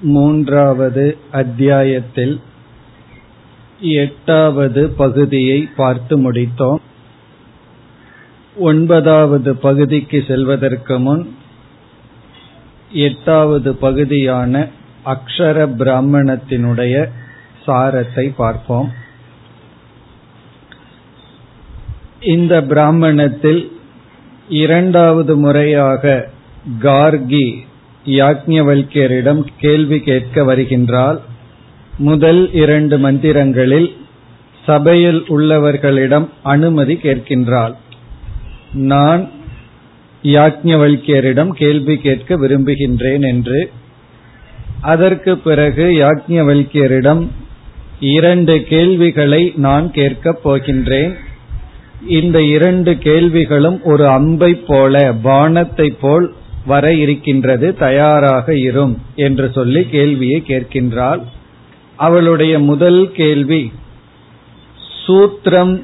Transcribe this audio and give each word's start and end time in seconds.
மூன்றாவது 0.00 1.16
அத்தியாயத்தில் 1.32 2.40
எட்டாவது 3.80 4.88
பகுதியை 4.88 5.68
பார்த்து 5.76 6.32
முடித்தோம். 6.32 6.80
ஒன்பதாவது 8.56 9.56
பகுதிக்கு 9.56 10.24
செல்வதற்கு 10.28 10.98
முன் 10.98 11.34
எட்டாவது 12.92 13.74
பகுதியான 13.74 14.68
அக்ஷர 15.04 15.66
பிராமணத்தினுடைய 15.78 17.08
சாரத்தை 17.66 18.32
பார்ப்போம். 18.36 18.92
இந்த 22.20 22.62
பிராமணத்தில் 22.62 23.72
இரண்டாவது 24.48 25.36
முறையாக 25.36 26.28
கார்கி 26.82 27.68
யாக்ஞவல்யரிடம் 28.04 29.44
கேள்வி 29.60 30.00
கேட்க 30.00 30.44
வருகின்றால் 30.44 31.20
முதல் 31.98 32.52
இரண்டு 32.52 32.98
மந்திரங்களில் 32.98 33.96
சபையில் 34.66 35.24
உள்ளவர்களிடம் 35.28 36.28
அனுமதி 36.42 36.94
கேட்கின்றாள் 36.94 37.74
நான் 38.72 39.28
யாக்ஞவல்யரிடம் 40.22 41.48
கேள்வி 41.48 41.96
கேட்க 41.96 42.36
விரும்புகின்றேன் 42.36 43.20
என்று. 43.20 43.70
அதற்கு 44.80 45.38
பிறகு 45.38 45.84
யாக்ஞவல்யரிடம் 45.84 47.26
இரண்டு 48.00 48.62
கேள்விகளை 48.62 49.52
நான் 49.56 49.90
கேட்கப் 49.90 50.48
போகின்றேன். 50.48 51.14
இந்த 52.08 52.42
இரண்டு 52.42 52.98
கேள்விகளும் 52.98 53.82
ஒரு 53.82 54.08
அம்பை 54.08 54.54
போல 54.54 55.12
பானத்தை 55.24 55.88
போல் 56.00 56.34
வர 56.66 56.92
இருக்கின்றது 56.92 57.74
தயாராக 57.74 58.54
இரும் 58.54 58.98
என்று 59.14 59.50
சொல்லி 59.54 59.84
கேள்வியை 59.84 60.42
கேட்கின்றாள். 60.46 61.22
அவளுடைய 61.96 62.58
முதல் 62.58 63.12
கேள்வி 63.12 63.72
சூத்திரம் 65.06 65.82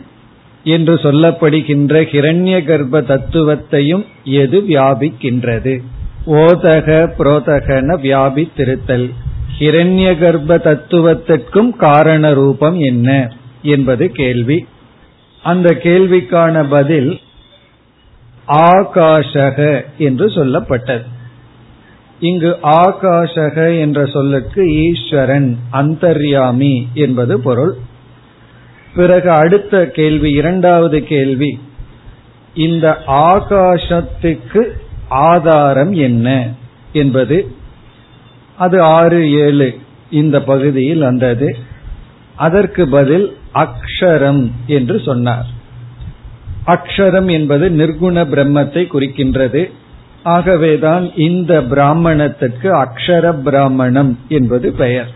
என்று 0.65 0.95
சொல்லப்படுகின்ற 0.95 2.03
ஹிரண்ய 2.03 2.65
கர்ப்ப 2.65 3.01
தத்துவத்தையும் 3.01 4.07
எது 4.25 4.61
வியாபிக்கின்றது? 4.61 5.83
ஓதக 6.27 7.13
புரோதகன 7.19 8.01
வியாபித்திருத்தல். 8.03 9.11
ஹிரண்ய 9.59 10.19
கர்ப்ப 10.19 10.59
தத்துவத்திற்கும் 10.59 11.71
காரண 11.77 12.33
ரூபம் 12.33 12.79
என்ன? 12.79 13.33
என்பது 13.63 14.11
கேள்வி. 14.11 14.67
அந்த 15.43 15.81
கேள்விக்கான 15.83 16.67
பதில் 16.69 17.21
ஆகாஷக 18.49 19.85
என்று 19.99 20.27
சொல்லப்பட்டது. 20.27 21.05
இங்கு 22.21 22.59
ஆகாஷக 22.63 23.79
என்ற 23.79 24.07
சொல்லுக்கு 24.07 24.75
ஈஸ்வரன் 24.75 25.59
அந்தர்யாமி 25.73 26.89
என்பது 26.95 27.41
பொருள். 27.41 27.77
பிறகு 28.95 29.31
அடுத்த 29.31 29.87
கேள்வி 29.87 30.33
இரண்டாவது 30.33 31.05
கேள்வி. 31.05 31.59
இந்த 32.55 33.03
ஆகாசத்துக்கு 33.07 34.63
ஆதாரம் 35.09 35.93
என்ன 35.93 36.53
என்பது. 36.93 37.55
அது 38.57 38.83
ஆறு 38.83 39.33
ஏழு 39.33 39.79
இந்த 40.11 40.43
பகுதியில் 40.43 40.99
வந்தது. 40.99 41.57
அதற்கு 42.37 42.89
பதில் 42.89 43.37
அக்ஷரம் 43.55 44.51
என்று 44.67 45.01
சொன்னார். 45.01 45.47
அக்ஷரம் 46.67 47.31
என்பது 47.31 47.69
நிர்குண 47.71 48.25
பிரம்மத்தை 48.25 48.87
குறிக்கின்றது. 48.87 49.71
ஆகவேதான் 50.23 51.15
இந்த 51.15 51.63
பிராமணத்திற்கு 51.63 52.75
அக்ஷர 52.75 53.43
பிராமணம் 53.43 54.19
என்பது 54.29 54.73
பெயர். 54.73 55.11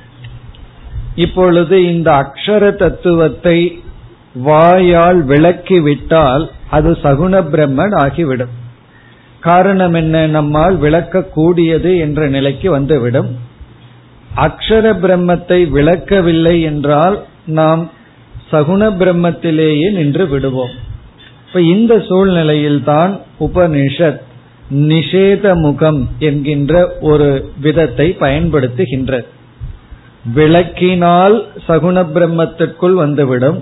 இப்பொழுது 1.15 1.95
இந்த 1.95 2.11
அக்ஷர 2.11 2.75
தத்துவத்தை 2.75 3.83
வாயால் 4.35 5.27
விளக்கிவிட்டால் 5.27 6.51
அது 6.71 6.91
சகுண 7.03 7.43
பிரம்மன் 7.53 7.95
ஆகிவிடும். 7.95 8.59
காரணம் 9.41 9.95
என்ன? 9.95 10.27
நம்மால் 10.27 10.81
விளக்கக்கூடியது 10.81 11.99
என்ற 11.99 12.29
நிலைக்கு 12.29 12.71
வந்துவிடும். 12.71 13.39
அக்ஷர 14.37 14.93
பிரம்மத்தை 15.03 15.69
விளக்கவில்லை 15.69 16.63
என்றால் 16.63 17.25
நாம் 17.47 17.91
சகுண 18.53 18.83
பிரம்மத்திலேயே 18.99 19.93
நின்று 19.93 20.29
விடுவோம். 20.29 20.89
இப்ப 21.53 21.63
இந்த 21.63 21.99
சூழ்நிலையில் 22.09 22.85
தான் 22.85 23.21
உபனிஷத் 23.41 24.21
நிஷேத 24.75 25.55
முகம் 25.61 26.09
என்கின்ற 26.19 26.93
ஒரு 27.01 27.51
விதத்தை 27.61 28.17
பயன்படுத்துகின்றது. 28.21 29.27
விளக்கினால் 30.35 31.43
சகுண 31.69 32.05
பிரம்மத்திற்குள் 32.15 32.95
வந்துவிடும். 32.95 33.59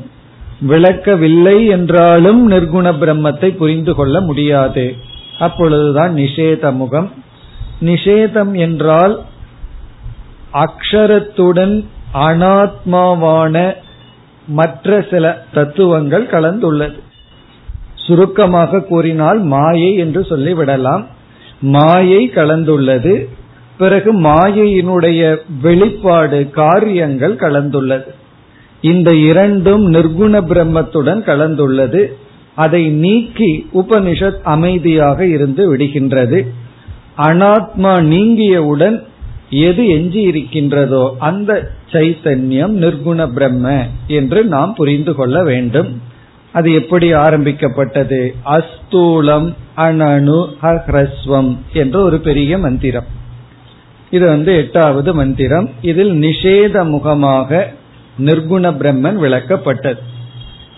விளக்கவில்லை 0.60 1.66
என்றாலும் 1.66 2.50
நிர்குண 2.50 2.92
பிரம்மத்தை 3.02 3.56
புரிந்து 3.56 3.94
கொள்ள 3.94 4.20
முடியாது. 4.20 4.94
அப்பொழுதுதான் 5.38 6.14
நிஷேத 6.14 6.72
முகம் 6.72 7.10
நிஷேதம் 7.80 8.54
என்றால் 8.56 9.20
அக்ஷரத்துடன் 10.52 11.84
அனாத்மாவான 12.14 13.74
மற்ற 14.48 15.06
சில 15.10 15.44
தத்துவங்கள் 15.54 16.26
கலந்துள்ளது. 16.26 17.06
சுருக்கமாக 18.08 18.80
கூறினால் 18.80 19.40
மாயை 19.40 19.94
என்று 19.94 20.20
சொல்லிவிடலாம். 20.20 21.04
மாயை 21.60 22.30
கலந்துள்ளது. 22.34 23.14
பிறகு 23.78 24.10
மாயையினுடைய 24.20 25.36
வெளிப்பாடு 25.62 26.50
காரியங்கள் 26.50 27.34
கலந்துள்ளது. 27.34 28.06
இந்த 28.80 29.14
இரண்டும் 29.14 29.84
நிர்குண 29.94 30.40
பிரம்மத்துடன் 30.40 31.22
கலந்துள்ளது. 31.30 32.06
அதை 32.54 32.88
நீக்கி 32.88 33.66
உபனிஷத் 33.74 34.40
அமைதியாக 34.42 35.26
இருந்து 35.26 35.76
விடுகின்றது. 35.76 36.42
அனாத்மா 37.18 37.94
நீங்கியவுடன் 38.14 39.02
எது 39.50 39.88
எஞ்சி 39.88 40.20
இருக்கின்றதோ 40.20 41.16
அந்த 41.18 41.70
சைத்தன்யம் 41.92 42.74
நிர்குண 42.84 43.32
பிரம்ம 43.32 43.86
என்று 44.06 44.44
நாம் 44.44 44.74
புரிந்து 44.74 45.14
கொள்ள 45.14 45.42
வேண்டும். 45.42 45.90
அது 46.52 46.72
எப்படி 46.72 47.12
ஆரம்பிக்கப்பட்டது? 47.12 48.34
அஸ்தூலம் 48.44 49.54
அனனு 49.76 50.54
ஹ்ரஸ்வம் 50.62 51.56
என்ற 51.72 52.02
ஒரு 52.02 52.18
பெரிய 52.18 52.58
மந்திரம். 52.58 53.04
இது 54.10 54.26
வந்து 54.26 54.56
எட்டாவது 54.56 55.14
மந்திரம். 55.14 55.70
இதில் 55.80 56.12
நிஷேத 56.12 56.88
முகமாக 56.88 57.72
நிர்குண 58.18 58.70
பிரம்மன் 58.70 59.18
விளக்கப்பட்டது. 59.18 59.98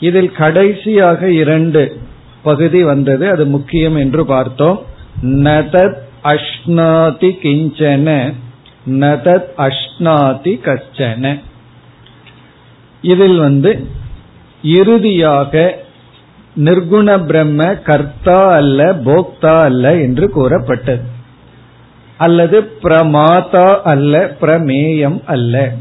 இதில் 0.00 0.32
கடைசியாக 0.32 1.30
இரண்டு 1.30 2.00
பகுதி 2.42 2.82
வந்தது. 2.82 3.28
அது 3.28 3.46
முக்கியம் 3.46 3.96
என்று 3.96 4.26
பார்த்தோம். 4.26 4.82
நதத் 5.22 5.96
அஷ்னாதி 6.24 7.30
கிஞ்சன 7.42 8.34
நதத் 8.90 9.48
அஷ்னாதி 9.58 10.58
கச்சன. 10.64 11.40
இதில் 13.02 13.38
வந்து 13.38 13.98
இறுதியாக 14.62 15.78
நிர்குண 16.56 17.26
பிரம்ம 17.26 17.74
கர்த்தா 17.74 18.52
அல்ல 18.52 18.92
போக்தா 18.92 19.62
அல்ல 19.64 19.96
என்று 19.96 20.30
கூறப்பட்டது. 20.30 21.02
அல்லது 22.16 22.70
பிரமாதா 22.82 23.80
அல்ல 23.82 24.36
பிரமேயம் 24.40 25.20
அல்ல. 25.24 25.72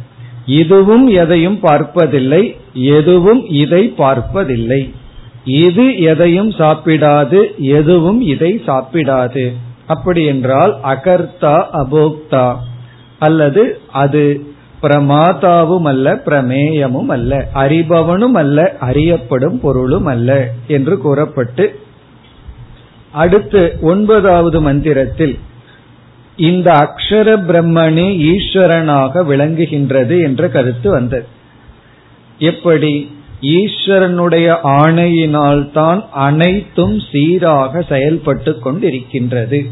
இதுவும் 0.45 1.07
எதையும் 1.07 1.59
பார்ப்பதில்லை 1.59 2.55
எதுவும் 2.73 3.45
இதை 3.45 3.87
பார்ப்பதில்லை. 3.87 4.93
இது 5.45 5.99
எதையும் 5.99 6.49
சாப்பிடாது 6.49 7.55
எதுவும் 7.57 8.21
இதை 8.21 8.61
சாப்பிடாது. 8.65 9.53
அப்படி 9.87 10.25
என்றால் 10.25 10.77
அகர்த்தா 10.83 11.65
அபோக்தா. 11.73 12.55
அல்லது 13.19 13.81
அது 13.91 14.41
பிரமாதாவும் 14.83 15.83
அல்ல 15.83 16.13
பிரமேயமும் 16.15 17.05
அல்ல 17.05 17.47
அறிபவனும் 17.53 18.33
அல்ல 18.33 18.75
அறியப்படும் 18.79 19.59
பொருளும் 19.59 20.05
அல்ல 20.05 20.49
என்று 20.67 20.97
கூறப்பட்டு 20.97 21.79
அடுத்து 23.11 23.77
ஒன்பதாவது 23.81 24.61
மந்திரத்தில் 24.61 25.39
இந்த 26.35 26.71
அக்ஷர 26.71 27.35
பிரம்மனே 27.47 28.33
ஈஸ்வரனாக 28.33 29.23
விளங்குகின்றது 29.23 30.23
என்ற 30.23 30.49
கருத்து 30.49 30.89
வந்தது. 30.89 31.25
எப்படி? 32.39 33.17
ஈஸ்வரனுடைய 33.41 34.55
ஆணையினால்தான் 34.63 36.09
அனைத்தும் 36.09 36.99
சீராக 37.11 37.81
செயல்பட்டு 37.81 38.57
கொண்டிருக்கின்றது. 38.65 39.69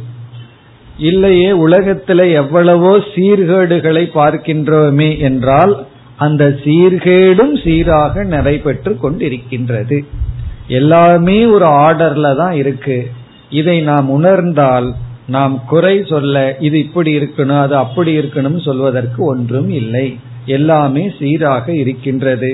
இல்லையே 1.00 1.50
உலகத்துல 1.66 2.22
எவ்வளவோ 2.42 2.94
சீர்கேடுகளை 3.14 4.04
பார்க்கின்றோமே 4.20 5.10
என்றால் 5.20 5.74
அந்த 6.16 6.44
சீர்கேடும் 6.64 7.54
சீராக 7.64 8.24
நடைபெற்று 8.24 8.94
கொண்டிருக்கின்றது. 9.02 9.98
எல்லாமே 10.68 11.46
ஒரு 11.46 11.66
ஆர்டர்ல 11.66 12.36
தான் 12.36 12.54
இருக்கு. 12.54 12.98
இதை 13.50 13.82
நாம் 13.82 14.08
உணர்ந்தால் 14.10 14.88
நாம் 15.28 15.56
குறை 15.66 15.96
சொல்ல 16.04 16.56
இது 16.60 16.78
இப்படி 16.80 17.12
இருக்கணும் 17.20 17.62
அது 17.66 17.76
அப்படி 17.76 18.12
இருக்கணும் 18.20 18.60
சொல்வதற்கு 18.60 19.22
ஒன்றும் 19.26 19.70
இல்லை. 19.82 20.08
எல்லாமே 20.46 21.04
சீராக 21.20 21.66
இருக்கின்றது 21.74 22.54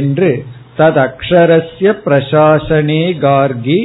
என்று 0.00 0.30
தத் 0.78 1.00
அக்ஷரஸ்ய 1.06 1.90
பிரசாசனே 2.04 3.04
கார்கி 3.26 3.80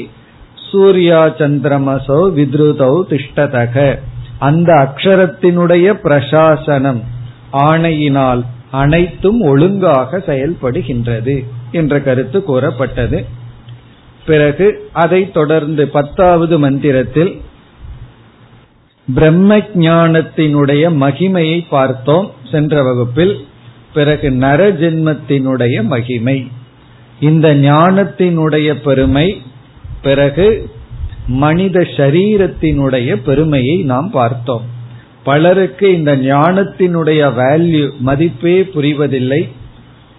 சூர்யா 0.71 1.25
சந்திரமசோ 1.25 2.19
வித்ருதௌ 2.35 3.03
திஷ்டதக. 3.09 3.99
அந்த 4.39 4.73
அக்ஷரத்தினுடைய 4.73 5.93
பிரசாசனம் 6.03 7.01
ஆணையினால் 7.51 8.45
அனைத்தும் 8.71 9.41
ஒழுங்காக 9.41 10.17
செயல்படுகின்றது 10.17 11.45
என்ற 11.71 12.01
கருத்து 12.01 12.43
கூறப்பட்டது. 12.43 13.25
பிறகு 14.25 14.89
அதை 14.93 15.31
தொடர்ந்து 15.31 15.87
பத்தாவது 15.87 16.59
மந்திரத்தில் 16.59 17.41
பிரம்ம 19.13 19.57
ஞானத்தினுடைய 19.57 20.83
மகிமையை 21.03 21.65
பார்த்தோம் 21.69 22.31
சென்ற 22.51 22.83
வகுப்பில். 22.83 23.45
பிறகு 23.93 24.29
நரஜென்மத்தினுடைய 24.29 25.83
மகிமை. 25.83 26.47
இந்த 27.19 27.55
ஞானத்தினுடைய 27.55 28.73
பெருமை 28.83 29.41
பிறகு 30.01 30.69
மனித 31.27 31.79
சரீரத்தினுடைய 31.79 33.15
பெருமையை 33.15 33.77
நாம் 33.77 34.09
பார்த்தோம். 34.09 34.61
பலருக்கு 35.23 35.93
இந்த 35.93 36.17
ஞானத்தினுடைய 36.17 37.33
வேல்யூ 37.33 37.89
மதிப்பே 37.99 38.61
புரிவதில்லை. 38.61 39.49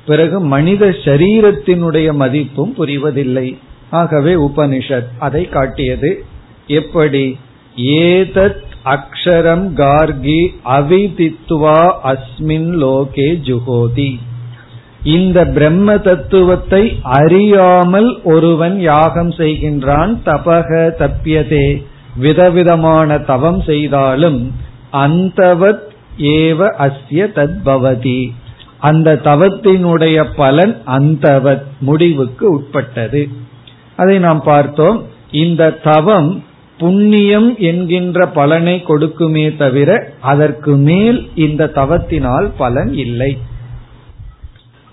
பிறகு 0.07 0.41
மனித 0.41 0.87
சரீரத்தினுடைய 0.87 2.15
மதிப்பும் 2.15 2.75
புரிவதில்லை. 2.79 3.59
ஆகவே 3.91 4.35
உபனிஷத் 4.35 5.07
அதை 5.19 5.49
காட்டியது. 5.49 6.25
எப்படி? 6.67 7.39
ஏதத் 7.77 8.67
அக்ஷரம் 8.85 9.73
கார்கி 9.75 10.49
அவிதித்வா 10.65 11.93
அஸ்மின் 12.05 12.71
லோகே 12.85 13.39
ஜுகோதி. 13.45 14.19
இந்த 15.14 15.46
பிரம்ம 15.46 15.99
தத்துவத்தை 15.99 16.99
அறியாமல் 17.02 18.10
ஒருவன் 18.25 18.81
யாகம் 18.81 19.31
செய்கின்றான் 19.31 20.12
தபக 20.26 20.70
தப்பியதே 20.99 21.66
விதவிதமான 22.16 23.19
தவம் 23.19 23.60
செய்தாலும் 23.62 24.40
அந்தவத் 24.93 25.87
ஏவ 26.19 26.60
அஸ்ய 26.78 27.26
தத்பவதி. 27.38 28.20
அந்த 28.78 29.20
தவத்தினுடைய 29.25 30.16
பலன் 30.37 30.75
அந்தவத் 30.87 31.66
முடிவுக்கு 31.81 32.50
உட்பட்டது. 32.50 33.28
அதை 33.96 34.19
நாம் 34.19 34.43
பார்த்தோம். 34.43 34.99
இந்த 35.31 35.70
தவம் 35.70 36.44
புண்ணியம் 36.78 37.58
என்கின்ற 37.58 38.26
பலனை 38.26 38.84
கொடுக்குமே 38.88 39.46
தவிர 39.56 39.90
அதற்கு 40.20 40.72
மேல் 40.88 41.31
இந்த 41.34 41.70
தவத்தினால் 41.75 42.50
பலன் 42.56 42.93
இல்லை. 42.94 43.32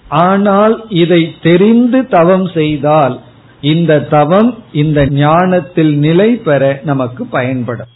ஆனால் 0.08 0.86
இதை 0.90 1.36
தெரிந்து 1.42 2.08
தவம் 2.08 2.48
செய்தால் 2.48 3.20
இந்த 3.62 4.00
தவம் 4.00 4.56
இந்த 4.72 5.06
ஞானத்தில் 5.06 5.98
நிலை 5.98 6.30
பெற 6.36 6.80
நமக்கு 6.84 7.26
பயன்படும். 7.26 7.88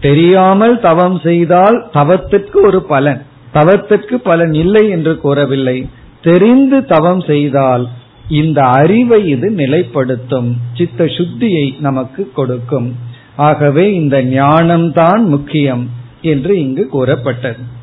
தெரியாமல் 0.00 0.80
தவம் 0.80 1.18
செய்தால் 1.18 1.88
தவத்திற்கு 1.92 2.62
ஒரு 2.62 2.82
பலன் 2.82 3.22
தவத்திற்கு 3.52 4.14
பலன் 4.14 4.52
இல்லை 4.52 4.88
என்று 4.88 5.20
கூறவில்லை. 5.20 5.88
தெரிந்து 6.22 6.84
தவம் 6.84 7.20
செய்தால் 7.20 7.88
இந்த 8.28 8.62
அறிவை 8.62 9.28
இது 9.28 9.50
நிலைப்படுத்தும் 9.50 10.56
சித்த 10.74 11.04
சுத்தியை 11.04 11.80
நமக்கு 11.80 12.32
கொடுக்கும். 12.34 12.94
ஆகவே 13.36 13.94
இந்த 13.94 14.22
ஞானம்தான் 14.22 15.24
முக்கியம் 15.24 15.90
என்று 16.20 16.58
இங்கு 16.58 16.88
கூறப்பட்டது. 16.88 17.75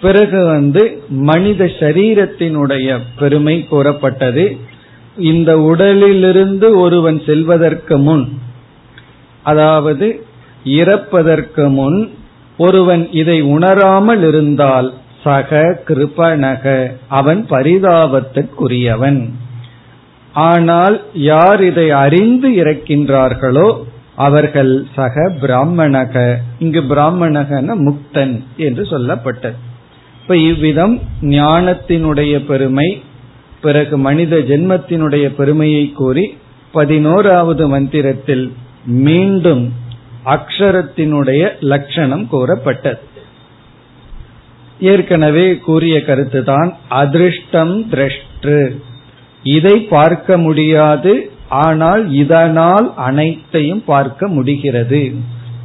பிறகு 0.00 0.40
வந்து 0.46 0.82
மனித 1.08 1.64
சரீரத்தினுடைய 1.80 2.98
பெருமை 3.18 3.56
கூறப்பட்டது. 3.70 4.44
இந்த 5.30 5.50
உடலிலிருந்து 5.60 6.68
ஒருவன் 6.78 7.18
செல்வதற்கு 7.26 7.96
முன் 7.98 8.24
அதாவது 9.42 10.06
இறப்பதற்கு 10.64 11.64
முன் 11.70 11.98
ஒருவன் 12.58 13.04
இதை 13.12 13.38
உணராமல் 13.54 14.24
இருந்தால் 14.28 14.88
சக 15.24 15.60
கிருபணக 15.88 16.64
அவன் 17.08 17.40
பரிதாபத்திற்குரியவன் 17.50 19.20
ஆனால் 20.48 20.96
யார் 21.12 21.62
இதை 21.62 21.90
அறிந்து 22.04 22.48
இறக்கின்றார்களோ 22.50 23.68
அவர்கள் 24.26 24.72
சக 24.94 25.14
பிராமணக. 25.40 26.14
இங்கு 26.58 26.80
பிராமணகன 26.82 27.76
முக்தன் 27.86 28.36
என்று 28.56 28.82
சொல்லப்பட்டது. 28.90 29.58
இப்ப 30.28 30.40
இவ்விதம் 30.40 31.00
ஞானத்தினுடைய 31.20 32.44
பெருமை 32.44 33.02
பிறகு 33.60 33.98
மனித 33.98 34.36
ஜென்மத்தினுடைய 34.36 35.26
பெருமையை 35.34 35.92
கூறி 35.92 36.36
பதினோராவது 36.72 37.68
மந்திரத்தில் 37.68 38.52
மீண்டும் 38.84 39.72
அக்ஷரத்தினுடைய 40.24 41.42
லட்சணம் 41.60 42.28
கூறப்பட்டது. 42.28 42.98
ஏற்கனவே 44.80 45.56
கூறிய 45.56 45.98
கருத்துதான் 45.98 46.74
அதிருஷ்டம் 46.90 47.86
திரஷ்டு. 47.90 48.76
இதை 49.42 49.78
பார்க்க 49.80 50.38
முடியாது 50.38 51.30
ஆனால் 51.48 52.12
இதனால் 52.12 52.94
அனைத்தையும் 52.96 53.84
பார்க்க 53.84 54.28
முடிகிறது. 54.28 55.14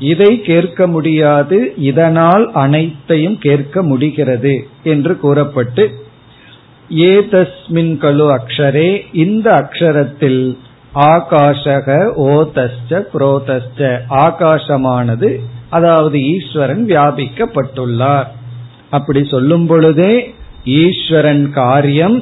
இதை 0.03 0.31
கேட்க 0.41 0.87
முடியாது 0.87 1.57
இதனால் 1.89 2.45
அனைத்தையும் 2.63 3.37
கேட்க 3.37 3.83
முடிகிறது 3.83 4.53
என்று 4.93 5.13
கூறப்பட்டு 5.17 5.83
ஏதஸ்மின் 7.11 7.93
கலு 8.03 8.25
அக்ஷரே 8.37 8.89
இந்த 9.23 9.47
அக்ஷரத்தில் 9.61 10.43
ஆகாஷக 11.11 11.87
ஓதஸ்ச 12.29 13.01
புரோதஸ்ச 13.13 13.89
ஆகாசமானது 14.23 15.29
அதாவது 15.69 16.17
ஈஸ்வரன் 16.33 16.83
வியாபிக்கப்பட்டுள்ளார். 16.85 18.29
அப்படி 18.89 19.21
சொல்லும் 19.25 19.67
பொழுதே 19.67 20.13
ஈஸ்வரன் 20.81 21.45
காரியம் 21.51 22.17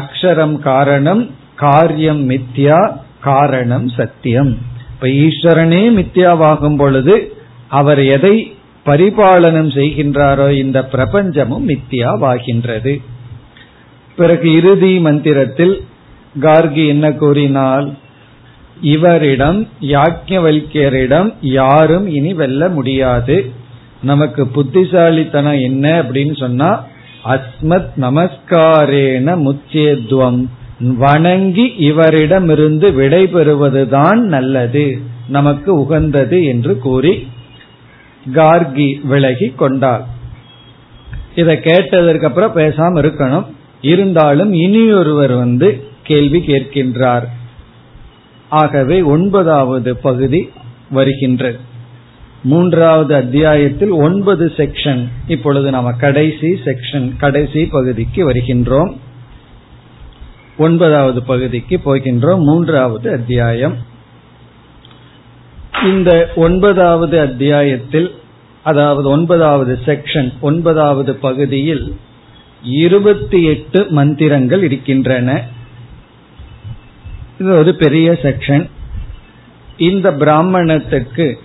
அக்ஷரம் 0.00 0.56
காரணம் 0.70 1.22
காரியம் 1.56 2.22
மித்யா 2.30 2.80
காரணம் 3.20 3.86
சத்தியம். 3.98 4.52
இப்ப 4.96 5.08
ஈஸ்வரனே 5.08 5.80
மித்யாவாகும் 5.96 6.76
பொழுது 6.76 7.36
அவர் 7.68 8.00
எதை 8.04 8.56
பரிபாலனம் 8.86 9.70
செய்கின்றாரோ 9.76 10.50
இந்த 10.50 10.88
பிரபஞ்சமும் 10.92 11.64
மித்தியாவாகின்றது 11.70 13.00
பிறகு 14.16 14.52
இறுதி 14.52 14.98
மந்திரத்தில் 14.98 15.84
கார்கி 16.40 16.86
என்ன 16.86 17.12
கூறினால் 17.12 17.94
இவரிடம் 18.82 19.68
யாக்கியவல்யரிடம் 19.80 21.34
யாரும் 21.40 22.06
இனி 22.06 22.34
வெல்ல 22.34 22.68
முடியாது. 22.68 23.52
நமக்கு 24.02 24.46
புத்திசாலித்தனம் 24.46 25.60
என்ன 25.60 26.02
அப்படின்னு 26.02 26.36
சொன்னா 26.36 26.84
அஸ்மத் 27.28 27.92
நமஸ்காரேன 27.96 29.36
முச்சேத்வம். 29.46 30.40
வணங்கி 30.80 31.74
இவரிடமிருந்து 31.78 32.92
விடைபெறுவதுதான் 32.92 34.14
நல்லது. 34.14 34.98
நமக்கு 35.28 35.74
உகந்தது 35.74 36.44
என்று 36.44 36.78
கூறி 36.78 37.28
கார்கி 38.34 39.06
விலகி 39.06 39.48
கொண்டார். 39.48 40.06
இதை 41.34 41.60
கேட்டதற்கு 41.60 42.26
அப்புறம் 42.26 42.56
பேசாம 42.56 43.04
இருக்கணும். 43.04 43.46
இருந்தாலும் 43.80 44.52
இனியொருவர் 44.52 45.32
வந்து 45.32 45.84
கேள்வி 46.02 46.38
கேட்கின்றார். 46.38 47.24
ஆகவே 48.48 49.02
ஒன்பதாவது 49.02 49.96
பகுதி 49.96 50.48
வருகின்றது. 50.90 51.58
மூன்றாவது 52.42 53.14
அத்தியாயத்தில் 53.14 53.90
ஒன்பது 53.90 54.52
செக்ஷன் 54.56 55.08
இப்பொழுது 55.28 55.70
நாம 55.70 55.92
கடைசி 55.92 56.60
செக்ஷன் 56.64 57.12
கடைசி 57.18 57.66
பகுதிக்கு 57.66 58.32
வருகின்றோம். 58.32 58.96
ஒன்பதாவது 60.58 61.22
பகுதிக்கு 61.22 61.80
போகின்றோம். 61.84 62.38
மூன்றாவது 62.38 63.12
அத்தியாயம். 63.12 63.76
இந்த 65.84 66.32
ஒன்பதாவது 66.36 67.20
அத்தியாயத்தில் 67.20 68.14
அதாவது 68.62 69.08
ஒன்பதாவது 69.08 69.78
செக்ஷன் 69.84 70.32
ஒன்பதாவது 70.40 71.14
பகுதியில் 71.14 71.96
இருபத்தி 72.62 73.42
எட்டு 73.42 73.86
மந்திரங்கள் 73.90 74.62
இருக்கின்றன. 74.62 75.44
இது 77.40 77.50
ஒரு 77.50 77.74
பெரிய 77.74 78.12
செக்ஷன் 78.12 78.70
இந்த 79.76 80.12
பிராமணத்துக்கு 80.12 81.38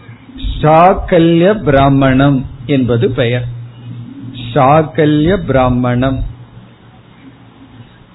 சாக்கல்ய 0.62 1.63
பிராமணம் 1.63 2.46
என்பது 2.65 3.10
பெயர். 3.10 3.48
சாக்கல்ய 4.53 5.38
பிராமணம். 5.48 6.31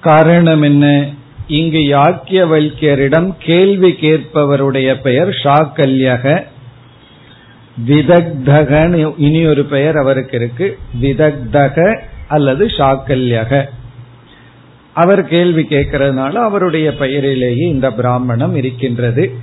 காரணம் 0.01 0.61
என்ன? 0.61 1.09
இங்கு 1.47 1.77
யாக்கியவல்யரிடம் 1.77 3.33
கேள்வி 3.39 3.91
கேட்பவருடைய 3.91 5.01
பெயர் 5.01 5.29
ஷாக்கல்யக 5.29 6.43
விதக்தக 7.87 9.13
இனி 9.17 9.45
ஒரு 9.45 9.65
பெயர் 9.65 9.97
அவருக்கு 9.97 10.37
இருக்கு. 10.37 10.79
விதக்தக 11.01 11.99
அல்லது 12.27 12.65
ஷாக்கல்யக 12.65 13.65
அவர் 14.93 15.27
கேள்வி 15.27 15.65
கேட்கறதுனால 15.69 16.31
அவருடைய 16.31 16.93
பெயரிலேயே 16.93 17.69
இந்த 17.69 17.91
பிராமணம் 17.91 18.55
இருக்கின்றது. 18.55 19.33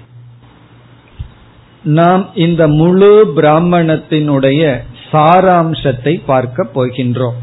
நாம் 1.82 2.30
இந்த 2.34 2.68
முழு 2.68 3.32
பிராமணத்தினுடைய 3.36 4.80
சாராம்சத்தை 5.12 6.22
பார்க்க 6.26 6.66
போகின்றோம். 6.74 7.38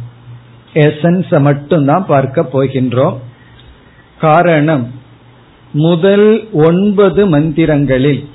எசன்ஸ 0.73 1.41
மட்டும்தான் 1.41 2.05
பார்க்க 2.05 2.49
போகின்றோம். 2.53 3.17
காரணம் 4.19 4.91
முதல் 5.71 6.47
ஒன்பது 6.51 7.39
மந்திரங்களில் 7.39 8.25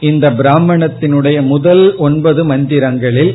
இந்த 0.00 0.30
பிராமணத்தினுடைய 0.30 1.40
முதல் 1.40 1.96
ஒன்பது 1.96 2.44
மந்திரங்களில் 2.44 3.34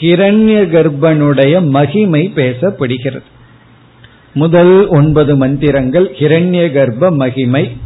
ஹிரண்ய 0.00 0.56
கர்ப்பனுடைய 0.72 1.68
மகிமை 1.68 2.32
பேசப்படுகிறது. 2.34 3.28
முதல் 4.34 4.86
ஒன்பது 4.86 5.36
மந்திரங்கள் 5.36 6.10
ஹிரண்ய 6.18 6.72
கர்ப்ப 6.72 7.10
மகிமை. 7.10 7.76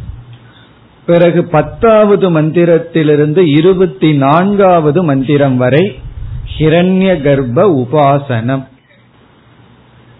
பிறகு 1.05 1.43
பத்தாவது 1.43 2.41
மந்திரத்திலிருந்து 2.41 3.41
இருபத்தி 3.57 4.13
நான்காவது 4.13 5.03
மந்திரம் 5.03 5.57
வரை 5.57 5.99
ஹிரண்ய 6.57 7.21
கர்ப்ப 7.21 7.67
உபாசனம். 7.81 8.67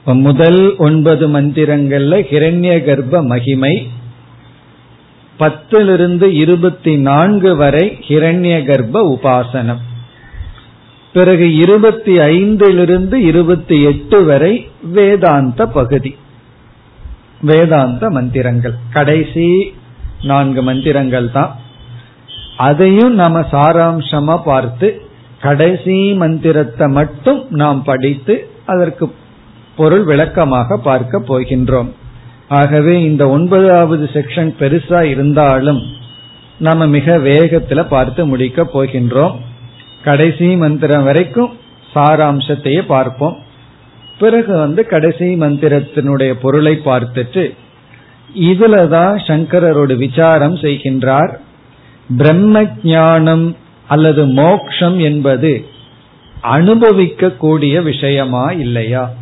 முதல் 0.05 0.75
ஒன்பது 0.77 1.27
மந்திரங்கள்ல 1.27 2.13
ஹிரண்ய 2.31 2.83
கர்ப்ப 2.83 3.25
மகிமை. 3.25 3.87
பத்திலிருந்து 5.39 6.23
இருபத்தி 6.23 6.97
நான்கு 6.97 7.55
வரை 7.55 7.97
ஹிரண்ய 8.07 8.65
கர்ப்ப 8.65 9.17
உபாசனம். 9.17 9.77
பிறகு 11.13 11.55
இருபத்தி 11.55 12.11
ஐந்திலிருந்து 12.11 13.13
இருபத்தி 13.13 13.83
எட்டு 13.83 14.25
வரை 14.25 14.69
வேதாந்த 14.83 15.65
பகுதி. 15.65 16.15
வேதாந்த 17.41 18.09
மந்திரங்கள். 18.09 18.73
கடைசி 18.93 19.73
நான்கு 20.23 20.61
மந்திரங்கள் 20.61 21.31
தான். 21.31 21.59
அதையும் 22.57 23.13
நாம 23.13 23.39
சாராம்சமா 23.39 24.41
பார்த்து 24.43 25.01
கடைசி 25.41 26.13
மந்திரத்தை 26.13 26.87
மட்டும் 26.87 27.45
நாம் 27.49 27.83
படித்து 27.83 28.49
அதற்கு 28.65 29.09
பொருள் 29.75 30.03
விளக்கமாக 30.03 30.77
பார்க்க 30.77 31.19
போகின்றோம். 31.19 31.89
ஆகவே 32.47 33.03
இந்த 33.03 33.29
ஒன்பதாவது 33.29 34.09
செக்ஷன் 34.13 34.51
பெருசா 34.59 35.01
இருந்தாலும் 35.01 35.81
நம்ம 36.59 36.87
மிக 36.87 37.17
வேகத்துல 37.17 37.87
பார்த்து 37.87 38.25
முடிக்க 38.25 38.63
போகின்றோம். 38.73 39.35
கடைசி 40.03 40.55
மந்திரம் 40.55 41.03
வரைக்கும் 41.03 41.57
சாராம்சத்தையே 41.95 42.81
பார்ப்போம். 42.85 43.37
பிறகு 44.19 44.57
வந்து 44.57 44.85
கடைசி 44.85 45.35
மந்திரத்தினுடைய 45.35 46.33
பொருளை 46.41 46.81
பார்த்துட்டு 46.85 47.53
இதுலதான் 48.39 49.15
சங்கரரோட 49.27 49.97
விசாரம் 49.97 50.55
செய்கின்றார். 50.55 51.33
பிரம்ம 52.17 52.65
ஞானம் 52.83 53.57
அல்லது 53.87 54.25
மோக்ஷம் 54.25 54.99
என்பது 54.99 55.65
அனுபவிக்க 56.41 57.31
கூடிய 57.31 57.81
விஷயமா 57.81 58.51
இல்லையா? 58.51 59.13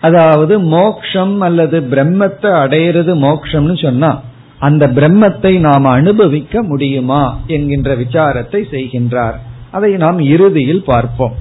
அதாவது 0.00 0.60
மோக்ஷம் 0.60 1.40
அல்லது 1.40 1.80
பிரம்மத்தை 1.80 2.50
அடையிறது 2.64 3.12
மோக்ஷம்னு 3.26 3.82
சொன்னா 3.82 4.20
அந்த 4.58 4.86
பிரம்மத்தை 4.86 5.58
நாம் 5.58 5.84
அனுபவிக்க 5.84 6.62
முடியுமா 6.62 7.40
என்கின்ற 7.46 7.94
விசாரத்தை 7.94 8.60
செய்கின்றார். 8.70 9.34
அதை 9.70 9.92
நாம் 9.92 10.18
இறுதியில் 10.18 10.84
பார்ப்போம். 10.84 11.34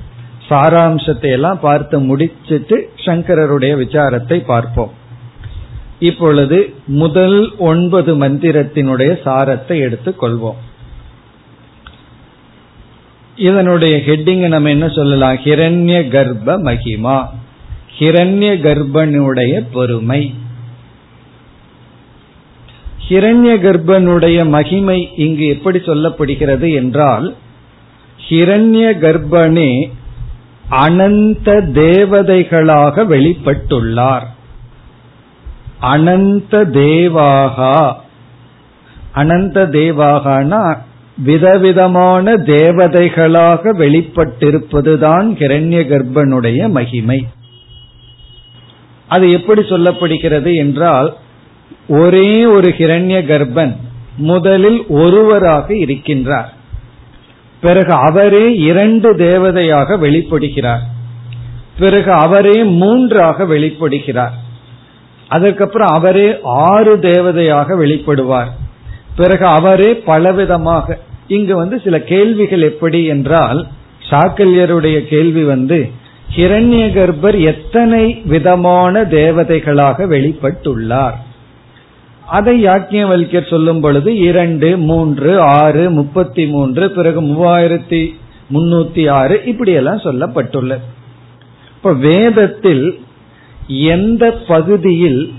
சாராம்சத்தை 0.50 1.30
எல்லாம் 1.30 1.60
பார்த்து 1.60 2.00
முடிச்சிட்டு 2.00 2.90
சங்கரருடைய 3.06 3.74
விசாரத்தை 3.78 4.38
பார்ப்போம். 4.46 4.92
இப்பொழுது 6.00 6.74
முதல் 6.86 7.56
ஒன்பது 7.58 8.16
மந்திரத்தினுடைய 8.16 9.12
சாரத்தை 9.26 9.78
எடுத்துக் 9.78 10.24
கொள்வோம். 10.24 10.60
இதனுடைய 13.36 13.98
ஹெட்டிங் 13.98 14.48
நம்ம 14.48 14.70
என்ன 14.70 14.90
சொல்லலாம்? 14.90 15.34
ஹிரண்ய 15.34 16.08
கர்ப்ப 16.10 16.58
மகிமா. 16.58 17.26
ஹிரண்ய 18.00 18.52
கர்ப்பனுடைய 18.60 19.66
பொறுமை 19.72 20.34
ஹிரண்ய 23.10 23.56
கர்ப்பனுடைய 23.58 24.48
மகிமை 24.48 25.10
இங்கு 25.16 25.48
எப்படி 25.48 25.78
சொல்லப்படுகிறது 25.78 26.74
என்றால் 26.74 27.36
ஹிரண்ய 28.30 28.94
கர்ப்பனே 29.02 29.92
அனந்த 30.70 31.52
தேவதைகளாக 31.74 33.06
வெளிப்பட்டுள்ளார். 33.06 34.26
அனந்த 35.80 36.66
தேவாகா. 36.66 37.94
அனந்த 39.12 39.68
தேவாகனா 39.68 40.78
விதவிதமான 41.18 42.36
தேவதைகளாக 42.36 43.74
வெளிப்பட்டிருப்பதுதான் 43.78 45.26
ஹிரண்ய 45.36 45.80
கர்ப்பனுடைய 45.86 46.70
மகிமை. 46.70 47.28
அது 49.08 49.32
எப்படி 49.32 49.62
சொல்லப்படுகிறது 49.62 50.56
என்றால் 50.56 51.16
ஒரே 51.88 52.46
ஒரு 52.46 52.70
ஹிரண்ய 52.78 53.20
கர்ப்பன் 53.26 53.76
முதலில் 54.18 54.86
ஒருவராக 54.88 55.74
இருக்கின்றார். 55.74 56.50
பிறகு 57.62 57.94
அவரே 57.94 58.56
இரண்டு 58.56 59.16
தேவதையாக 59.16 59.98
வெளிப்படுகிறார். 59.98 60.84
பிறகு 61.80 62.12
அவரே 62.12 62.64
மூன்றாக 62.64 63.44
வெளிப்படுகிறார். 63.44 64.36
அதற்கப்புறம் 65.28 65.88
அவரே 65.88 66.40
ஆறு 66.44 66.98
தேவதையாக 66.98 67.78
வெளிப்படுவார். 67.78 68.52
பிறகு 69.16 69.46
அவரே 69.46 70.04
பலவிதமாக 70.08 70.98
இங்கு 71.28 71.56
வந்து 71.56 71.82
சில 71.84 72.00
கேள்விகள் 72.02 72.62
எப்படி 72.62 73.06
என்றால் 73.06 73.68
சாக்கல்யருடைய 74.10 75.00
கேள்வி 75.00 75.44
வந்து 75.44 75.92
ஹிரண்ய 76.36 76.94
கர்ப்பர் 76.94 77.40
எத்தனை 77.40 78.22
விதமான 78.26 79.02
தேவதைகளாக 79.02 80.08
வெளிப்பட்டுள்ளார்? 80.08 81.18
அதை 82.26 82.64
யாக்கியவல்யர் 82.64 83.50
சொல்லும் 83.50 83.82
பொழுது 83.82 84.18
இரண்டு 84.18 84.78
மூன்று 84.78 85.40
ஆறு 85.40 85.90
முப்பத்தி 85.90 86.46
மூன்று 86.46 86.92
பிறகு 86.92 87.22
மூவாயிரத்தி 87.22 88.16
முன்னூத்தி 88.54 89.10
ஆறு 89.10 89.42
இப்படியெல்லாம் 89.46 89.98
சொல்லப்பட்டுள்ளது. 89.98 90.82
இப்ப 91.76 91.94
வேதத்தில் 91.94 93.00
எந்த 93.68 94.32
பகுதியில் 94.48 95.34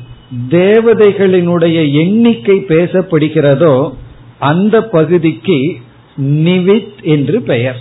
தேவதைகளினுடைய 0.50 1.92
எண்ணிக்கை 1.92 2.56
பேசப்படுகிறதோ 2.56 3.94
அந்த 4.38 4.82
பகுதிக்கு 4.82 5.76
நிவித் 6.22 7.02
என்று 7.02 7.42
பெயர். 7.42 7.78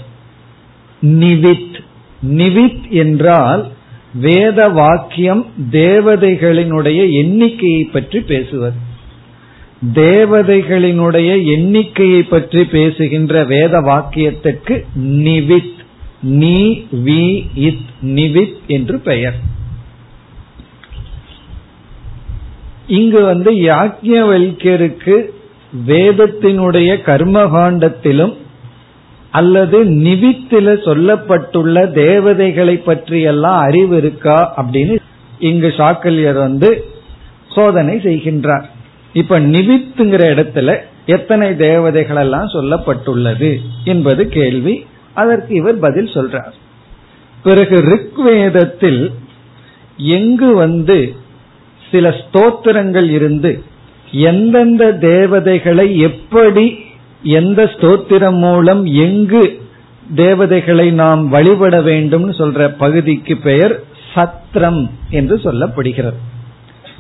நிவித் 1.02 1.77
நிவித் 2.24 2.90
என்றால் 2.90 3.72
வேத 4.14 4.70
வாக்கியம் 4.70 5.46
தேவதைகளினுடைய 5.72 7.12
எண்ணிக்கையை 7.12 7.84
பற்றி 7.84 8.20
பேசுவது. 8.20 8.76
தேவதைகளினுடைய 9.94 11.46
எண்ணிக்கையை 11.46 12.24
பற்றி 12.24 12.66
பேசுகின்ற 12.66 13.44
வேத 13.44 13.80
வாக்கியத்திற்கு 13.80 14.86
நிவித் 15.02 15.76
நீ 16.22 16.86
வி 17.06 17.46
இத் 17.56 17.86
நிவித் 18.02 18.56
என்று 18.68 19.00
பெயர். 19.00 19.36
இங்கு 22.88 23.24
வந்து 23.24 23.52
யாக்ஞவல்யருக்கு 23.52 25.30
வேதத்தினுடைய 25.88 26.90
கர்மகாண்டத்திலும் 27.06 28.36
அல்லது 29.32 29.86
நிவித்தில 29.86 30.76
சொல்லப்பட்டுள்ள 30.86 31.92
தேவதைகளை 31.92 32.78
பற்றியெல்லாம் 32.78 33.60
அறிவு 33.60 33.98
இருக்கா 33.98 34.54
அப்படின்னு 34.58 34.98
இங்கு 35.40 35.68
சாக்கல்யர் 35.68 36.38
வந்து 36.38 36.86
சோதனை 37.56 37.96
செய்கின்றார். 37.96 38.64
இப்ப 39.14 39.40
நிவித்துங்கிற 39.40 40.24
இடத்துல 40.36 40.80
எத்தனை 41.06 41.56
தேவதைகள் 41.56 42.16
எல்லாம் 42.16 42.48
சொல்லப்பட்டுள்ளது 42.48 43.62
என்பது 43.84 44.28
கேள்வி. 44.28 44.86
அதற்கு 45.14 45.56
இவர் 45.56 45.80
பதில் 45.80 46.06
சொல்றார். 46.06 46.52
பிறகு 47.44 47.76
ரிக்வேதத்தில் 47.76 49.14
எங்கு 49.98 50.56
வந்து 50.56 51.16
சில 51.92 52.10
ஸ்தோத்திரங்கள் 52.10 53.10
இருந்து 53.10 53.64
எந்தெந்த 54.12 54.92
தேவதைகளை 54.92 55.98
எப்படி 55.98 56.86
எந்த 57.24 57.64
ஸ்தோத்திரம் 57.64 58.38
மூலம் 58.38 58.86
எங்கு 58.86 59.62
தேவதைகளை 60.16 60.92
நாம் 60.92 61.30
வழிபட 61.30 61.82
வேண்டும் 61.82 62.32
சொல்ற 62.32 62.76
பகுதிக்கு 62.78 63.38
பெயர் 63.38 63.84
சத்ரம் 64.16 64.90
என்று 65.10 65.36
சொல்லப்படுகிறது. 65.44 66.16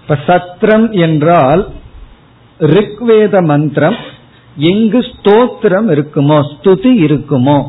இப்ப 0.01 0.17
சத்ரம் 0.27 0.91
என்றால் 0.91 1.67
ரிக்வேத 2.59 3.43
மந்திரம். 3.43 3.95
எங்கு 4.55 4.99
ஸ்தோத்திரம் 4.99 5.89
இருக்குமோ 5.91 6.41
ஸ்துதி 6.51 6.91
இருக்குமோ. 7.07 7.67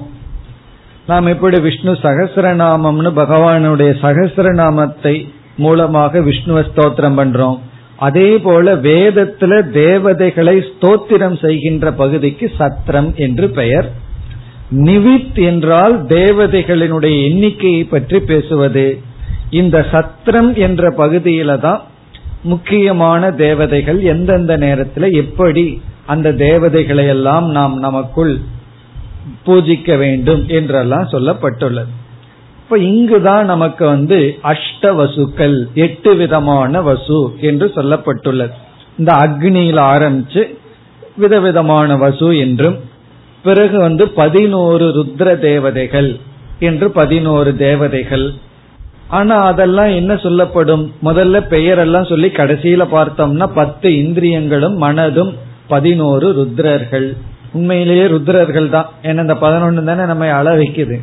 நாம் 1.07 1.27
எப்படி 1.27 1.61
விஷ்ணு 1.61 1.93
சகசரநாமம்னு 1.93 3.11
பகவானுடைய 3.17 3.95
சகசரநாமத்தை 4.03 5.29
மூலமாக 5.57 6.21
விஷ்ணுவ 6.21 6.61
ஸ்தோத்திரம் 6.61 7.19
பண்றோம்? 7.19 7.59
அதே 7.99 8.39
போல 8.39 8.75
வேதத்துல 8.75 9.71
தேவதைகளை 9.71 10.57
ஸ்தோத்திரம் 10.59 11.47
செய்கின்ற 11.47 11.93
பகுதிக்கு 11.93 12.51
சத்திரம் 12.59 13.15
என்று 13.17 13.51
பெயர். 13.51 13.89
நிவித் 14.71 15.39
என்றால் 15.45 16.05
தேவதைகளினுடைய 16.05 17.23
எண்ணிக்கையை 17.23 17.85
பற்றி 17.85 18.19
பேசுவது. 18.21 18.99
இந்த 19.51 19.87
சத்திரம் 19.91 20.55
என்ற 20.55 20.91
பகுதியில 20.91 21.59
தான் 21.59 21.83
முக்கியமான 22.43 23.31
தேவதைகள் 23.31 24.01
எந்தெந்த 24.01 24.57
நேரத்தில் 24.57 25.13
எப்படி 25.13 25.83
அந்த 26.07 26.33
தேவதைகளை 26.33 27.07
எல்லாம் 27.07 27.51
நாம் 27.51 27.77
நமக்குள் 27.79 28.39
பூஜிக்க 29.47 29.99
வேண்டும் 29.99 30.49
என்றெல்லாம் 30.49 31.09
சொல்லப்பட்டுள்ளது. 31.13 31.93
இப்ப 32.71 32.81
இங்குதான் 32.81 33.45
நமக்கு 33.45 33.87
வந்து 33.87 34.39
அஷ்ட 34.43 34.81
வசுக்கள் 34.81 35.67
எட்டு 35.75 36.15
விதமான 36.15 36.83
வசு 36.83 37.35
என்று 37.41 37.73
சொல்லப்பட்டுள்ளது. 37.75 38.51
இந்த 38.99 39.13
அக்னியில் 39.13 39.81
ஆரம்பிச்சு 39.93 40.55
விதவிதமான 41.17 41.97
வசு 41.97 42.39
என்றும் 42.39 42.77
பிறகு 43.43 43.79
வந்து 43.79 44.09
பதினோரு 44.09 44.87
ருத்ர 44.87 45.39
தேவதைகள் 45.39 46.17
என்று 46.59 46.91
பதினோரு 46.91 47.57
தேவதைகள். 47.57 48.33
ஆனா 49.09 49.37
அதெல்லாம் 49.37 49.95
என்ன 49.95 50.17
சொல்லப்படும்? 50.17 50.93
முதல்ல 51.05 51.41
பெயரெல்லாம் 51.51 52.09
சொல்லி 52.09 52.27
கடைசியில 52.27 52.87
பார்த்தோம்னா 52.93 53.51
பத்து 53.55 53.97
இந்திரியங்களும் 53.97 54.83
மனதும் 54.83 55.35
பதினோரு 55.69 56.29
ருத்ரர்கள். 56.33 57.17
உண்மையிலேயே 57.53 58.05
ருத்ரர்கள் 58.05 58.69
தான். 58.69 58.91
ஏன்னா 59.03 59.21
இந்த 59.21 59.35
பதினொன்னு 59.35 59.85
தானே 59.85 60.05
நம்ம 60.05 60.33
அள 60.33 60.57
வைக்குது 60.57 60.99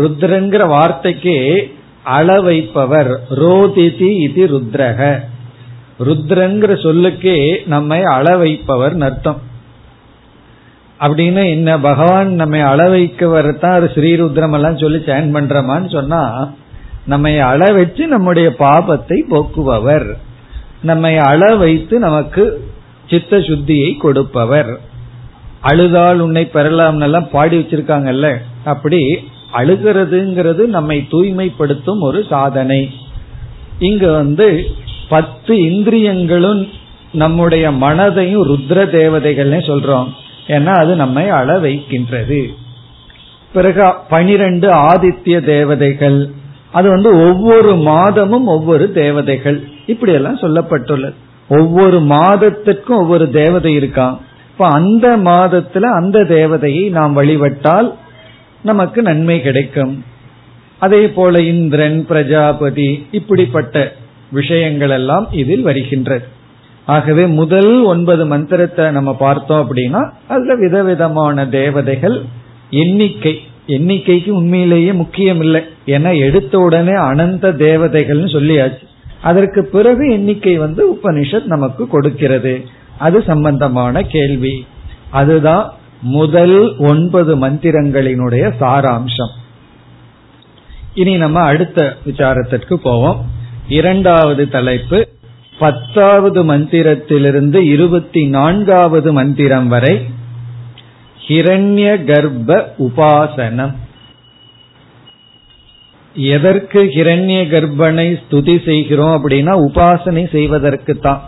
ருத்ரங்கிற 0.00 0.66
வார்த்தைக்கு 0.66 1.36
அள 2.02 2.40
வைப்பவர். 2.40 3.10
ரோதிதி 3.42 4.10
இது 4.26 4.42
ருத்ரக. 4.46 5.00
ருத்ரங்கிற 6.06 6.72
சொல்லுக்கே 6.86 7.36
நம்மை 7.66 8.02
அள 8.02 8.36
வைப்பவர் 8.36 8.96
அர்த்தம். 9.00 9.40
அப்படின்னு 11.00 11.42
என்ன 11.50 11.78
பகவான் 11.78 12.28
நம்மை 12.34 12.60
அளவைக்கவர் 12.62 13.48
தான் 13.58 13.58
தான் 13.58 13.92
ஸ்ரீருத்ரம் 13.94 14.52
எல்லாம் 14.52 14.78
சொல்லி 14.78 14.98
சேன் 14.98 15.28
பண்றமான்னு 15.36 15.88
சொன்னா 15.90 16.22
நம்மை 17.06 17.32
அள 17.40 17.72
வச்சு 17.72 18.06
நம்முடைய 18.06 18.48
பாபத்தை 18.58 19.18
போக்குபவர். 19.30 20.08
நம்மை 20.82 21.16
அள 21.16 21.54
வைத்து 21.56 21.98
நமக்கு 21.98 22.44
சித்த 23.10 23.36
சுத்தியை 23.38 23.96
கொடுப்பவர். 23.96 24.72
அழுதால் 25.60 26.18
உன்னை 26.18 26.50
பெறலாம்னெல்லாம் 26.54 27.26
பாடி 27.30 27.56
வச்சிருக்காங்கல்ல 27.58 28.28
அப்படி 28.64 29.02
அழுகிறதுங்கிறது 29.54 30.66
நம்மை 30.66 31.06
தூய்மைப்படுத்தும் 31.10 32.00
ஒரு 32.00 32.24
சாதனை. 32.28 32.90
இங்க 33.78 34.12
வந்து 34.12 34.64
பத்து 35.08 35.72
இந்திரியங்களும் 35.72 36.68
நம்முடைய 37.12 37.70
மனதையும் 37.70 38.48
ருத்ர 38.48 38.68
தேவதைகள்னு 38.68 39.60
சொல்றோம். 39.66 40.08
ஏன்னா 40.46 40.74
அது 40.74 40.94
நம்மை 40.94 41.28
அள 41.28 41.58
வைக்கின்றது. 41.58 42.54
பிறகு 43.52 43.92
பனிரெண்டு 44.08 44.68
ஆதித்ய 44.68 45.44
தேவதைகள். 45.44 46.30
அது 46.72 46.88
வந்து 46.88 47.16
ஒவ்வொரு 47.16 47.76
மாதமும் 47.76 48.46
ஒவ்வொரு 48.46 48.92
தேவதைகள். 48.92 49.62
இப்படி 49.86 50.12
எல்லாம் 50.12 50.38
சொல்லப்பட்டுள்ளது. 50.38 51.14
ஒவ்வொரு 51.48 52.00
மாதத்திற்கும் 52.00 52.96
ஒவ்வொரு 52.96 53.30
தேவதை 53.30 53.76
இருக்கான். 53.76 54.18
இப்ப 54.52 54.68
அந்த 54.68 55.16
மாதத்துல 55.16 55.80
அந்த 55.80 56.20
தேவதையை 56.22 56.90
நாம் 56.90 57.12
வழிபட்டால் 57.12 57.94
நமக்கு 58.64 59.02
நன்மை 59.02 59.42
கிடைக்கும். 59.42 60.04
அதே 60.78 61.08
போல 61.08 61.40
இந்திரன் 61.40 62.06
பிரஜாபதி 62.06 63.06
இப்படிப்பட்ட 63.10 63.94
விஷயங்கள் 64.30 64.90
எல்லாம் 64.90 65.28
இதில் 65.32 65.62
வருகின்றது. 65.62 66.24
ஆகவே 66.86 67.26
முதல் 67.26 67.82
ஒன்பது 67.82 68.26
மந்திரத்தை 68.26 68.90
நம்ம 68.90 69.16
பார்த்தோம் 69.16 69.68
அப்படின்னா 69.68 70.10
அதுல 70.28 70.54
விதவிதமான 70.54 71.46
தேவதைகள் 71.46 72.22
எண்ணிக்கை 72.70 73.40
எண்ணிக்கைக்கு 73.68 74.30
உண்மையிலேயே 74.30 74.92
முக்கியம் 74.92 75.40
இல்லை 75.40 75.62
ஏன்னா 75.86 76.18
எடுத்த 76.18 76.58
உடனே 76.58 76.92
அனந்த 76.92 77.52
தேவதைகள்னு 77.52 78.32
சொல்லியாச்சு. 78.32 78.86
அதற்கு 79.22 79.66
பிறகு 79.66 80.12
எண்ணிக்கை 80.12 80.58
வந்து 80.58 80.92
உபனிஷத் 80.94 81.44
நமக்கு 81.44 81.88
கொடுக்கிறது. 81.88 82.64
அது 82.98 83.22
சம்பந்தமான 83.22 84.02
கேள்வி. 84.02 84.66
அதுதான் 85.10 85.74
முதல் 86.04 86.76
ஒன்பது 86.78 87.32
மந்திரங்களினுடைய 87.46 88.44
சாராம்சம். 88.60 89.32
இனி 90.94 91.16
நம்ம 91.16 91.40
அடுத்த 91.40 91.96
விசாரத்திற்கு 92.06 92.74
போவோம். 92.74 93.26
இரண்டாவது 93.68 94.48
தலைப்பு 94.48 95.08
பத்தாவது 95.58 96.40
மந்திரத்திலிருந்து 96.44 97.54
இருபத்தி 97.54 98.26
நான்காவது 98.26 99.12
மந்திரம் 99.12 99.68
வரை 99.68 100.06
ஹிரண்ய 101.28 102.04
கர்ப்ப 102.04 102.72
உபாசனம். 102.78 103.74
எதற்கு 106.14 106.82
ஹிரண்ய 106.82 107.38
கர்ப்பனை 107.54 108.18
ஸ்துதி 108.24 108.64
செய்கிறோம் 108.64 109.14
அப்படின்னா 109.14 109.54
உபாசனை 109.68 110.30
செய்வதற்கு 110.30 110.98
தான் 110.98 111.22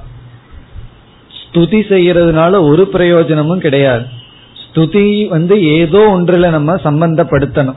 ஸ்துதி 1.39 1.81
செய்யறதுனால 1.93 2.61
ஒரு 2.69 2.87
பிரயோஜனமும் 2.89 3.61
கிடையாது. 3.61 4.16
ஸ்துதி 4.67 5.29
வந்து 5.29 5.63
ஏதோ 5.63 5.99
ஒன்றுல 5.99 6.51
நம்ம 6.51 6.75
சம்பந்தப்படுத்தணும். 6.75 7.77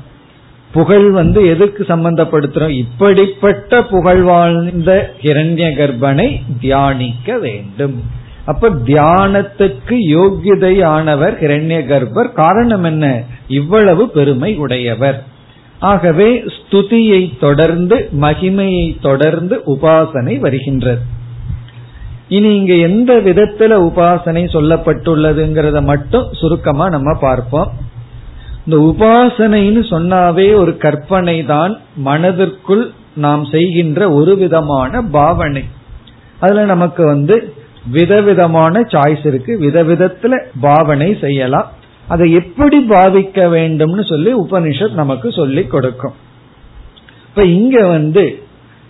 புகழ் 0.71 1.09
வந்து 1.09 1.45
எதுக்கு 1.45 1.85
சம்பந்தப்படுத்துறோம்? 1.87 2.69
இப்படிப்பட்ட 2.69 3.81
புகழ் 3.81 4.21
வாழ்ந்த 4.21 5.13
ஹிரண்ய 5.21 5.69
கர்ப்பனை 5.75 6.41
தியானிக்க 6.59 7.37
வேண்டும். 7.37 8.03
அப்ப 8.45 8.69
தியானத்துக்கு 8.69 9.95
யோகியதை 10.09 10.83
ஆனவர் 10.83 11.41
ஹிரண்ய 11.41 11.87
கர்ப்பர். 11.87 12.33
காரணம் 12.33 12.83
என்ன? 12.83 13.23
இவ்வளவு 13.47 14.09
பெருமை 14.09 14.55
உடையவர். 14.55 15.23
ஆகவே 15.79 16.43
ஸ்துதியை 16.43 17.39
தொடர்ந்து 17.39 18.09
மகிமையை 18.21 18.95
தொடர்ந்து 19.01 19.61
உபாசனை 19.67 20.39
வருகின்றது. 20.39 21.17
இனி 22.29 22.55
இங்க 22.55 22.73
எந்த 22.73 23.13
விதத்துல 23.13 23.73
உபாசனை 23.89 24.43
சொல்லப்பட்டுள்ளதுங்கிறத 24.55 25.83
மட்டும் 25.83 26.27
சுருக்கமா 26.33 26.89
நம்ம 26.89 27.13
பார்ப்போம். 27.13 27.71
இந்த 28.65 28.79
உபாசனைன்னு 28.79 29.81
சொன்னாவே 29.89 30.55
ஒரு 30.55 30.77
கற்பனை 30.77 31.45
தான் 31.45 31.77
மனதிற்குள் 31.95 32.91
நாம் 33.15 33.45
செய்கின்ற 33.45 34.11
ஒரு 34.11 34.35
விதமான 34.35 35.01
பாவனை. 35.01 35.63
அதுல 36.39 36.65
நமக்கு 36.65 37.05
வந்து 37.05 37.53
விதவிதமான 37.85 38.79
சாய்ஸ் 38.79 39.27
இருக்கு. 39.27 39.59
விதவிதத்துல 39.61 40.45
பாவனை 40.61 41.17
செய்யலாம். 41.21 41.71
அதை 42.07 42.31
எப்படி 42.31 42.85
பாவிக்க 42.89 43.49
வேண்டும்னு 43.55 44.09
சொல்லி 44.09 44.33
உபனிஷத் 44.33 44.93
நமக்கு 44.93 45.31
சொல்லி 45.31 45.63
கொடுக்கும். 45.63 46.13
இப்ப 47.29 47.43
இங்க 47.43 47.87
வந்து 47.87 48.43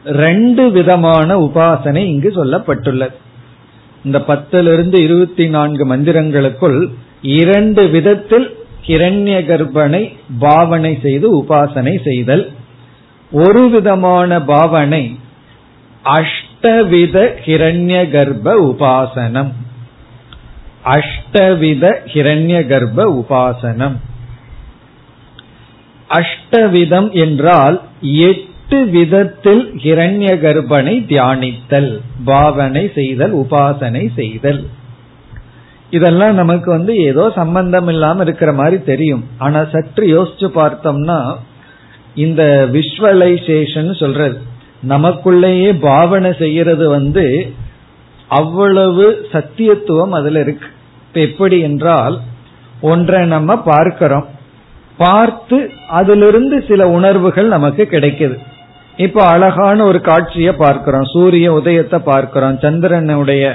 ரெண்டு 0.05 0.71
விதமான 0.71 1.37
உபாசனை 1.37 2.03
இங்கு 2.05 2.29
சொல்லப்பட்டுள்ளது. 2.29 3.13
இந்த 4.03 4.19
பத்திலிருந்து 4.19 4.99
இருபத்தி 4.99 5.47
நான்கு 5.47 5.95
மந்திரங்களுக்குள் 5.95 6.87
இரண்டு 7.21 7.87
விதத்தில் 7.87 8.57
கிரண்ய 8.85 9.33
கர்ப்பனை 9.45 10.15
பாவனை 10.39 10.99
செய்து 11.01 11.43
உபாசனை 11.43 12.03
செய்தல். 12.03 12.51
ஒரு 13.31 13.69
விதமான 13.69 14.41
பாவனை 14.41 15.19
அஷ்டவித 16.05 17.31
ஹிரண்ய 17.45 18.09
கர்ப்ப 18.09 18.53
உபாசனம். 18.69 19.51
அஷ்டவித 20.85 21.91
ஹிரண்ய 22.05 22.67
கர்ப்ப 22.67 23.05
உபாசனம். 23.19 23.95
அஷ்டவிதம் 26.09 27.11
என்றால் 27.11 27.81
எட்டு 28.01 28.47
விதத்தில் 28.69 29.71
ஹிரண்ய 29.75 30.33
கர்ப்பனை 30.41 31.05
தியானித்தல் 31.05 31.99
பாவனை 32.25 32.91
செய்தல் 32.95 33.35
உபாசனை 33.35 34.13
செய்தல். 34.15 34.67
இதெல்லாம் 35.89 36.33
நமக்கு 36.33 36.71
வந்து 36.71 36.95
ஏதோ 36.95 37.31
சம்பந்தம் 37.35 37.87
இல்லாம 37.87 38.21
இருக்கிற 38.21 38.53
மாதிரி 38.53 38.83
தெரியும். 38.83 39.23
ஆனா 39.37 39.63
சற்று 39.71 40.05
யோசிச்சு 40.05 40.47
பார்த்தோம்னா 40.55 41.35
இந்த 42.15 42.67
விஷுவலைசேஷன் 42.71 43.95
சொல்றது 43.95 44.41
நமக்குள்ளேயே 44.87 45.79
பாவனை 45.79 46.33
செய்யறது 46.33 46.89
வந்து 46.89 47.53
அவ்வளவு 48.27 49.27
சத்தியத்துவம் 49.31 50.09
அதுல 50.09 50.39
இருக்கு. 50.39 50.67
இப்ப 51.07 51.19
எப்படி 51.19 51.59
என்றால் 51.59 52.19
ஒன்றை 52.81 53.25
நம்ம 53.25 53.57
பார்க்கிறோம். 53.57 54.25
பார்த்து 54.97 55.71
அதிலிருந்து 55.87 56.65
சில 56.67 56.89
உணர்வுகள் 56.89 57.47
நமக்கு 57.47 57.87
கிடைக்குது. 57.91 58.37
இப்ப 58.99 59.21
அழகான 59.23 59.83
ஒரு 59.83 60.01
காட்சியை 60.01 60.53
பார்க்கிறோம். 60.53 61.03
சூரிய 61.03 61.53
உதயத்தை 61.53 61.99
பார்க்கிறோம். 61.99 62.57
சந்திரனுடைய 62.57 63.51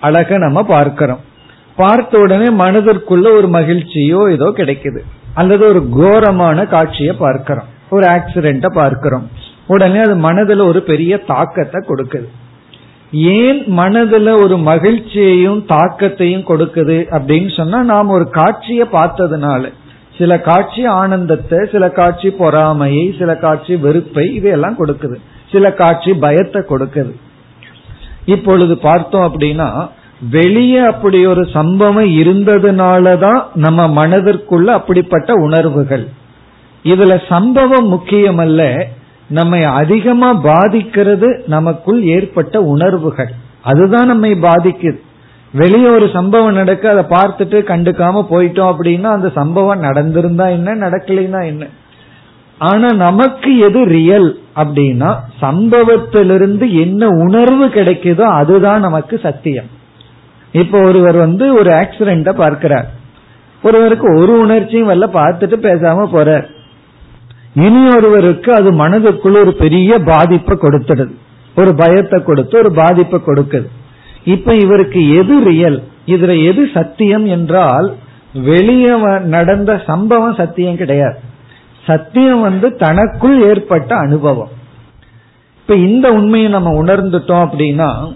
அழக 0.00 0.38
நம்ம 0.38 0.62
பார்க்கிறோம். 0.62 1.20
பார்த்த 1.76 2.18
உடனே 2.18 2.48
மனதிற்குள்ள 2.50 3.26
ஒரு 3.32 3.48
மகிழ்ச்சியோ 3.52 4.30
ஏதோ 4.30 4.52
கிடைக்குது. 4.56 4.98
அல்லது 5.34 5.64
ஒரு 5.66 5.88
கோரமான 5.88 6.66
காட்சியை 6.66 7.14
பார்க்கிறோம். 7.14 7.64
ஒரு 7.90 8.06
ஆக்சிடென்ட 8.06 8.66
பார்க்கிறோம். 8.72 9.30
உடனே 9.66 9.98
அது 9.98 10.16
மனதுல 10.16 10.66
ஒரு 10.66 10.82
பெரிய 10.82 11.16
தாக்கத்தை 11.16 11.84
கொடுக்குது. 11.88 12.28
ஏன் 13.12 13.78
மனதுல 13.78 14.42
ஒரு 14.42 14.56
மகிழ்ச்சியையும் 14.56 15.60
தாக்கத்தையும் 15.68 16.46
கொடுக்குது 16.48 16.98
அப்படின்னு 17.10 17.56
சொன்னா 17.56 17.82
நாம் 17.82 18.08
ஒரு 18.08 18.30
காட்சியை 18.30 18.86
பார்த்ததுனால 18.92 19.72
சில 20.20 20.40
காட்சி 20.40 20.84
ஆனந்தத்தை 20.84 21.58
சில 21.72 21.84
காட்சி 21.90 22.30
பொறாமையை 22.30 23.04
சில 23.18 23.36
காட்சி 23.36 23.76
வெறுப்பை 23.76 24.24
இதையெல்லாம் 24.34 24.78
கொடுக்குது. 24.78 25.16
சில 25.52 25.72
காட்சி 25.72 26.12
பயத்தை 26.14 26.62
கொடுக்குது. 26.68 27.12
இப்பொழுது 28.24 28.78
பார்த்தோம் 28.78 29.26
அப்படின்னா 29.26 29.68
வெளியே 30.30 30.78
அப்படி 30.78 31.26
ஒரு 31.26 31.48
சம்பவம் 31.52 32.10
இருந்ததுனாலதான் 32.20 33.42
நம்ம 33.54 34.06
மனதிற்குள்ள 34.06 34.64
அப்படிப்பட்ட 34.64 35.32
உணர்வுகள். 35.32 36.08
இதுல 36.84 37.20
சம்பவம் 37.28 37.88
முக்கியமல்ல 37.92 38.84
நம்மை 39.28 39.64
அதிகமா 39.64 40.32
பாதிக்கிறது 40.32 41.28
நமக்குள் 41.46 42.02
ஏற்பட்ட 42.02 42.60
உணர்வுகள். 42.60 43.32
அதுதான் 43.62 44.06
நம்மை 44.06 44.32
பாதிக்குது. 44.32 45.00
வெளியே 45.52 45.86
ஒரு 45.86 46.08
சம்பவம் 46.12 46.52
நடக்க 46.52 46.90
அதை 46.90 47.04
பார்த்துட்டு 47.18 47.58
கண்டுக்காம 47.62 48.22
போயிட்டோம் 48.30 48.72
அப்படின்னா 48.72 49.08
அந்த 49.10 49.28
சம்பவம் 49.34 49.82
நடந்திருந்தா 49.82 50.48
என்ன 50.50 50.88
நடக்கலைன்னா 50.88 51.44
என்ன? 51.44 51.66
ஆனா 52.58 52.88
நமக்கு 52.88 53.58
எது 53.58 53.84
ரியல் 53.84 54.38
அப்படின்னா 54.56 55.14
சம்பவத்திலிருந்து 55.40 56.72
என்ன 56.80 57.06
உணர்வு 57.06 57.66
கிடைக்குதோ 57.66 58.20
அதுதான் 58.20 58.80
நமக்கு 58.80 59.18
சத்தியம். 59.18 59.68
இப்ப 60.52 60.80
ஒருவர் 60.80 61.16
வந்து 61.16 61.54
ஒரு 61.54 61.70
ஆக்சிடென்ட 61.70 62.32
பார்க்கிறார். 62.34 62.88
ஒருவருக்கு 63.62 64.20
ஒரு 64.20 64.38
உணர்ச்சியும் 64.38 64.88
வரல 64.88 65.08
பார்த்துட்டு 65.12 65.56
பேசாம 65.66 66.06
போறார். 66.12 66.46
இனி 67.54 67.88
ஒருவருக்கு 67.96 68.54
அது 68.54 68.72
மனதுக்குள்ள 68.72 69.36
ஒரு 69.40 69.54
பெரிய 69.54 69.98
பாதிப்பை 69.98 70.58
கொடுத்துடுது. 70.62 71.14
ஒரு 71.56 71.74
பயத்தை 71.74 72.22
கொடுத்து 72.22 72.58
ஒரு 72.58 72.72
பாதிப்பை 72.72 73.20
கொடுக்குது. 73.26 73.68
இப்ப 74.24 74.54
இவருக்கு 74.54 75.16
எது 75.16 75.44
ரியல் 75.44 75.82
இதுல 76.06 76.44
எது 76.44 76.68
சத்தியம் 76.74 77.26
என்றால் 77.26 77.96
வெளியே 78.34 78.90
நடந்த 79.24 79.82
சம்பவம் 79.86 80.34
சத்தியம் 80.34 80.76
கிடையாது. 80.76 81.18
சத்தியம் 81.86 82.40
வந்து 82.40 82.76
தனக்குள் 82.76 83.42
ஏற்பட்ட 83.42 83.96
அனுபவம். 83.96 84.48
இப்ப 85.58 85.74
இந்த 85.74 86.12
உண்மையை 86.12 86.50
நம்ம 86.50 86.82
உணர்ந்துட்டோம் 86.82 87.48
அப்படின்னா 87.48 88.12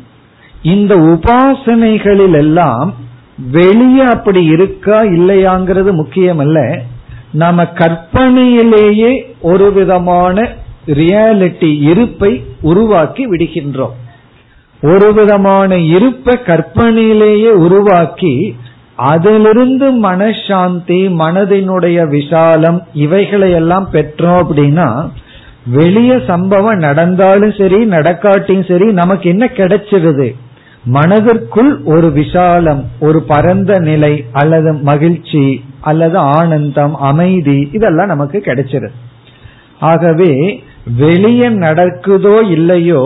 இந்த 0.62 0.96
உபாசனைகளில் 0.96 2.32
எல்லாம் 2.32 2.94
வெளியே 3.50 4.02
அப்படி 4.02 4.44
இருக்கா 4.44 5.02
இல்லையாங்கிறது 5.02 6.04
முக்கியமல்ல. 6.04 6.78
நம்ம 7.32 7.62
கற்பனையிலேயே 7.62 9.22
ஒரு 9.40 9.72
விதமான 9.72 10.48
ரியாலிட்டி 10.86 11.82
இருப்பை 11.82 12.44
உருவாக்கி 12.60 13.30
விடுகின்றோம். 13.30 13.94
ஒரு 14.84 15.12
விதமான 15.12 15.76
இருப்பை 15.76 16.34
கற்பனையிலேயே 16.46 17.50
உருவாக்கி 17.66 18.56
அதிலிருந்து 18.96 19.86
மனசாந்தி 20.02 21.02
மனதினுடைய 21.20 22.08
விசாலம் 22.08 22.82
இவைகளை 22.94 23.52
எல்லாம் 23.52 23.88
பெற்றோம் 23.92 24.40
அப்படின்னா 24.42 24.88
வெளிய 25.66 26.20
சம்பவம் 26.26 26.78
நடந்தாலும் 26.78 27.54
சரி 27.58 27.78
நடக்காட்டியும் 27.84 28.68
சரி 28.68 28.92
நமக்கு 28.92 29.28
என்ன 29.28 29.44
கிடைச்சிருது? 29.46 30.34
மனதிற்குள் 30.84 31.82
ஒரு 31.84 32.10
விசாலம் 32.10 32.84
ஒரு 33.00 33.22
பரந்த 33.22 33.78
நிலை 33.78 34.24
அல்லது 34.32 34.72
மகிழ்ச்சி 34.82 35.64
அல்லது 35.80 36.18
ஆனந்தம் 36.18 36.94
அமைதி 37.10 37.68
இதெல்லாம் 37.72 38.06
நமக்கு 38.06 38.42
கிடைச்சிருது. 38.44 38.96
ஆகவே 39.80 40.62
வெளியே 40.98 41.48
நடக்குதோ 41.48 42.36
இல்லையோ 42.50 43.04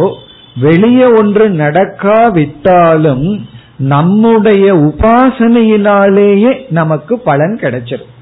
வெளியே 0.60 1.04
ஒன்று 1.04 1.48
நடக்காவிட்டாலும் 1.50 3.46
நம்முடைய 3.76 4.74
உபாசனையினாலேயே 4.74 6.64
நமக்கு 6.70 7.18
பலன் 7.18 7.58
கிடைச்சிடும் 7.60 8.16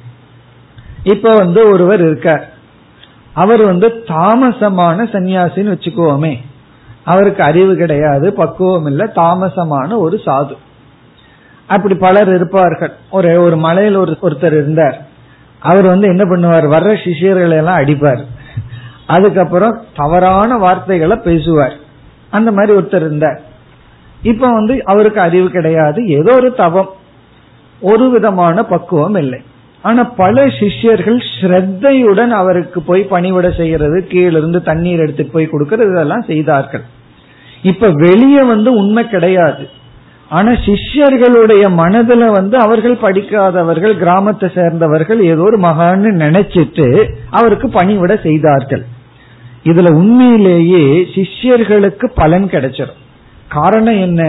இப்ப 1.02 1.36
வந்து 1.36 1.68
ஒருவர் 1.68 2.00
இருக்கார். 2.00 2.52
அவர் 3.32 3.64
வந்து 3.64 3.88
தாமசமான 3.88 5.02
சன்னியாசின்னு 5.04 5.72
வச்சுக்கோமே. 5.74 6.34
அவருக்கு 7.04 7.42
அறிவு 7.42 7.76
கிடையாது 7.76 8.32
பக்குவம் 8.32 8.86
இல்லை 8.86 9.08
தாமசமான 9.16 9.96
ஒரு 9.96 10.20
சாது. 10.26 10.56
அப்படி 11.66 11.94
பலர் 11.94 12.34
இருப்பார்கள். 12.34 12.92
ஒரு 13.10 13.42
ஒரு 13.42 13.56
மலையில் 13.56 13.94
ஒரு 13.94 14.16
ஒருத்தர் 14.22 14.46
இருந்தார். 14.46 15.06
அவர் 15.58 15.86
வந்து 15.86 16.08
என்ன 16.08 16.22
பண்ணுவார்? 16.22 16.62
வர்ற 16.62 16.96
சிஷியர்களை 17.04 17.50
எல்லாம் 17.50 17.78
அடிப்பார். 17.78 18.24
அதுக்கப்புறம் 19.06 19.80
தவறான 19.96 20.56
வார்த்தைகளை 20.56 21.16
பேசுவார். 21.16 21.84
அந்த 22.36 22.52
மாதிரி 22.52 22.78
ஒருத்தர் 22.78 23.04
இருந்தார். 23.04 23.40
இப்ப 24.22 24.52
வந்து 24.52 24.84
அவருக்கு 24.84 25.20
அறிவு 25.20 25.48
கிடையாது. 25.50 26.06
ஏதோ 26.06 26.32
ஒரு 26.34 26.54
தவம். 26.54 26.90
ஒரு 27.80 28.10
விதமான 28.10 28.64
பக்குவம் 28.64 29.14
இல்லை. 29.14 29.40
ஆனா 29.82 30.04
பல 30.04 30.46
சிஷ்யர்கள் 30.58 31.20
ஸ்ரத்தையுடன் 31.40 32.28
அவருக்கு 32.28 32.82
போய் 32.82 33.06
பணிவிட 33.10 33.56
செய்யறது 33.56 34.06
கீழிருந்து 34.08 34.60
தண்ணீர் 34.62 34.98
எடுத்துட்டு 34.98 35.32
போய் 35.32 35.52
கொடுக்கறது 35.52 35.90
இதெல்லாம் 35.90 36.24
செய்தார்கள். 36.26 36.84
இப்ப 37.62 37.90
வெளியே 37.90 38.42
வந்து 38.42 38.72
உண்மை 38.72 39.08
கிடையாது. 39.08 39.68
ஆனா 40.28 40.50
சிஷ்யர்களுடைய 40.50 41.64
மனதுல 41.82 42.30
வந்து 42.32 42.56
அவர்கள் 42.58 42.96
படிக்காதவர்கள் 42.96 43.94
கிராமத்தை 43.96 44.50
சேர்ந்தவர்கள் 44.54 45.20
ஏதோ 45.20 45.42
ஒரு 45.42 45.58
மகான்னு 45.58 46.10
நினைச்சிட்டு 46.24 46.88
அவருக்கு 47.30 47.68
பணிவிட 47.68 48.22
செய்தார்கள். 48.22 48.84
இதுல 49.66 49.90
உண்மையிலேயே 49.92 50.84
சிஷ்யர்களுக்கு 51.14 52.06
பலன் 52.14 52.46
கிடைச்சிடும் 52.46 53.02
காரணம் 53.48 54.00
என்ன? 54.00 54.22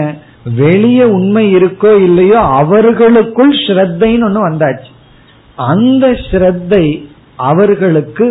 வெளியே 0.56 1.04
உண்மை 1.16 1.44
இருக்கோ 1.54 1.90
இல்லையோ 2.02 2.38
அவர்களுக்குள் 2.60 3.52
ஸ்ரத்தைன்னு 3.66 4.26
ஒண்ணு 4.28 4.40
வந்தாச்சு. 4.48 4.90
அந்த 5.54 6.06
ஸ்ரத்தை 6.26 6.84
அவர்களுக்கு 7.36 8.26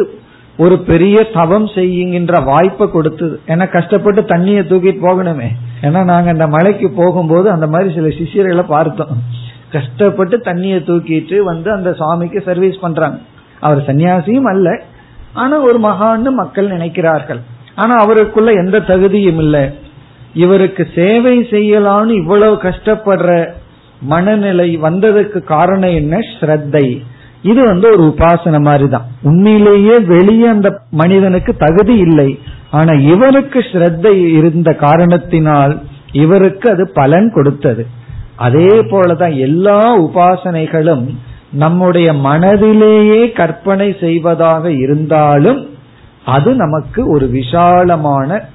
ஒரு 0.57 0.75
பெரிய 0.79 1.17
தவம் 1.33 1.65
செய்யுங்கின்ற 1.65 2.35
வாய்ப்பை 2.43 2.85
கொடுத்தது. 2.89 3.39
ஏன்னா 3.47 3.65
கஷ்டப்பட்டு 3.69 4.21
தண்ணியை 4.21 4.61
தூக்கிட்டு 4.69 5.01
போகணுமே. 5.07 5.49
ஏன்னா 5.81 6.03
நாங்க 6.03 6.29
அந்த 6.29 6.47
மலைக்கு 6.47 6.89
போகும்போது 6.91 7.51
அந்த 7.51 7.67
மாதிரி 7.67 7.89
சில 7.93 8.07
சிஷியர்களை 8.07 8.65
பார்த்தோம். 8.67 9.13
கஷ்டப்பட்டு 9.71 10.37
தண்ணியை 10.37 10.79
தூக்கிட்டு 10.89 11.37
வந்து 11.39 11.69
அந்த 11.71 11.93
சுவாமிக்கு 11.93 12.41
சர்வீஸ் 12.41 12.79
பண்றாங்க. 12.79 13.17
அவர் 13.59 13.85
சன்னியாசியும் 13.85 14.49
அல்ல. 14.53 14.69
ஆனா 15.33 15.59
ஒரு 15.59 15.79
மகான்னு 15.79 16.31
மக்கள் 16.31 16.67
நினைக்கிறார்கள். 16.67 17.39
ஆனா 17.75 17.95
அவருக்குள்ள 17.95 18.51
எந்த 18.51 18.79
தகுதியும் 18.79 19.37
இல்லை. 19.37 19.69
இவருக்கு 20.33 20.87
சேவை 20.95 21.39
செய்யலாம்னு 21.39 22.09
இவ்வளவு 22.09 22.55
கஷ்டப்படுற 22.55 23.49
மனநிலை 24.01 24.77
வந்ததுக்கு 24.77 25.43
காரணம் 25.43 25.89
என்ன? 25.89 26.17
ஸ்ரத்தை. 26.17 27.01
இது 27.41 27.63
வந்து 27.63 27.91
ஒரு 27.91 28.03
உபாசனை 28.03 28.59
மாதிரி 28.59 28.89
தான் 28.89 29.05
உண்மையிலேயே 29.21 29.99
வெளியே 29.99 30.47
அந்த 30.47 30.81
மனிதனுக்கு 30.91 31.55
தகுதி 31.55 31.97
இல்லை. 31.97 32.39
ஆனா 32.71 32.93
இவருக்கு 32.93 33.59
ஸ்ரத்தை 33.59 34.33
இருந்த 34.35 34.73
காரணத்தினால் 34.73 35.81
இவருக்கு 36.11 36.71
அது 36.71 36.91
பலன் 36.93 37.31
கொடுத்தது. 37.33 37.85
அதே 38.35 38.67
போலதான் 38.67 39.37
எல்லா 39.37 39.97
உபாசனைகளும் 39.97 41.17
நம்முடைய 41.51 42.13
மனதிலேயே 42.13 43.31
கற்பனை 43.31 43.95
செய்வதாக 43.99 44.71
இருந்தாலும் 44.71 45.69
அது 46.25 46.55
நமக்கு 46.55 47.09
ஒரு 47.09 47.27
விசாலமான 47.27 48.45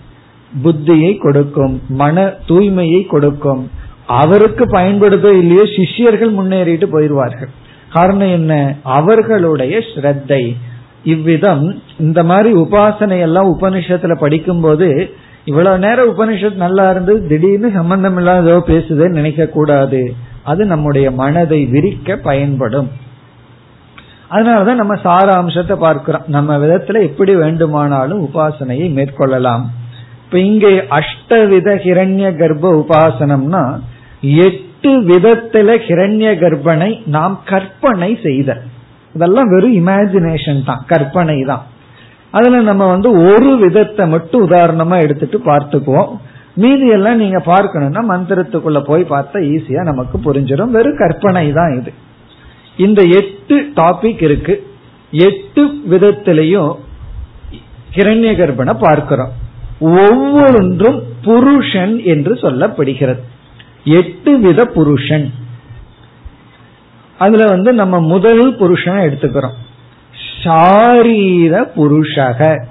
புத்தியை 0.64 1.18
கொடுக்கும் 1.18 1.82
மன 1.88 2.32
தூய்மையை 2.48 3.06
கொடுக்கும். 3.06 3.70
அவருக்கு 4.06 4.64
பயன்படுதோ 4.64 5.38
இல்லையோ 5.38 5.62
சிஷ்யர்கள் 5.76 6.32
முன்னேறிட்டு 6.32 6.86
போயிடுவார்கள். 6.92 7.48
காரணம் 7.92 8.30
என்ன? 8.30 8.74
அவர்களுடைய 8.82 9.78
ஸ்ரத்தை. 9.78 10.56
இவ்விதம் 11.04 11.82
இந்த 11.98 12.24
மாதிரி 12.24 12.54
உபாசனை 12.54 13.20
எல்லாம் 13.20 13.58
உபனிஷத்துல 13.58 14.14
படிக்கும் 14.14 14.60
போது 14.60 15.10
இவ்வளவு 15.44 15.78
நேரம் 15.78 16.18
உபனிஷத் 16.18 16.54
நல்லா 16.54 16.90
இருந்து 16.90 17.26
திடீர்னு 17.26 17.70
சம்பந்தம் 17.74 18.16
இல்லாத 18.16 18.62
பேசுதுன்னு 18.66 19.08
நினைக்க 19.08 19.46
கூடாது 19.46 20.14
அது 20.44 20.62
நம்முடைய 20.66 21.10
மனதை 21.10 21.60
விரிக்க 21.66 22.16
பயன்படும். 22.16 22.90
அதனாலதான் 24.30 24.80
நம்ம 24.82 24.94
சாராம்சத்தை 24.94 25.76
பார்க்கிறோம். 25.76 26.22
நம்ம 26.26 26.56
விதத்துல 26.56 27.02
எப்படி 27.02 27.34
வேண்டுமானாலும் 27.34 28.20
உபாசனையை 28.26 28.86
மேற்கொள்ளலாம். 28.98 29.64
இப்ப 30.24 30.38
இங்கே 30.38 30.70
அஷ்டவித 30.98 31.68
ஹிரண்ய 31.84 32.28
கர்ப்ப 32.36 32.72
உபாசனம்னா 32.82 33.64
எட்டு 34.20 34.92
விதத்துல 35.10 35.74
ஹிரண்ய 35.86 36.28
கர்ப்பனை 36.42 36.90
நாம் 37.06 37.40
கற்பனை 37.44 38.18
செய்த. 38.22 38.50
இதெல்லாம் 39.14 39.48
வெறும் 39.48 39.86
இமேஜினேஷன் 39.86 40.64
தான் 40.64 40.84
கற்பனை 40.86 41.38
தான். 41.42 41.64
அதுல 42.30 42.60
நம்ம 42.60 42.86
வந்து 42.86 43.10
ஒரு 43.10 43.50
விதத்தை 43.56 44.04
மட்டும் 44.08 44.44
உதாரணமா 44.50 44.96
எடுத்துட்டு 45.02 45.38
பார்த்துக்குவோம். 45.46 46.12
மீதி 46.54 46.88
எல்லாம் 46.88 47.16
நீங்க 47.16 47.38
பார்க்கணும்னா 47.38 48.04
மந்திரத்துக்குள்ள 48.08 48.80
போய் 48.80 49.02
பார்த்தா 49.02 49.32
ஈஸியா 49.32 49.82
நமக்கு 49.82 50.18
புரிஞ்சிடும். 50.18 50.70
வெறும் 50.70 50.96
கற்பனை 50.96 51.52
தான் 51.52 51.80
இது. 51.80 51.92
இந்த 52.76 53.02
எட்டு 53.02 53.72
டாபிக் 53.76 54.22
இருக்கு. 54.22 54.70
எட்டு 55.10 55.66
விதத்திலையும் 55.90 56.76
கிரண்ய 57.94 58.36
கர்ப்பனை 58.36 58.78
பார்க்கிறோம். 58.78 59.32
ஒவ்வொன்றும் 59.80 61.02
புருஷன் 61.22 62.02
என்று 62.04 62.34
சொல்லப்படுகிறது. 62.34 63.20
எட்டு 63.84 64.38
வித 64.38 64.64
புருஷன். 64.64 65.32
அதுல 67.18 67.44
வந்து 67.44 67.72
நம்ம 67.72 68.00
முதல் 68.00 68.58
புருஷனை 68.58 69.06
எடுத்துக்கிறோம். 69.08 69.58
ஷாரீர 70.42 71.68
புருஷக. 71.76 72.64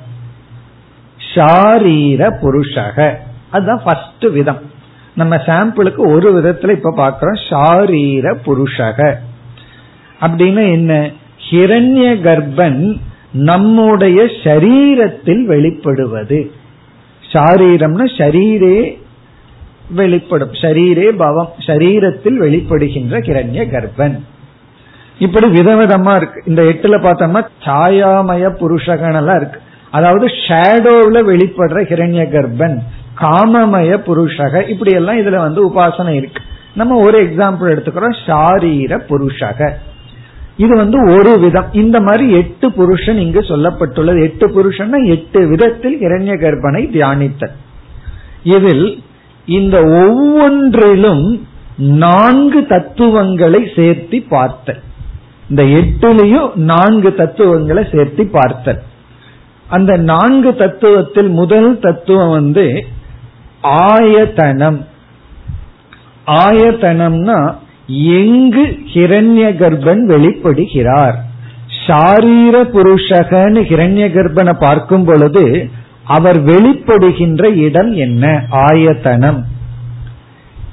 ஷாரீர 1.36 2.30
புருஷக. 2.42 3.16
அதுதான் 3.52 3.82
ஃபர்ஸ்ட் 3.84 4.26
விதம். 4.32 4.60
நம்ம 5.14 5.36
சாம்பிளுக்கு 5.36 6.08
ஒரு 6.08 6.42
விதத்துல 6.42 6.72
இப்ப 6.72 6.94
பாக்கிறோம் 6.98 7.40
ஷாரீர 7.50 8.36
புருஷக. 8.46 9.14
அப்படின்னு 10.22 10.72
என்ன? 10.72 11.12
ஹிரண்ய 11.50 12.22
கர்ப்பன் 12.22 13.00
நம்முடைய 13.32 14.22
சரீரத்தில் 14.22 15.46
வெளிப்படுவது. 15.48 16.52
ஷாரீரம்னா 17.34 18.06
ஷரீரே 18.18 19.02
வெளிப்படும். 19.90 20.52
ஷரீரே 20.52 21.10
பவம். 21.10 21.54
ஷரீரத்தில் 21.68 22.40
வெளிப்படுகின்ற 22.40 23.18
கிரண்ய 23.20 23.70
கர்ப்பன். 23.70 24.20
இப்படி 25.20 25.48
விதவிதமா 25.48 26.16
இருக்கு. 26.16 26.44
இந்த 26.46 26.62
எட்டுல 26.62 27.02
பார்த்தோம்னா 27.02 27.48
சாயாமய 27.66 28.56
புருஷகனெல்லாம் 28.60 29.36
இருக்கு. 29.36 29.60
அதாவது 29.92 30.26
ஷேடோவில் 30.26 31.28
வெளிப்படுற 31.32 31.80
ஹிரண்ய 31.92 32.24
கர்ப்பன் 32.34 32.78
காமமய 33.22 33.98
புருஷக 34.08 34.68
இப்படி 34.68 34.92
எல்லாம் 34.92 35.18
இதுல 35.18 35.38
வந்து 35.38 35.70
உபாசனை 35.70 36.10
இருக்கு. 36.10 36.42
நம்ம 36.74 37.00
ஒரு 37.00 37.24
எக்ஸாம்பிள் 37.24 37.72
எடுத்துக்கிறோம் 37.74 38.18
ஷாரீர 38.26 39.02
புருஷக. 39.10 39.70
இது 40.58 40.76
வந்து 40.76 40.98
ஒரு 41.14 41.40
விதம். 41.40 41.66
இந்த 41.72 42.00
மாதிரி 42.00 42.32
எட்டு 42.32 42.72
புருஷன் 42.72 43.18
இங்கு 43.18 43.40
சொல்லப்பட்டுள்ளது. 43.40 44.22
எட்டு 44.22 44.52
புருஷன் 44.52 45.06
எட்டு 45.06 45.48
விதத்தில் 45.48 46.00
இரண்ய 46.00 46.36
கர்ப்பனை 46.40 46.84
தியானித்தல். 46.96 47.56
இதில் 48.44 49.04
இந்த 49.46 49.78
ஒவ்வொன்றிலும் 49.84 51.48
நான்கு 51.78 52.66
தத்துவங்களை 52.66 53.72
சேர்த்து 53.76 54.24
பார்த்தல். 54.30 54.82
இந்த 55.50 55.64
எட்டுலையும் 55.64 56.56
நான்கு 56.56 57.16
தத்துவங்களை 57.16 57.88
சேர்த்து 57.92 58.28
பார்த்தல். 58.28 58.82
அந்த 59.72 59.98
நான்கு 59.98 60.52
தத்துவத்தில் 60.52 61.30
முதல் 61.30 61.80
தத்துவம் 61.80 62.30
வந்து 62.30 62.86
ஆயத்தனம். 63.64 64.86
ஆயத்தனம்னா 66.28 67.56
எங்கு 67.88 68.64
ஹிரண்ய 68.94 69.46
கர்ப்பன் 69.62 70.04
வெளிப்படுகிறார். 70.08 71.18
ஷாரீர 71.88 72.56
புருஷகன்னு 72.74 73.62
ஹிரண்ய 73.72 74.06
கர்ப்பனை 74.12 74.54
பார்க்கும் 74.60 75.06
பொழுது 75.06 75.70
அவர் 76.04 76.44
வெளிப்படுகின்ற 76.44 77.56
இடம் 77.56 77.92
என்ன? 77.92 78.46
ஆயத்தனம். 78.50 79.46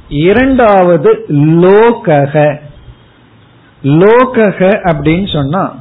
இரண்டாவது 0.09 1.25
லோகக. 1.29 2.59
லோகக 3.83 4.61
அப்படின்னு 4.91 5.33
சொன்னா 5.33 5.75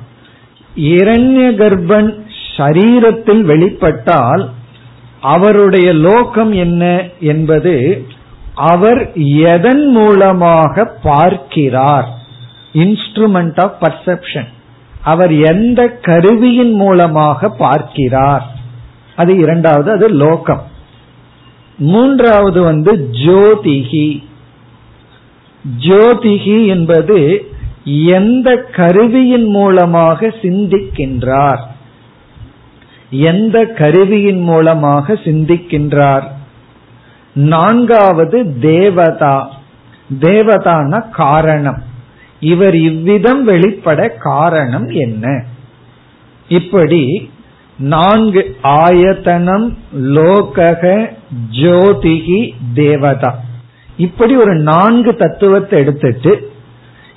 இரண்ய 0.78 1.46
கர்ப்பன் 1.56 2.26
சரீரத்தில் 2.58 3.44
வெளிப்பட்டால் 3.44 4.50
அவருடைய 5.22 5.94
லோகம் 5.94 6.52
என்ன 6.52 7.10
என்பது 7.20 8.06
அவர் 8.56 9.12
எதன் 9.16 9.88
மூலமாக 9.88 10.86
பார்க்கிறார்? 11.04 12.08
இன்ஸ்ட்ருமெண்ட் 12.74 13.60
ஆஃப் 13.60 13.78
பர்செப்ஷன் 13.82 14.48
அவர் 15.04 15.34
எந்த 15.34 15.88
கருவியின் 16.02 16.74
மூலமாக 16.74 17.50
பார்க்கிறார்? 17.50 18.52
அது 19.16 19.38
இரண்டாவது 19.38 19.92
அது 19.92 20.08
லோகம். 20.08 20.64
மூன்றாவது 21.78 22.62
வந்து 22.62 23.10
ஜோதிகி. 23.12 24.24
ஜோதிகி 25.80 26.68
என்பது 26.68 27.48
எந்த 27.86 28.56
கருவியின் 28.76 29.50
மூலமாக 29.50 30.28
சிந்திக்கின்றார்? 30.28 31.64
எந்த 33.10 33.66
கருவியின் 33.66 34.42
மூலமாக 34.42 35.14
சிந்திக்கின்றார்? 35.14 36.24
நான்காவது 37.34 38.60
தேவதா. 38.60 39.60
தேவதான 40.20 41.10
காரணம். 41.10 41.84
இவர் 42.40 42.76
இவ்விதம் 42.76 43.44
வெளிப்பட 43.44 44.10
காரணம் 44.10 44.88
என்ன? 44.88 45.44
இப்படி 46.48 47.32
நான்கு 47.78 48.56
ஆயத்தனம் 48.64 49.78
லோகக 50.02 51.12
ஜோதிகி 51.52 52.52
தேவதா. 52.74 53.40
இப்படி 53.98 54.36
ஒரு 54.36 54.56
நான்கு 54.56 55.16
தத்துவத்தை 55.16 55.80
எடுத்துட்டு 55.80 56.52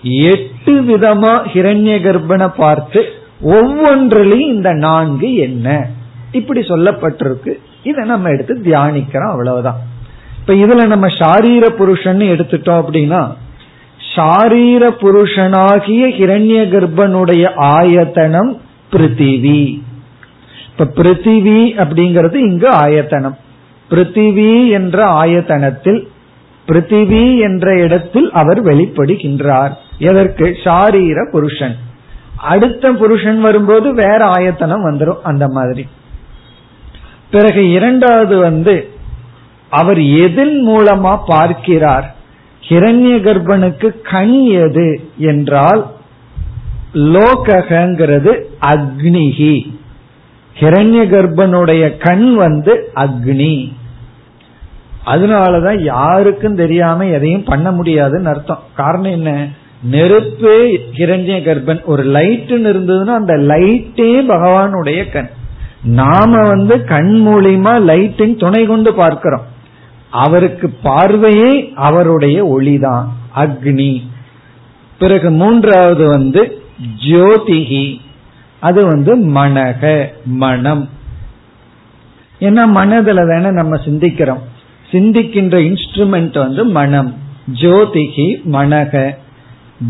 எட்டு 0.03 0.81
விதமா 0.81 1.47
ஹிரண்ய 1.53 1.99
கர்ப்பனை 2.01 2.49
பார்த்து 2.49 3.13
ஒவ்வொன்றிலையும் 3.45 4.39
இந்த 4.39 4.73
நான்கு 4.73 5.35
என்ன? 5.35 5.89
இப்படி 6.33 6.61
சொல்லப்பட்டிருக்கு. 6.61 7.51
இதை 7.83 8.05
நம்ம 8.05 8.29
எடுத்து 8.29 8.61
தியானிக்கிறோம் 8.65 9.31
அவ்வளவுதான். 9.31 9.81
இப்ப 10.39 10.53
இதுல 10.55 10.87
நம்ம 10.87 11.07
ஷாரீர 11.07 11.69
புருஷன் 11.69 12.19
எடுத்துட்டோம் 12.19 12.85
அப்படின்னா 12.89 13.35
ஷாரீர 14.17 14.89
புருஷனாகிய 15.01 16.07
ஹிரண்ய 16.09 16.69
கர்ப்பனுடைய 16.69 17.51
ஆயத்தனம் 17.57 18.61
பிருத்திவி. 18.93 19.81
இப்ப 20.71 21.03
பிருத்திவி 21.03 21.59
அப்படிங்கிறது 21.77 22.35
இங்கு 22.35 22.69
ஆயத்தனம். 22.69 23.37
பிருத்திவி 23.91 24.71
என்ற 24.71 25.05
ஆயத்தனத்தில் 25.05 26.07
பிருத்திவி 26.69 27.39
என்ற 27.39 27.79
இடத்தில் 27.79 28.31
அவர் 28.31 28.65
வெளிப்படுகின்றார். 28.65 29.73
எதற்கு? 29.99 30.57
ஷாரீர 30.65 31.31
புருஷன். 31.31 31.77
அடுத்த 32.41 32.93
புருஷன் 32.93 33.41
வரும்போது 33.41 33.95
வேற 33.95 34.25
ஆயத்தனம் 34.25 34.91
வந்துடும் 34.91 35.21
அந்த 35.23 35.49
மாதிரி. 35.49 35.87
பிறகு 37.31 37.71
இரண்டாவது 37.71 38.39
வந்து 38.39 38.91
அவர் 39.69 40.03
எதன் 40.03 40.69
மூலமா 40.69 41.19
பார்க்கிறார்? 41.27 42.15
ஹிரண்ய 42.69 43.21
கர்ப்பனுக்கு 43.21 44.01
கண் 44.11 44.45
எது 44.45 45.11
என்றால் 45.17 45.87
லோகங்கிறது 46.95 48.43
அக்னிகி 48.61 49.79
ஹிரண்ய 50.61 51.03
கர்ப்பனுடைய 51.07 51.97
கண் 51.97 52.35
வந்து 52.35 52.93
அக்னி. 52.95 53.73
அதனாலதான் 55.07 55.81
யாருக்கும் 55.81 56.55
தெரியாம 56.55 57.07
எதையும் 57.07 57.45
பண்ண 57.45 57.71
முடியாதுன்னு 57.71 58.29
அர்த்தம். 58.29 58.63
காரணம் 58.75 59.11
என்ன? 59.11 59.49
நெருப்பே 59.91 60.77
ஹிரண்ய 60.97 61.43
கர்ப்பன். 61.43 61.85
ஒரு 61.85 62.07
லைட்டுன்னு 62.07 62.73
இருந்ததுன்னா 62.73 63.07
அந்த 63.07 63.35
லைட்டே 63.35 64.27
பகவானுடைய 64.29 65.11
கண். 65.11 65.29
நாம 65.83 66.49
வந்து 66.49 66.85
கண் 66.85 67.25
மூலியமா 67.27 67.81
லைட்டின் 67.81 68.37
துணை 68.37 68.67
கொண்டு 68.67 68.95
பார்க்கிறோம். 68.95 69.45
அவருக்கு 70.11 70.71
பார்வையே 70.71 71.73
அவருடைய 71.75 72.47
ஒளிதான். 72.47 73.05
அக்னி. 73.37 74.03
பிறகு 74.99 75.31
மூன்றாவது 75.31 76.09
வந்து 76.09 76.63
ஜோதிகி. 77.07 78.01
அது 78.61 78.87
வந்து 78.87 79.17
மனக 79.17 80.07
மனம். 80.25 80.89
ஏன்னா 82.41 82.63
மனதுல 82.75 83.31
தானே 83.31 83.51
நம்ம 83.51 83.77
சிந்திக்கிறோம். 83.77 84.43
சிந்திக்கின்ற 84.91 85.73
இன்ஸ்ட்ருமெண்ட் 85.73 86.39
வந்து 86.39 86.65
மனம். 86.65 87.15
ஜோதிகி 87.61 88.43
மனக. 88.53 89.15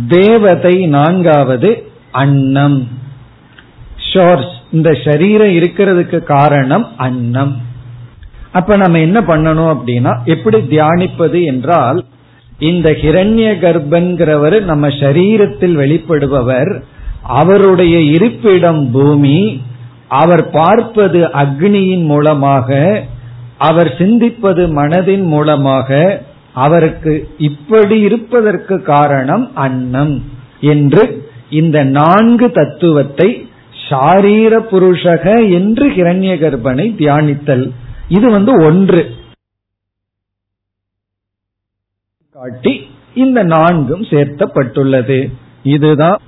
தேவதை 0.09 0.87
நான்காவது 0.87 1.85
அன்னம். 2.11 2.89
ஷோர்ஸ் 4.13 4.53
இந்த 4.73 4.99
சரீரம் 5.05 5.49
இருக்கிறதுக்கு 5.49 6.23
காரணம் 6.23 6.87
அன்னம். 6.97 7.57
அப்ப 8.53 8.77
நம்ம 8.77 8.99
என்ன 8.99 9.21
பண்ணணும் 9.21 9.73
அப்படின்னா 9.75 10.25
எப்படி 10.25 10.59
தியானிப்பது 10.59 11.45
என்றால் 11.45 12.05
இந்த 12.59 12.91
ஹிரண்ய 12.91 13.51
கர்ப்பன்கிறவர் 13.65 14.61
நம்ம 14.63 14.89
சரீரத்தில் 14.89 15.77
வெளிப்படுபவர் 15.77 16.83
அவருடைய 17.23 17.99
இருப்பிடம் 18.01 18.91
பூமி 18.91 19.63
அவர் 20.09 20.51
பார்ப்பது 20.51 21.21
அக்னியின் 21.21 22.05
மூலமாக 22.05 23.01
அவர் 23.59 23.95
சிந்திப்பது 23.99 24.63
மனதின் 24.77 25.23
மூலமாக 25.23 26.23
அவருக்கு 26.65 27.13
இப்படி 27.39 27.97
இருப்பதற்கு 28.01 28.77
காரணம் 28.83 29.47
அன்னம் 29.55 30.15
என்று 30.61 31.03
இந்த 31.51 31.79
நான்கு 31.99 32.47
தத்துவத்தை 32.51 33.29
ஷாரீர 33.85 34.53
புருஷக 34.73 35.25
என்று 35.53 35.85
கிரண்ய 35.91 36.35
கர்ப்பனை 36.43 36.85
தியானித்தல். 36.99 37.65
இது 38.09 38.27
வந்து 38.31 38.53
ஒன்று. 38.63 39.03
காட்டி 42.33 42.75
இந்த 43.15 43.43
நான்கும் 43.45 44.05
சேர்த்தப்பட்டுள்ளது. 44.11 45.19
இதுதான் 45.63 46.21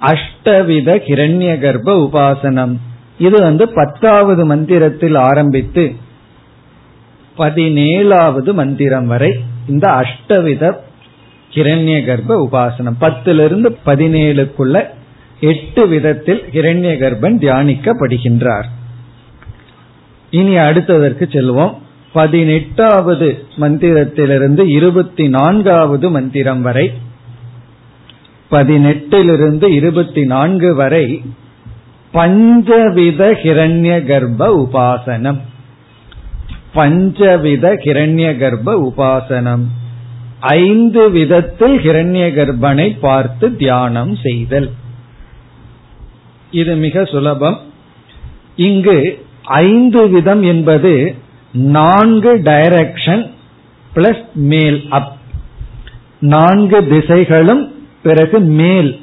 அஷ்டவித 0.00 0.88
கிரண்ய 1.06 1.52
கர்ப்ப 1.58 1.94
உபாசனம். 2.06 2.74
இது 3.18 3.36
வந்து 3.42 3.64
பத்தாவது 3.72 4.42
மந்திரத்தில் 4.46 5.18
ஆரம்பித்து 5.28 5.84
பதினேழாவது 7.38 8.52
மந்திரம் 8.52 9.06
வரை 9.06 9.40
இந்த 9.68 9.90
அஷ்டவித 9.90 10.72
கிரண்ய 11.54 12.04
கர்ப்ப 12.04 12.48
உபாசனம். 12.52 12.96
பத்திலிருந்து 13.00 13.76
பதினேழுக்குள்ள 13.86 14.86
எட்டு 15.40 15.88
விதத்தில் 15.88 16.44
கிரண்ய 16.52 16.92
கர்ப்பன் 16.98 17.38
தியானிக்கப்படுகின்றார். 17.42 18.64
இனி 20.30 20.56
அடுத்ததற்கு 20.56 21.24
செல்வோம். 21.34 21.74
பதினெட்டாவது 22.12 23.44
மந்திரத்திலிருந்து 23.60 24.68
இருபத்தி 24.68 25.28
நான்காவது 25.28 26.10
மந்திரம் 26.10 26.62
வரை. 26.62 26.92
பதினெட்டிலிருந்து 28.50 29.70
இருபத்தி 29.70 30.26
நான்கு 30.26 30.74
வரை 30.74 31.22
பஞ்சவித 32.14 33.30
ஹிரண்ய 33.42 34.04
கர்ப்ப 34.04 34.66
உபாசனம். 34.66 35.40
பஞ்சவித 36.76 37.74
கிரண்ய 37.84 38.38
கர்ப்ப 38.38 38.92
உபாசனம். 38.92 39.64
ஐந்து 40.40 41.10
விதத்தில் 41.10 41.78
கிரண்ய 41.78 42.34
கர்ப்பனை 42.34 42.96
பார்த்து 43.00 43.56
தியானம் 43.56 44.16
செய்தல். 44.22 44.70
இது 46.50 46.76
மிக 46.76 47.04
சுலபம். 47.04 47.58
இங்கு 48.56 49.24
ஐந்து 49.42 50.08
விதம் 50.08 50.42
என்பது 50.42 51.14
நான்கு 51.52 52.38
டைரக்ஷன் 52.38 53.30
பிளஸ் 53.94 54.32
மேல் 54.32 54.86
அப். 54.90 55.16
நான்கு 56.20 56.80
திசைகளும் 56.80 57.70
பிறகு 58.02 58.40
மேல். 58.40 59.00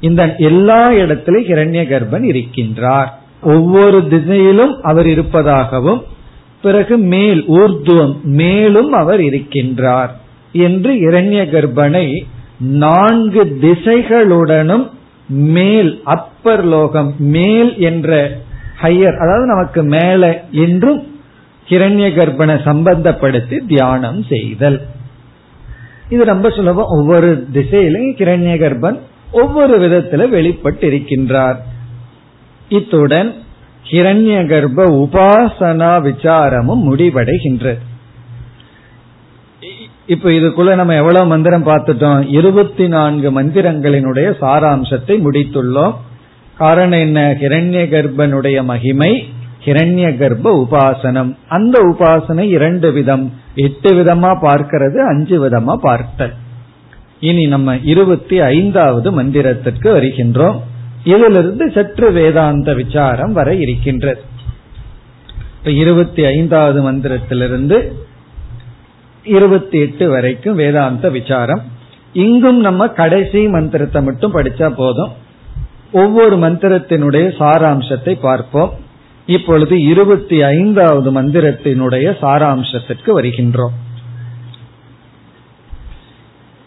இந்த 0.00 0.34
எல்லா 0.36 0.92
இடத்திலும் 0.92 1.42
இரண்ய 1.42 1.76
கர்ப்பன் 1.76 2.26
இருக்கின்றார். 2.32 3.08
ஒவ்வொரு 3.42 4.08
திசையிலும் 4.08 4.82
அவர் 4.82 5.06
இருப்பதாகவும் 5.06 6.02
பிறகு 6.62 6.98
மேல் 6.98 7.44
ஊர்துவம் 7.48 8.20
மேலும் 8.22 8.92
அவர் 8.92 9.20
இருக்கின்றார் 9.20 10.10
என்று 10.52 10.92
இரண்ய 10.94 11.40
கர்ப்பனை 11.50 12.22
நான்கு 12.58 13.58
திசைகளுடனும் 13.60 14.90
மேல் 15.28 16.00
அப்பர் 16.04 16.64
லோகம் 16.64 17.14
மேல் 17.18 17.78
என்ற 17.78 18.38
ஹையர் 18.82 19.16
அதாவது 19.16 19.46
நமக்கு 19.46 19.82
மேல 19.82 20.44
என்றும் 20.50 21.06
கிரண்ய 21.68 22.06
கர்ப்பனை 22.12 22.56
சம்பந்தப்படுத்தி 22.64 23.66
தியானம் 23.66 24.22
செய்தல். 24.22 24.86
இது 26.08 26.24
ரொம்ப 26.24 26.50
சுலபம். 26.50 26.86
ஒவ்வொரு 26.88 27.46
திசையிலும் 27.52 28.02
கிரண்ய 28.02 28.54
கர்ப்பன் 28.62 28.98
ஒவ்வொரு 29.32 29.74
விதத்துல 29.78 30.28
வெளிப்பட்டு 30.28 30.90
இருக்கின்றார் 30.90 31.56
இத்துடன் 32.68 33.34
ஹிரண்ய 33.90 34.46
கர்ப்ப 34.46 34.84
உபாசனா 34.90 35.90
விசாரமும் 36.02 36.82
முடிவடைகின்றது 36.90 37.78
இப்ப 40.06 40.30
இதுக்குள்ள 40.30 40.74
நம்ம 40.74 40.94
எவ்வளவு 40.94 41.26
மந்திரம் 41.26 41.66
பார்த்துட்டோம்? 41.66 42.28
இருபத்தி 42.28 42.88
நான்கு 42.88 43.42
மந்திரங்களினுடைய 43.42 44.34
சாராம்சத்தை 44.40 45.22
முடித்துள்ளோம். 45.24 45.94
காரணம் 46.56 46.98
என்ன? 46.98 47.36
ஹிரண்ய 47.40 47.84
கர்ப்பனுடைய 47.90 48.64
மகிமை 48.64 49.28
ஹிரண்ய 49.64 50.16
கர்ப்ப 50.16 50.66
உபாசனம். 50.66 51.36
அந்த 51.48 51.80
உபாசனை 51.80 52.40
இரண்டு 52.40 52.92
விதம். 52.92 53.32
எட்டு 53.54 53.94
விதமா 53.94 54.36
பார்க்கிறது 54.42 54.96
அஞ்சு 54.96 55.48
விதமா 55.48 55.76
பார்த்தல். 55.76 56.32
இனி 57.20 57.46
நம்ம 57.46 57.76
இருபத்தி 57.82 58.40
ஐந்தாவது 58.40 59.22
மந்திரத்திற்கு 59.22 59.90
வருகின்றோம். 59.92 60.60
இதிலிருந்து 61.04 61.70
சற்று 61.70 62.12
வேதாந்த 62.12 62.74
விசாரம் 62.74 63.32
வர 63.32 63.54
இருக்கின்றது. 63.54 64.22
இப்ப 65.58 65.70
இருபத்தி 65.70 66.24
ஐந்தாவது 66.24 66.92
மந்திரத்திலிருந்து 66.92 67.92
இருபத்தி 69.24 69.78
எட்டு 69.78 70.10
வரைக்கும் 70.10 70.54
வேதாந்த 70.54 71.10
விசாரம். 71.10 71.62
இங்கும் 72.12 72.60
நம்ம 72.60 72.88
கடைசி 72.88 73.48
மந்திரத்தை 73.48 74.02
மட்டும் 74.02 74.34
படிச்சா 74.34 74.70
போதும். 74.70 75.12
ஒவ்வொரு 75.92 76.36
மந்திரத்தினுடைய 76.36 77.26
சாராம்சத்தை 77.38 78.18
பார்ப்போம். 78.20 78.74
இப்பொழுது 79.26 79.82
இருபத்தி 79.82 80.42
ஐந்தாவது 80.42 81.22
மந்திரத்தினுடைய 81.22 82.16
சாராம்சத்திற்கு 82.20 83.06
வருகின்றோம். 83.06 83.74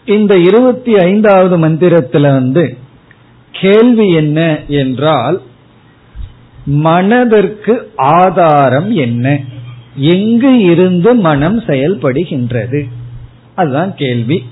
இந்த 0.04 0.38
இருபத்தி 0.38 0.96
ஐந்தாவது 0.96 1.68
மந்திரத்துல 1.68 2.20
வந்து 2.20 2.78
கேள்வி 3.60 4.08
என்ன 4.08 4.60
என்றால் 4.68 5.42
மனதிற்கு 6.64 7.92
ஆதாரம் 7.96 8.90
என்ன? 8.90 9.40
எங்கு 9.94 10.58
இருந்து 10.58 11.14
மனம் 11.14 11.60
செயல்படுகின்றது? 11.60 12.88
அதுதான் 13.54 13.94
கேள்வி. 13.94 14.44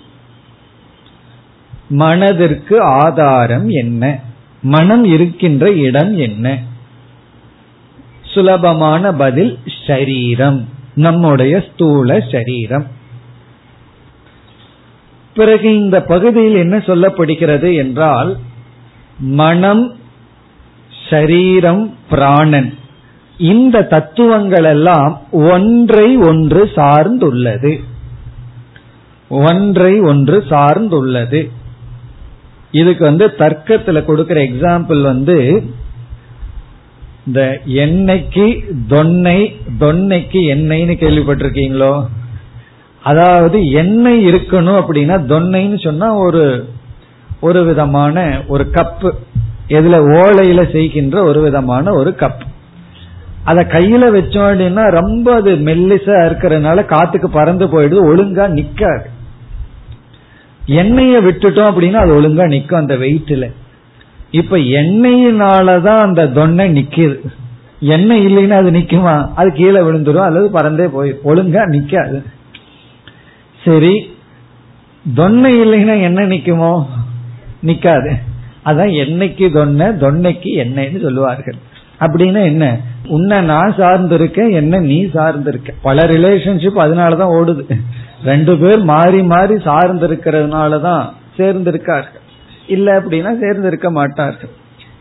மனதிற்கு 1.89 2.81
ஆதாரம் 2.81 3.69
என்ன? 3.69 4.21
மனம் 4.63 5.05
இருக்கின்ற 5.05 5.73
இடம் 5.73 6.17
என்ன? 6.17 6.59
சுலபமான 8.23 9.13
பதில் 9.13 9.59
ஷரீரம். 9.87 10.65
நம்முடைய 10.95 11.65
ஸ்தூல 11.73 12.21
சரீரம் 12.21 12.87
பிறகு 15.35 15.77
இந்த 15.77 16.03
பகுதியில் 16.03 16.55
என்ன 16.55 16.77
சொல்லப்படுகிறது 16.79 17.77
என்றால் 17.77 18.37
மனம் 19.19 19.97
ஷரீரம் 21.11 21.93
பிராணன். 22.11 22.79
இந்த 23.39 23.83
தத்துவங்கள் 23.83 24.65
எல்லாம் 24.65 25.21
ஒன்றை 25.31 26.17
ஒன்று 26.17 26.71
சார்ந்துள்ளது. 26.75 27.81
ஒன்றை 29.29 30.01
ஒன்று 30.01 30.45
சார்ந்துள்ளது. 30.51 31.51
இதுக்கு 32.71 33.05
வந்து 33.05 33.27
தர்க்கத்துல 33.27 34.05
கொடுக்கிற 34.05 34.41
எக்ஸாம்பிள் 34.41 35.03
வந்து 35.03 35.65
இந்த 37.27 37.61
எண்ணெய்க்கு 37.67 38.61
தொன்னை 38.89 39.55
தொன்னைக்கு 39.81 40.41
எண்ணெய்னு 40.55 40.97
கேள்விப்பட்டிருக்கீங்களோ? 40.97 42.07
அதாவது 43.03 43.71
எண்ணெய் 43.71 44.27
இருக்கணும் 44.27 44.83
அப்படின்னா 44.83 45.19
தொன்னைன்னு 45.29 45.83
சொன்னா 45.83 46.15
ஒரு 46.15 46.69
ஒரு 47.47 47.61
விதமான 47.65 48.17
ஒரு 48.49 48.65
கப்பு 48.73 49.11
எதுல 49.69 49.97
ஓலையில 50.19 50.61
செய்கின்ற 50.73 51.17
ஒரு 51.25 51.41
விதமான 51.41 51.93
ஒரு 51.93 52.11
கப் 52.19 52.43
அத 53.45 53.63
கையில 53.71 54.05
வச்சோம் 54.17 54.47
அப்படின்னா 54.49 54.85
ரொம்ப 55.01 55.27
அது 55.35 55.51
மெல்லிசா 55.69 56.15
இருக்கிறதுனால 56.27 56.85
காத்துக்கு 56.93 57.29
பறந்து 57.33 57.67
போயிடுது 57.67 58.01
ஒழுங்கா 58.11 58.45
நிக்காது. 58.59 59.07
எண்ணெய 60.81 61.15
விட்டுட்டோம் 61.27 61.71
அப்படின்னா 61.71 62.01
அது 62.05 62.13
ஒழுங்கா 62.21 62.47
நிக்கும் 62.55 62.83
அந்த 62.83 62.95
வெயிட்ல 62.97 63.47
இப்ப 64.31 64.57
எண்ணெயினாலதான் 64.57 66.01
அந்த 66.07 66.23
தொன்னை 66.37 66.67
நிக்குது. 66.79 67.19
எண்ணெய் 67.81 68.25
இல்லைன்னா 68.27 68.57
அது 68.61 68.71
நிக்குமா? 68.71 69.15
அது 69.35 69.49
கீழே 69.53 69.81
விழுந்துரும் 69.81 70.29
அல்லது 70.29 70.47
பறந்தே 70.51 70.87
போய் 70.89 71.11
ஒழுங்கா 71.25 71.63
நிக்காது. 71.75 72.19
சரி 73.65 73.95
தொன்னை 75.17 75.53
இல்லைன்னா 75.63 75.95
என்ன 76.03 76.21
நிக்குமோ? 76.27 76.73
நிக்காது. 77.67 78.13
அதான் 78.65 78.93
என்னைக்கு 79.05 79.49
தொன்ன 79.49 79.97
தொன்னைக்கு 79.97 80.57
என்னன்னு 80.57 81.03
சொல்லுவார்கள். 81.03 81.55
அப்படின்னா 82.01 82.45
என்ன? 82.45 82.81
உன்னை 83.07 83.41
நான் 83.41 83.75
சார்ந்திருக்க 83.75 84.51
என்ன 84.53 84.79
நீ 84.79 85.05
சார்ந்திருக்க. 85.05 85.69
பல 85.83 86.03
ரிலேஷன்ஷிப் 86.03 86.77
அதனாலதான் 86.77 87.33
ஓடுது. 87.33 87.81
ரெண்டு 88.25 88.59
பேர் 88.59 88.83
மாறி 88.83 89.23
மாறி 89.23 89.55
சார்ந்திருக்கிறதுனாலதான் 89.55 91.09
சேர்ந்திருக்கார்கள். 91.37 92.23
இல்ல 92.67 93.01
அப்படின்னா 93.01 93.31
சேர்ந்திருக்க 93.41 93.91
மாட்டார்கள். 93.91 94.51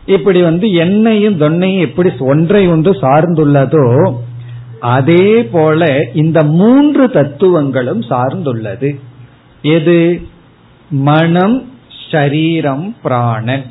இப்படி 0.06 0.42
வந்து 0.42 0.72
என்னையும் 0.72 1.40
தொன்னையும் 1.40 1.80
எப்படி 1.80 2.10
ஒன்றை 2.18 2.68
ஒன்று 2.68 2.92
சார்ந்துள்ளதோ 2.92 4.14
அதே 4.80 5.44
போல 5.44 6.06
இந்த 6.14 6.44
மூன்று 6.44 7.10
தத்துவங்களும் 7.10 8.00
சார்ந்துள்ளது. 8.00 9.00
எது? 9.62 10.22
மனம் 10.90 11.73
ஷரீரம் 12.10 12.94
பிராணன் 13.02 13.62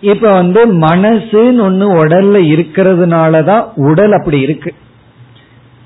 இப்ப 0.00 0.28
வந்து 0.28 0.78
மனசுன்னு 0.78 1.62
ஒண்ணு 1.68 1.86
உடல்ல 1.98 2.38
இருக்கிறதுனாலதான் 2.54 3.64
உடல் 3.74 4.12
அப்படி 4.12 4.40
இருக்கு. 4.40 4.74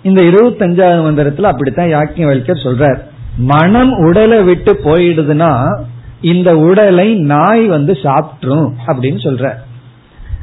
இந்த 0.03 0.23
இருபத்தஞ்சாவது 0.23 1.05
மந்திரத்துல 1.07 1.43
அப்படித்தான் 1.43 1.95
யாக்கிய 1.95 2.21
வலிக்கர் 2.21 2.65
சொல்றார். 2.65 2.99
மனம் 3.37 3.93
உடலை 3.93 4.43
விட்டு 4.43 4.81
போயிடுதுன்னா 4.85 5.81
இந்த 6.21 6.59
உடலை 6.59 7.15
நாய் 7.15 7.67
வந்து 7.67 7.93
சாப்பிட்டுரும் 7.93 8.73
அப்படின்னு 8.87 9.19
சொல்ற 9.23 9.53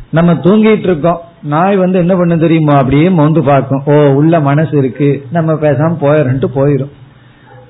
நம்ம 0.10 0.34
தூங்கிட்டு 0.34 0.80
இருக்கோம். 0.80 1.22
நாய் 1.44 1.76
வந்து 1.76 2.00
என்ன 2.00 2.16
பண்ண 2.16 2.38
தெரியுமா? 2.38 2.74
அப்படியே 2.74 3.10
மோந்து 3.10 3.44
பார்க்கும். 3.44 3.82
ஓ 3.86 3.92
உள்ள 3.92 4.40
மனசு 4.40 4.78
இருக்கு. 4.78 5.26
நம்ம 5.32 5.54
பேசாம 5.54 5.94
போயிடன்ட்டு 6.02 6.46
போயிரும். 6.56 6.92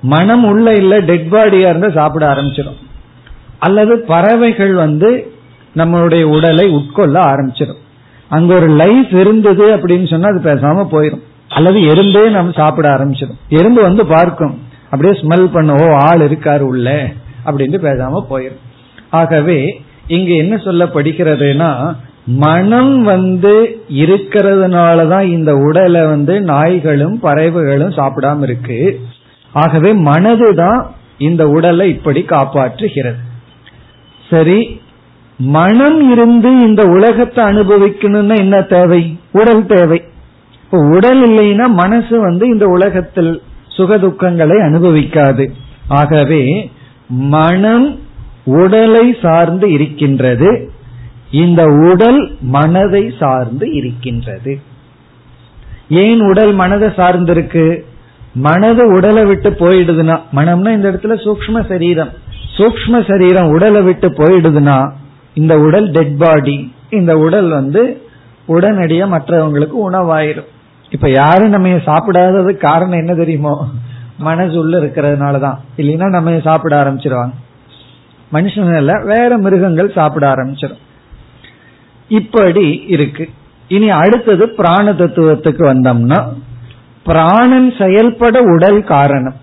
மனம் 0.02 0.46
உள்ள 0.46 0.74
இல்ல 0.74 1.00
டெட் 1.00 1.28
பாடியா 1.32 1.70
இருந்தா 1.70 1.90
சாப்பிட 1.90 2.34
ஆரம்பிச்சிடும் 2.34 2.80
அல்லது 3.60 4.00
பறவைகள் 4.00 4.74
வந்து 4.74 5.32
நம்மளுடைய 5.76 6.24
உடலை 6.24 6.70
உட்கொள்ள 6.70 7.20
ஆரம்பிச்சிடும் 7.22 7.82
அங்க 8.30 8.56
ஒரு 8.56 8.68
லைஃப் 8.68 9.12
இருந்தது 9.12 9.78
அப்படின்னு 9.78 10.10
சொன்னா 10.10 10.28
அது 10.28 10.40
பேசாம 10.40 10.88
போயிடும் 10.92 11.24
அல்லது 11.48 11.80
எறும்பே 11.80 12.30
நம்ம 12.30 12.52
சாப்பிட 12.52 12.90
ஆரம்பிச்சிடும் 12.90 13.40
எறும்பு 13.50 13.82
வந்து 13.82 14.06
பார்க்கும். 14.06 14.62
அப்படியே 14.90 15.22
ஸ்மெல் 15.22 15.46
பண்ண 15.46 15.74
ஓ 15.74 15.94
ஆள் 15.94 16.20
இருக்காரு 16.20 16.60
உள்ள 16.60 17.08
அப்படின்ட்டு 17.46 17.80
பேசாம 17.88 18.26
போயிடும் 18.30 18.66
ஆகவே 19.10 19.82
இங்க 20.08 20.34
என்ன 20.34 20.56
சொல்லப்படுகிறதுனா 20.56 21.96
மனம் 22.26 23.04
வந்து 23.04 23.82
இருக்கிறதுனாலதான் 23.94 25.22
இந்த 25.22 25.56
உடலை 25.56 26.02
வந்து 26.02 26.42
நாய்களும் 26.42 27.20
பறவைகளும் 27.20 27.90
சாப்பிடாம 27.90 28.42
இருக்கு. 28.42 29.00
ஆகவே 29.54 29.94
மனதுதான் 29.94 30.86
இந்த 31.18 31.50
உடலை 31.50 31.90
இப்படி 31.90 32.26
காப்பாற்றுகிறது. 32.28 33.20
சரி 34.30 34.82
மனம் 35.38 36.12
இருந்து 36.12 36.60
இந்த 36.60 36.86
உலகத்தை 36.86 37.46
அனுபவிக்கணும்னா 37.46 38.38
என்ன 38.38 38.62
தேவை? 38.62 39.20
உடல் 39.32 39.66
தேவை. 39.66 40.04
இப்போ 40.64 40.80
உடல் 40.80 41.24
இல்லைன்னா 41.24 41.68
மனசு 41.68 42.20
வந்து 42.20 42.48
இந்த 42.48 42.66
உலகத்தில் 42.66 43.42
சுகதுக்கங்களை 43.78 44.62
அனுபவிக்காது. 44.62 45.52
ஆகவே 45.88 46.72
மனம் 47.08 48.00
உடலை 48.44 49.16
சார்ந்து 49.22 49.72
இருக்கின்றது. 49.72 50.72
இந்த 51.32 51.66
உடல் 51.66 52.36
மனதை 52.42 53.14
சார்ந்து 53.20 53.74
இருக்கின்றது. 53.74 54.62
ஏன் 55.90 56.20
உடல் 56.20 56.54
மனதை 56.54 56.88
சார்ந்திருக்கு? 56.88 57.82
மனது 58.46 58.84
உடலை 58.88 59.26
விட்டு 59.26 59.50
போயிடுதுன்னா 59.50 60.16
மனம்னா 60.36 60.70
இந்த 60.74 60.92
இடத்துல 60.92 61.16
சூக்ம 61.26 61.68
சரீரம். 61.68 62.10
சூக்ம 62.58 63.08
சரீரம் 63.08 63.50
உடலை 63.50 63.82
விட்டு 63.82 64.10
போயிடுதுன்னா 64.10 64.92
இந்த 65.34 65.60
உடல் 65.60 65.92
டெட் 65.92 66.18
பாடி 66.18 66.74
இந்த 66.90 67.18
உடல் 67.18 67.50
வந்து 67.50 68.02
உடனடியா 68.48 69.06
மற்றவங்களுக்கு 69.16 69.78
உணவாயிரும். 69.92 70.50
இப்ப 70.90 71.10
யாரும் 71.10 71.50
நம்ம 71.50 71.68
சாப்பிடாதது 71.68 72.58
காரணம் 72.58 72.98
என்ன 72.98 73.14
தெரியுமோ? 73.14 73.68
மனசு 74.18 74.60
உள்ள 74.60 74.80
இருக்கிறதுனாலதான். 74.80 75.58
இல்லைன்னா 75.78 76.10
நம்ம 76.10 76.40
சாப்பிட 76.44 76.84
ஆரம்பிச்சிருவாங்க. 76.84 77.36
மனுஷன் 78.34 78.78
இல்ல 78.78 78.94
வேற 79.06 79.38
மிருகங்கள் 79.38 79.92
சாப்பிட 79.92 80.26
ஆரம்பிச்சிடும் 80.36 80.82
இப்படி 82.10 82.86
இருக்கு. 82.88 83.30
இனி 83.68 83.90
அடுத்தது 83.90 84.50
பிராண 84.50 84.92
தத்துவத்துக்கு 84.92 85.64
வந்தோம்னா 85.74 86.20
பிராணன் 87.10 87.74
செயல்பட 87.80 88.42
உடல் 88.42 88.84
காரணம். 88.84 89.36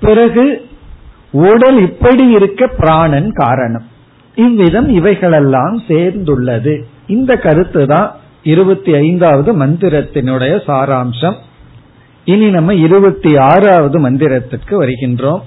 பிறகு 0.00 0.68
உடல் 1.30 1.78
இப்படி 1.80 2.26
இருக்க 2.28 2.68
பிராணன் 2.68 3.32
காரணம். 3.32 3.86
இவ்விதம் 4.34 4.88
இவைகளெல்லாம் 4.88 5.82
சேர்ந்துள்ளது. 5.88 6.82
இந்த 7.06 7.36
கருத்து 7.36 7.86
தான் 7.86 8.16
இருபத்தி 8.42 8.94
ஐந்தாவது 8.94 9.50
மந்திரத்தினுடைய 9.58 10.54
சாராம்சம். 10.66 11.36
இனி 12.24 12.50
நம்ம 12.50 12.74
இருபத்தி 12.74 13.36
ஆறாவது 13.36 14.10
மந்திரத்திற்கு 14.10 14.70
வருகின்றோம். 14.70 15.40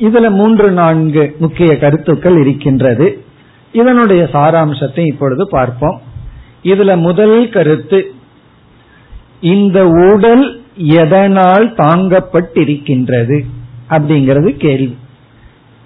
இதுல 0.00 0.30
மூன்று 0.30 0.70
நான்கு 0.70 1.36
முக்கிய 1.38 1.78
கருத்துக்கள் 1.78 2.36
இருக்கின்றது. 2.40 3.24
இதனுடைய 3.72 4.28
சாராம்சத்தை 4.32 5.06
இப்பொழுது 5.06 5.48
பார்ப்போம். 5.48 6.00
இதுல 6.64 6.98
முதல் 6.98 7.48
கருத்து 7.48 8.14
இந்த 9.52 9.78
உடல் 10.10 10.44
எதனால் 11.00 11.66
தாங்கப்பட்டிருக்கின்றது 11.78 13.38
அப்படிங்கிறது 13.90 14.50
கேள்வி. 14.56 14.96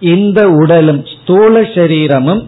இந்த 0.00 0.40
உடலும் 0.60 1.02
ஸ்தூல 1.14 1.62
சரீரமும் 1.74 2.42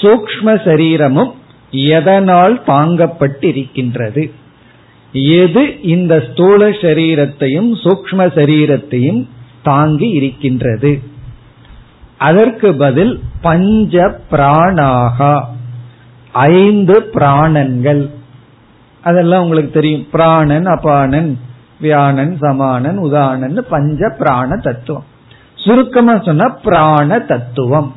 சூக்ம 0.00 0.54
சரீரமும் 0.64 1.32
எதனால் 1.70 2.54
தாங்கப்பட்டிருக்கின்றது? 2.66 4.22
எது 5.40 5.62
இந்த 5.94 6.14
ஸ்தூல 6.28 6.68
சரீரத்தையும் 6.82 7.70
சூக்ம 7.84 8.20
சரீரத்தையும் 8.36 9.22
தாங்கி 9.62 10.08
இருக்கின்றது? 10.18 10.92
அதற்கு 12.28 12.68
பதில் 12.74 13.14
பஞ்ச 13.42 13.94
பிராணாகா 14.30 15.34
ஐந்து 16.32 16.96
பிராணன்கள் 17.14 18.02
அதெல்லாம் 19.02 19.42
உங்களுக்கு 19.42 19.70
தெரியும். 19.70 20.06
பிராணன் 20.12 20.66
அபானன் 20.66 21.34
வியானன் 21.80 22.36
சமானன் 22.40 22.98
உதானன் 22.98 23.58
பஞ்ச 23.68 24.08
பிராண 24.18 24.56
தத்துவம். 24.56 25.04
சுருக்கமா 25.54 26.18
சொன்னா 26.18 26.48
பிராண 26.48 27.18
தத்துவம். 27.18 27.94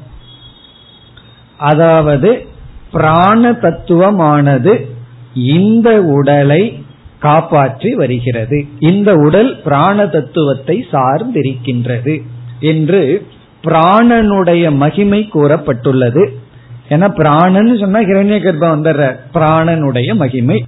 அதாவது 1.58 2.48
பிராண 2.92 3.52
தத்துவமானது 3.52 4.86
இந்த 5.34 6.02
உடலை 6.02 6.86
காப்பாற்றி 7.20 7.94
வருகிறது. 7.94 8.66
இந்த 8.80 9.14
உடல் 9.14 9.62
பிராண 9.62 10.08
தத்துவத்தை 10.08 10.86
சார்ந்திருக்கின்றது 10.92 12.22
என்று 12.60 13.28
பிராணனுடைய 13.64 14.76
மகிமை 14.76 15.30
கூறப்பட்டுள்ளது. 15.34 16.28
ஏன்னா 16.90 17.10
பிராணன் 17.10 17.78
சொன்னா 17.78 18.00
ஹிரண்ய 18.00 18.40
கர்ப்பம் 18.40 18.76
வந்துடுற 18.76 19.16
பிராணனுடைய 19.34 20.16
மகிமை. 20.16 20.66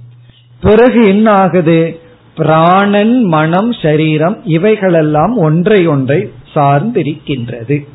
பிறகு 0.60 1.08
என்ன 1.08 1.30
ஆகுது 1.30 2.00
பிராணன் 2.36 3.24
மனம் 3.24 3.72
சரீரம் 3.72 4.40
இவைகளெல்லாம் 4.44 5.36
ஒன்றை 5.36 5.86
ஒன்றை 5.86 6.30
சார்ந்திருக்கின்றது. 6.54 7.86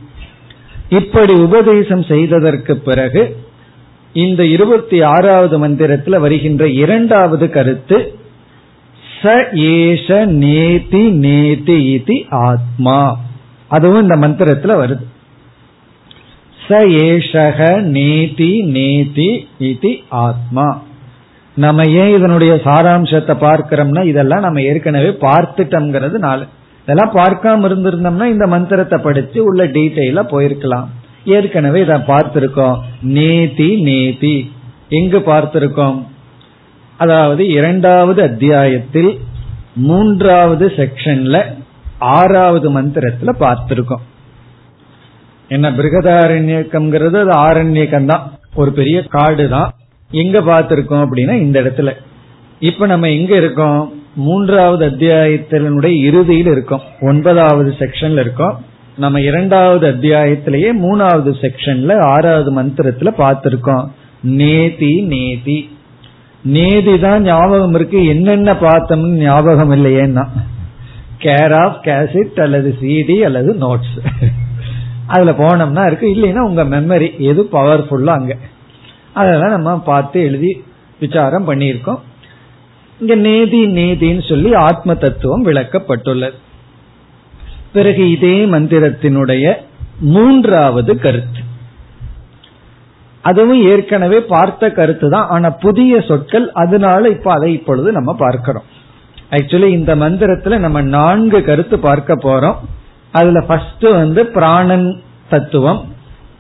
இப்படி 0.90 1.34
உபதேசம் 1.42 2.04
செய்ததற்கு 2.04 2.78
பிறகு 2.78 3.38
இந்த 4.14 4.46
இருபத்தி 4.46 5.02
ஆறாவது 5.02 5.60
மந்திரத்தில் 5.60 6.20
வருகின்ற 6.20 6.68
இரண்டாவது 6.68 7.50
கருத்து 7.50 8.20
ச 9.22 9.28
ஏஷ 9.54 10.26
நேதி 10.26 11.10
நேதி 11.10 11.84
இது 11.92 12.26
ஆத்மா. 12.30 13.20
அதுவும் 13.68 14.02
இந்த 14.02 14.16
மந்திரத்தில் 14.16 14.72
வருது. 14.72 15.06
ச 16.68 16.80
ஏஷக 17.04 17.82
நேதி 17.82 18.62
நேதி 18.62 19.48
இது 19.58 20.00
ஆத்மா. 20.10 20.84
நம்ம 21.56 21.86
ஏன் 21.86 22.16
இதனுடைய 22.16 22.54
சாராம்சத்தை 22.54 23.36
பார்க்கிறோம்னா 23.40 24.06
இதெல்லாம் 24.06 24.40
நம்ம 24.40 24.62
ஏற்கனவே 24.62 25.10
பார்த்துட்டோம்ங்கிறது 25.10 26.18
நாலு. 26.18 26.48
இதெல்லாம் 26.82 27.16
பார்க்காம 27.16 27.66
இருந்திருந்தோம்னா 27.70 28.26
இந்த 28.26 28.48
மந்திரத்தை 28.48 29.00
படிச்சு 29.00 29.44
உள்ள 29.44 29.64
டீட்டெயிலா 29.66 30.24
போயிருக்கலாம். 30.32 30.88
ஏற்கனவே 31.26 31.82
இதை 31.82 31.96
பார்த்திருக்கோம். 31.96 32.78
நேதி 33.02 33.82
நேதி. 33.82 34.52
எங்கு 34.90 35.20
பார்த்திருக்கோம்? 35.20 36.04
அதாவது 36.98 37.48
இரண்டாவது 37.48 38.24
அத்தியாயத்தில் 38.24 39.20
மூன்றாவது 39.74 40.68
செக்ஷன்ல 40.68 41.46
ஆறாவது 41.98 42.82
மந்திரத்துல 42.82 43.32
பார்த்திருக்கோம். 43.40 44.02
என்ன 45.48 45.70
பிருகதாரண்யக்கம்ங்கிறது 45.70 47.18
அது 47.26 47.34
ஆரண்யக்கம் 47.48 48.06
தான் 48.06 48.32
ஒரு 48.56 48.72
பெரிய 48.72 49.04
காடு 49.04 49.50
தான் 49.50 49.74
எங்க 50.12 50.42
பார்த்திருக்கோம் 50.42 51.06
அப்படின்னா 51.06 51.34
இந்த 51.34 51.62
இடத்துல. 51.62 51.96
இப்ப 52.60 52.86
நம்ம 52.86 53.10
எங்க 53.10 53.36
இருக்கோம்? 53.36 53.94
மூன்றாவது 54.16 54.86
அத்தியாயத்தினுடைய 54.86 56.02
இறுதியில் 56.02 56.46
இருக்கோம். 56.46 56.82
ஒன்பதாவது 57.02 57.76
செக்ஷன்ல 57.80 58.20
இருக்கோம். 58.20 58.66
நம்ம 58.98 59.22
இரண்டாவது 59.22 59.88
அத்தியாயத்திலேயே 59.88 60.72
மூணாவது 60.82 61.34
செக்ஷன்ல 61.42 62.00
ஆறாவது 62.00 62.64
மந்திரத்துல 62.64 63.10
பார்த்திருக்கோம். 63.18 63.88
நேதி 64.24 65.02
நேதி. 65.02 65.78
நேதி 66.44 67.00
தான் 67.00 67.22
ஞாபகம் 67.22 67.74
இருக்கு. 67.74 68.06
என்னென்ன 68.06 68.54
பார்த்தோம்னு 68.54 69.10
ஞாபகம் 69.10 69.72
இல்லையேன்னா. 69.72 70.28
கேர் 71.20 71.56
ஆஃப் 71.56 71.80
கேசிட் 71.84 72.42
அல்லது 72.42 72.76
சிடி 72.82 73.20
அல்லது 73.20 73.54
நோட்ஸ் 73.54 74.26
அதுல 75.08 75.32
போனோம்னா 75.32 75.86
இருக்கு. 75.86 76.08
இல்லைன்னா 76.08 76.40
உங்க 76.40 76.64
மெமரி 76.64 77.18
எது 77.18 77.44
பவர்ஃபுல்லா 77.52 78.06
அங்க. 78.06 78.38
அதெல்லாம் 79.14 79.50
நம்ம 79.50 79.80
பார்த்து 79.80 80.22
எழுதி 80.22 80.64
விசாரம் 81.00 81.48
பண்ணியிருக்கோம். 81.48 82.00
இங்க 83.00 83.16
நேதி 83.16 83.68
நேதின்னு 83.68 84.30
சொல்லி 84.30 84.54
ஆத்ம 84.54 84.96
தத்துவம் 84.96 85.46
விளக்கப்பட்டுள்ளது. 85.46 86.34
பிறகு 87.74 88.10
இதே 88.12 88.46
மந்திரத்தினுடைய 88.46 89.56
மூன்றாவது 90.00 91.00
கருத்து. 91.00 91.40
அதுவும் 93.22 93.64
ஏற்கனவே 93.64 94.22
பார்த்த 94.22 94.70
கருத்து 94.70 95.10
தான் 95.10 95.28
ஆனா 95.28 95.50
புதிய 95.50 96.02
சொற்கள் 96.02 96.52
அதனால 96.52 97.10
இப்ப 97.10 97.32
அதை 97.32 97.54
இப்பொழுது 97.54 97.92
நம்ம 97.92 98.16
பார்க்கிறோம். 98.16 98.64
ஆக்சுவலி 99.30 99.68
இந்த 99.68 99.96
மந்திரத்துல 99.96 100.60
நம்ம 100.60 100.82
நான்கு 100.82 101.44
கருத்து 101.44 101.80
பார்க்க 101.80 102.16
போறோம். 102.16 102.56
அதுல 103.12 103.42
ஃபர்ஸ்ட் 103.42 103.84
வந்து 103.84 104.26
பிராணன் 104.26 105.02
தத்துவம் 105.30 105.91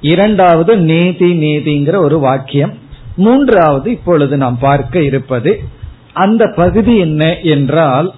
இரண்டாவது 0.01 0.77
நேதி 0.77 1.33
நேதிங்கிற 1.33 1.95
ஒரு 1.95 2.19
வாக்கியம். 2.19 2.73
மூன்றாவது 3.15 3.91
இப்பொழுது 3.91 4.37
நாம் 4.37 4.57
பார்க்க 4.59 5.01
இருப்பது 5.01 5.59
அந்த 6.13 6.53
பகுதி 6.55 6.97
என்ன 6.97 7.37
என்றால் 7.39 8.11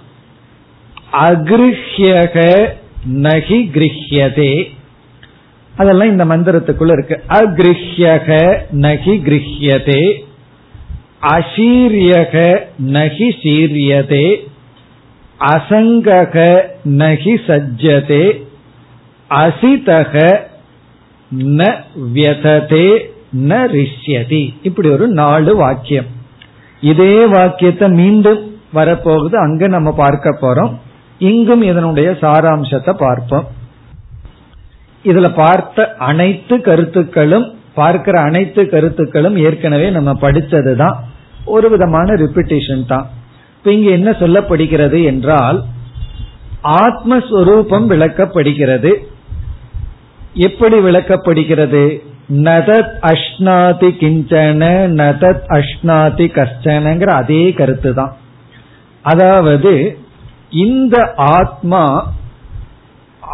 அகிருஹ்யக 1.11 2.67
நகி 3.13 3.69
கிரஹ்யதே. 3.73 4.71
அதெல்லாம் 5.77 6.09
இந்த 6.09 6.25
மந்திரத்துக்குள்ள 6.25 6.91
இருக்கு. 6.91 7.23
அகிருஹ்யக 7.27 8.57
நகி 8.71 9.17
கிரஹ்யதே. 9.17 10.23
அசீரியக 11.21 12.59
நகி 12.85 13.35
சீரியதே. 13.43 14.35
அசங்கக 15.39 16.61
நகி 16.83 17.35
சஜ்ஜதே. 17.47 18.43
அசிதக 19.29 20.39
ந 21.33 21.75
வியததே 22.13 22.97
ந 23.37 23.53
ரிஷ்யதி. 23.75 24.53
இப்படி 24.61 24.89
ஒரு 24.89 25.07
நாலு 25.07 25.55
வாக்கியம். 25.55 26.05
இதே 26.81 27.25
வாக்கியத்தை 27.25 27.89
மீண்டும் 27.89 28.57
வரப்போகுது. 28.73 29.35
அங்க 29.35 29.67
நம்ம 29.67 29.91
பார்க்க 29.91 30.37
போறோம். 30.41 30.73
இங்கும் 31.19 31.61
இதனுடைய 31.61 32.17
சாராம்சத்தை 32.21 32.93
பார்ப்போம். 32.93 33.47
இதுல 35.05 35.33
பார்த்த 35.35 35.95
அனைத்து 35.97 36.61
கருத்துக்களும் 36.61 37.53
பார்க்கிற 37.73 38.21
அனைத்து 38.21 38.69
கருத்துக்களும் 38.69 39.37
ஏற்கனவே 39.37 39.89
நம்ம 39.89 40.11
படிச்சதுதான் 40.21 40.95
ஒரு 41.45 41.69
விதமான 41.69 42.13
ரிப்பிட்டேஷன் 42.13 42.85
தான். 42.85 43.09
இப்ப 43.57 43.71
இங்க 43.71 43.89
என்ன 43.89 44.11
சொல்லப்படுகிறது 44.11 45.03
என்றால் 45.03 45.63
ஆத்மஸ்வரூபம் 46.63 47.85
விளக்கப்படுகிறது. 47.87 49.11
எப்படி 50.33 50.77
விளக்கப்படுகிறது? 50.77 52.01
நதத் 52.33 52.93
அஷ்னாதி 53.01 53.89
கிஞ்சன 53.99 54.87
நதத் 54.87 55.43
அஷ்னாதி 55.47 56.25
கஷ்டனங்கிற 56.27 57.05
அதே 57.05 57.51
கருத்து 57.51 57.93
தான் 57.93 58.15
அதாவது 59.01 59.97
இந்த 60.49 61.13
ஆத்மா 61.15 62.11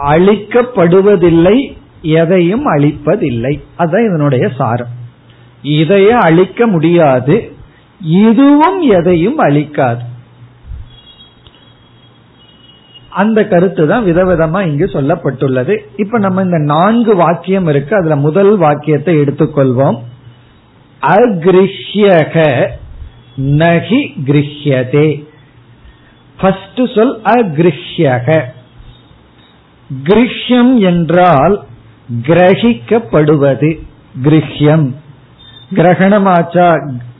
அழிக்கப்படுவதில்லை 0.07 1.77
எதையும் 2.01 2.65
அழிப்பதில்லை. 2.65 3.61
அதுதான் 3.75 4.05
இதனுடைய 4.05 4.49
சாரம். 4.57 4.87
இதையே 5.61 6.11
அழிக்க 6.11 6.67
முடியாது 6.67 7.51
இதுவும் 8.01 8.81
எதையும் 8.81 9.37
அழிக்காது. 9.37 10.01
அந்த 13.09 13.43
கருத்து 13.43 13.87
தான் 13.87 14.05
விதவிதமா 14.05 14.59
இங்கு 14.67 14.85
சொல்லப்பட்டுள்ளது. 14.85 15.77
இப்ப 15.97 16.19
நம்ம 16.19 16.41
இந்த 16.41 16.57
நான்கு 16.57 17.15
வாக்கியம் 17.15 17.67
இருக்கு 17.67 17.95
அதுல 17.95 18.15
முதல் 18.15 18.57
வாக்கியத்தை 18.57 19.17
எடுத்துக்கொள்வோம். 19.17 19.97
அகிருஷ்யக 21.01 22.35
நகி 23.35 24.01
கிருஹ்யதே. 24.25 25.27
ஃபர்ஸ்ட் 26.39 26.81
சொல் 26.95 27.21
அகிருஷ்யக 27.23 28.43
கிருஷ்யம் 30.03 30.77
என்றால் 30.77 31.55
கிரகிக்கப்படுவது 32.27 33.79
கிருஷ்யம் 34.23 34.87
கிரகணமாச்சா 35.73 36.67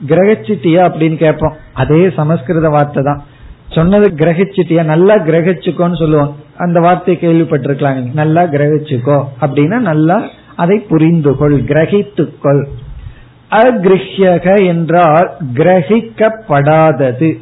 கிரகிச்சிட்டியா 0.07 0.81
அப்படின்னு 0.89 1.15
கேட்போம். 1.15 1.55
அதே 1.73 2.09
சமஸ்கிருத 2.09 2.69
வார்த்தை 2.69 3.03
தான். 3.03 3.23
சொன்னது 3.69 4.09
கிரகிச்சிட்டியா? 4.09 4.83
நல்லா 4.83 5.15
கிரகிச்சுக்கோன்னு 5.15 5.97
சொல்லுவோம். 5.97 6.35
அந்த 6.57 6.79
வார்த்தை 6.79 7.17
கேள்விப்பட்டிருக்கலாம் 7.21 8.13
நல்லா 8.13 8.43
கிரகிச்சுக்கோ. 8.43 9.23
அப்படின்னா 9.41 9.79
நல்லா 9.79 10.23
அதை 10.55 10.79
புரிந்து 10.79 11.35
கொள் 11.35 11.61
கிரகித்துக்கொள். 11.61 12.63
அகிருஷ்யக 13.51 14.65
என்றால் 14.65 15.31
கிரகிக்கப்படாதது. 15.53 17.39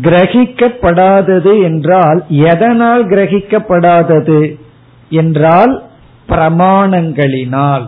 கிரகிக்கப்படாதது 0.00 1.62
என்றால் 1.62 2.24
எதனால் 2.28 3.06
கிரகிக்கப்படாதது? 3.06 4.58
என்றால் 5.08 5.82
பிரமாணங்களினால். 6.28 7.86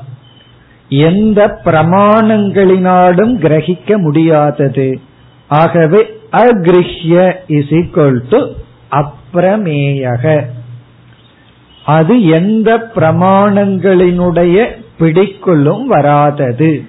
எந்த 0.88 1.60
பிரமாணங்களினாலும் 1.64 3.34
கிரகிக்க 3.38 3.96
முடியாதது. 3.96 5.00
ஆகவே 5.48 6.19
அகிருஷ்ய 6.32 7.36
இஸ் 7.46 7.72
ஈக்வல் 7.80 8.18
டு 8.28 8.40
அப்பிரமேயக 8.90 10.44
அது 11.84 12.24
எந்த 12.24 12.90
பிரமாணங்களினுடைய 12.94 14.66
பிடிக்குள்ளும் 14.98 15.84
வராதது. 15.84 16.84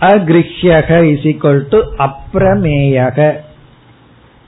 அகிருஷ்யக 0.00 0.90
இஸ் 1.12 1.26
ஈக்வல் 1.26 1.62
டு 1.68 1.78
அப்பிரமேயக 1.98 3.32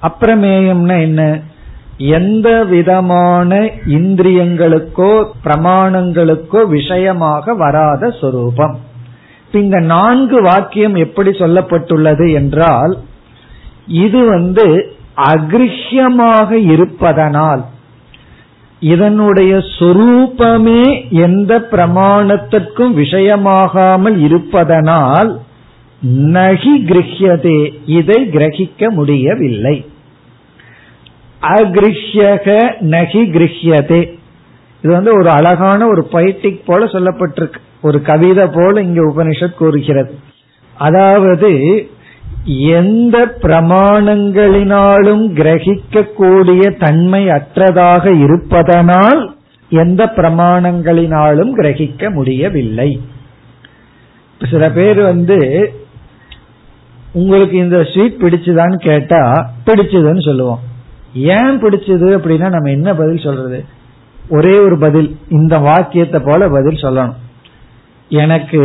அப்பிரமேயம்னா 0.02 1.00
என்ன? 1.00 1.40
எந்த 1.96 2.64
விதமான 2.64 3.60
இந்திரியங்களுக்கோ 3.86 5.12
பிரமாணங்களுக்கோ 5.44 6.66
விஷயமாக 6.66 7.54
வராத 7.54 8.10
சொரூபம். 8.10 8.78
இந்த 9.52 9.80
நான்கு 9.80 10.42
வாக்கியம் 10.42 10.94
எப்படி 10.94 11.30
சொல்லப்பட்டுள்ளது 11.30 12.32
என்றால் 12.32 12.98
இது 13.88 14.28
வந்து 14.28 14.96
அகிருஷ்யமாக 15.16 16.50
இருப்பதனால் 16.50 17.64
இதனுடைய 18.80 19.54
சொரூபமே 19.78 21.10
எந்த 21.10 21.68
பிரமாணத்திற்கும் 21.70 22.96
விஷயமாகாமல் 22.96 24.18
இருப்பதனால் 24.18 25.40
நகி 26.06 26.84
கிரகியதே 26.84 27.74
இதை 27.86 28.28
கிரகிக்க 28.32 28.90
முடியவில்லை. 28.90 29.86
அகிருஷ்யக 31.42 32.80
நகி 32.80 33.22
கிரகியதே. 33.22 34.16
இது 34.82 34.92
வந்து 34.92 35.12
ஒரு 35.12 35.30
அழகான 35.30 35.86
ஒரு 35.86 36.08
பைட்டிக் 36.12 36.60
போல 36.66 36.84
சொல்லப்பட்டிருக்கு. 36.84 37.56
ஒரு 37.82 38.02
கவிதை 38.02 38.46
போல 38.54 38.82
இங்க 38.82 39.02
உபனிஷத் 39.02 39.54
கூறுகிறது. 39.54 40.14
அதாவது 40.74 41.50
எந்த 42.44 43.36
பிரமாணங்களினாலும் 43.42 45.24
கிரகிக்கக்கூடிய 45.34 46.78
தன்மை 46.78 47.26
அற்றதாக 47.26 48.22
இருப்பதனால் 48.22 49.36
எந்த 49.70 50.12
பிரமாணங்களினாலும் 50.16 51.50
கிரகிக்க 51.56 52.12
முடியவில்லை. 52.12 53.00
சில 54.50 54.70
பேர் 54.70 55.00
வந்து 55.00 55.72
உங்களுக்கு 57.12 57.56
இந்த 57.56 57.84
ஸ்வீட் 57.84 58.20
பிடிச்சுதான்னு 58.20 58.74
கேட்டா 58.74 59.50
பிடிச்சதுன்னு 59.66 60.24
சொல்லுவோம். 60.24 60.60
ஏன் 61.14 61.62
பிடிச்சது? 61.62 62.18
அப்படின்னா 62.18 62.48
நம்ம 62.48 62.70
என்ன 62.70 62.94
பதில் 62.94 63.24
சொல்றது? 63.24 63.64
ஒரே 64.28 64.58
ஒரு 64.58 64.78
பதில் 64.78 65.16
இந்த 65.28 65.58
வாக்கியத்தை 65.58 66.20
போல 66.24 66.48
பதில் 66.48 66.82
சொல்லணும். 66.82 67.14
எனக்கு 68.08 68.60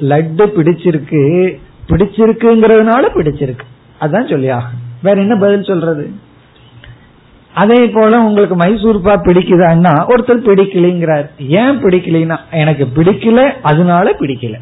லட்டு 0.00 0.46
பிடிச்சிருக்கு 0.56 1.56
பிடிச்சிருக்குங்கிறதுனால 1.88 3.04
பிடிச்சிருக்கு. 3.14 3.66
அதான் 4.00 4.30
சொல்லி 4.30 4.48
ஆகும் 4.48 4.86
வேற 5.02 5.20
என்ன 5.20 5.36
பதில் 5.36 5.62
சொல்றது? 5.62 6.10
அதே 7.54 7.86
போல 7.86 8.20
உங்களுக்கு 8.20 8.56
மைசூர் 8.56 9.00
பா 9.00 9.14
பிடிக்குதான்னா 9.14 9.92
ஒருத்தர் 10.08 10.46
பிடிக்கலைங்கிறார். 10.46 11.28
ஏன் 11.38 11.84
பிடிக்கலைன்னா 11.84 12.36
எனக்கு 12.50 12.88
பிடிக்கல 12.96 13.52
அதனால 13.62 14.10
பிடிக்கல. 14.10 14.54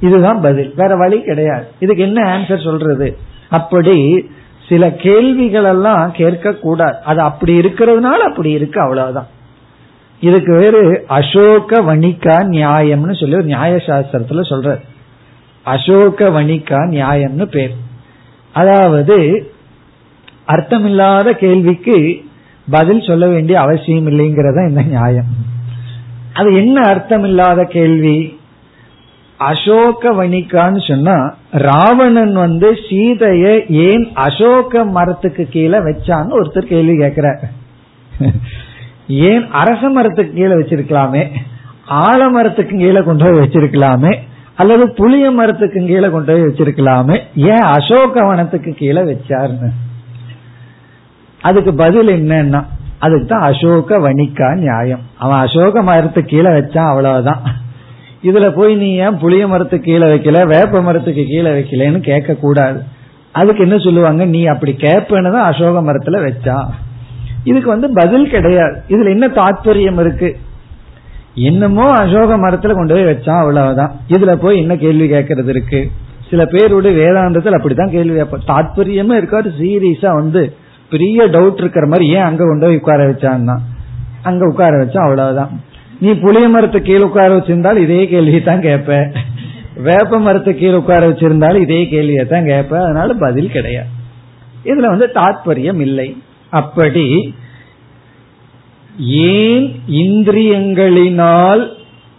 இதுதான் 0.00 0.40
பதில். 0.40 0.72
வேற 0.76 0.96
வழி 0.96 1.22
கிடையாது. 1.22 1.66
இதுக்கு 1.78 2.02
என்ன 2.02 2.38
ஆன்சர் 2.38 2.64
சொல்றது? 2.64 3.16
அப்படி 3.48 4.28
சில 4.68 4.90
கேள்விகள் 4.90 5.64
எல்லாம் 5.64 6.12
கேட்க 6.12 6.52
கூடாது 6.52 6.96
அது 7.04 7.20
அப்படி 7.20 7.58
இருக்கிறதுனால 7.58 8.22
அப்படி 8.28 8.50
இருக்கு 8.50 8.80
அவ்வளவுதான். 8.80 9.26
இதுக்கு 10.20 10.56
வேறு 10.56 11.04
அசோக 11.08 11.80
வணிகா 11.80 12.36
நியாயம்னு 12.54 13.20
சொல்லி 13.20 13.34
ஒரு 13.34 13.44
நியாய 13.44 13.76
சாஸ்திரத்துல 13.76 14.42
சொல்றது 14.42 14.80
அசோக 15.64 16.28
வணிகா 16.30 16.80
நியாயம்னு 16.94 17.46
பேர். 17.46 17.74
அதாவது 18.52 19.16
அர்த்தமில்லாத 20.46 21.30
கேள்விக்கு 21.30 21.96
பதில் 22.70 23.02
சொல்ல 23.02 23.26
வேண்டிய 23.26 23.60
அவசியம் 23.60 24.08
இல்லைங்கிறத 24.10 24.68
இந்த 24.68 24.82
நியாயம். 24.82 25.30
அது 26.32 26.48
என்ன 26.54 26.76
அர்த்தமில்லாத 26.80 27.60
கேள்வி? 27.64 28.18
அசோக 29.40 30.12
வணிகான்னு 30.12 30.80
சொன்னா 30.88 31.16
ராவணன் 31.50 32.34
வந்து 32.34 32.68
சீதைய 32.88 33.46
ஏன் 33.68 34.04
அசோக 34.14 34.84
மரத்துக்கு 34.84 35.44
கீழே 35.48 35.78
வச்சான்னு 35.78 36.36
ஒருத்தர் 36.38 36.72
கேள்வி 36.72 36.94
கேட்கிறார். 36.96 37.40
ஏன் 39.06 39.50
அரச 39.50 39.88
மரத்துக்கு 39.88 40.32
கீழே 40.34 40.54
வச்சிருக்கலாமே? 40.54 41.24
ஆலமரத்துக்கு 41.88 42.76
கீழே 42.78 43.00
கொண்டு 43.02 43.24
போய் 43.24 43.40
வச்சிருக்கலாமே? 43.40 44.12
அல்லது 44.54 44.88
புளிய 44.88 45.30
மரத்துக்கு 45.30 45.86
கீழே 45.86 46.10
கொண்டு 46.10 46.32
போய் 46.32 46.42
வச்சிருக்கலாமே. 46.42 47.20
ஏன் 47.34 47.66
அசோக 47.76 48.24
வனத்துக்கு 48.24 48.74
கீழே 48.74 49.00
வச்சாருன்னு 49.00 49.70
அதுக்கு 51.40 51.74
பதில் 51.74 52.08
என்னன்னா 52.08 52.64
அதுக்கு 52.98 53.26
தான் 53.26 53.42
அசோக 53.42 53.98
வணிக்கா 53.98 54.54
நியாயம். 54.54 55.00
அவன் 55.18 55.38
அசோக 55.38 55.82
மரத்துக்கு 55.82 56.30
கீழே 56.30 56.50
வச்சான் 56.50 56.90
அவ்வளவுதான். 56.90 57.42
இதுல 58.22 58.54
போய் 58.54 58.74
நீ 58.74 58.94
ஏன் 58.94 59.18
புளிய 59.18 59.46
மரத்துக்கு 59.46 59.84
கீழே 59.84 60.06
வைக்கல 60.06 60.46
வேப்ப 60.46 60.82
மரத்துக்கு 60.82 61.24
கீழே 61.26 61.50
வைக்கலன்னு 61.50 62.00
கேட்க 62.00 62.34
கூடாது 62.34 62.82
அதுக்கு 63.32 63.62
என்ன 63.62 63.76
சொல்லுவாங்க? 63.76 64.24
நீ 64.24 64.44
அப்படி 64.44 64.72
கேட்பேன்னு 64.72 65.32
தான் 65.32 65.48
அசோக 65.52 65.92
மரத்துல 65.92 66.20
வச்சான். 66.28 66.68
இதுக்கு 67.44 67.68
வந்து 67.68 67.90
பதில் 67.92 68.30
கிடையாது. 68.30 68.82
இதுல 68.88 69.10
என்ன 69.10 69.26
தாத்பரியம் 69.26 70.00
இருக்கு? 70.00 70.36
என்னமோ 71.34 71.86
அசோக 71.90 72.36
மரத்துல 72.36 72.74
கொண்டு 72.74 72.94
போய் 72.94 73.04
வச்சான் 73.04 73.38
அவ்வளவுதான். 73.38 73.92
இதுல 74.08 74.34
போய் 74.34 74.56
என்ன 74.56 74.76
கேள்வி 74.76 75.10
கேட்கறது 75.12 75.48
இருக்கு? 75.48 75.90
சில 76.30 76.46
பேருடைய 76.46 76.98
வேதாந்தத்தில் 76.98 77.52
அப்படித்தான் 77.52 77.90
கேள்வி 77.90 78.16
கேட்போம் 78.16 78.40
தாற்பயமே 78.46 79.16
இருக்காது 79.16 79.52
சீரியஸா 79.60 80.14
வந்து 80.14 80.56
பெரிய 80.90 81.24
டவுட் 81.24 81.56
இருக்கிற 81.56 81.86
மாதிரி 81.86 82.10
ஏன் 82.10 82.22
அங்க 82.22 82.44
கொண்டு 82.44 82.66
போய் 82.66 82.76
உட்கார 82.76 83.10
வச்சான்னா? 83.10 83.56
அங்க 84.22 84.46
உட்கார 84.46 84.84
வச்சா 84.84 84.96
அவ்வளவுதான். 84.96 85.60
நீ 86.00 86.12
புளிய 86.12 86.48
மரத்தை 86.48 86.82
கீழே 86.82 87.02
உட்கார 87.02 87.36
வச்சிருந்தால் 87.36 87.76
இதே 87.76 88.08
கேள்வியை 88.08 88.42
தான் 88.42 88.60
கேட்ப. 88.60 89.10
வேப்ப 89.76 90.18
மரத்தை 90.18 90.54
கீழே 90.54 90.74
உட்கார 90.74 91.08
வச்சிருந்தாலும் 91.08 91.60
இதே 91.60 91.88
கேள்வியை 91.88 92.24
தான் 92.24 92.44
கேட்ப. 92.44 92.82
அதனால 92.82 93.12
பதில் 93.12 93.50
கிடையாது. 93.50 93.86
இதுல 94.64 94.86
வந்து 94.86 95.10
தாற்பயம் 95.14 95.80
இல்லை. 95.80 96.22
அப்படி 96.50 97.34
ஏன் 98.98 99.74
இந்திரியங்களினால் 99.90 101.68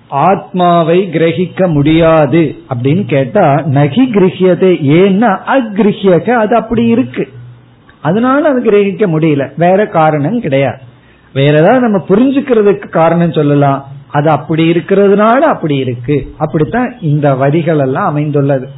ஆத்மாவை 0.08 1.10
கிரகிக்க 1.12 1.68
முடியாது 1.68 2.56
அப்படின்னு 2.76 3.06
கேட்டா 3.06 3.54
நகி 3.54 4.10
கிரகியதே 4.12 4.72
ஏன்னா 4.82 5.38
அக்ரிஹியக 5.48 6.30
அது 6.30 6.56
அப்படி 6.56 6.88
இருக்கு. 6.88 7.28
அதனால 8.02 8.50
அது 8.50 8.64
கிரகிக்க 8.64 9.04
முடியல. 9.06 9.50
வேற 9.58 9.88
காரணம் 9.88 10.42
கிடையாது. 10.42 10.82
வேற 11.34 11.58
ஏதாவது 11.58 11.80
நம்ம 11.80 12.06
புரிஞ்சுக்கிறதுக்கு 12.10 12.90
காரணம் 12.90 13.32
சொல்லலாம். 13.32 13.88
அது 14.12 14.30
அப்படி 14.30 14.72
இருக்கிறதுனால 14.72 15.38
அப்படி 15.38 15.76
இருக்கு. 15.76 16.34
அப்படித்தான் 16.38 16.96
இந்த 17.02 17.36
வரிகள் 17.36 17.80
எல்லாம் 17.80 18.06
அமைந்துள்ளது. 18.06 18.70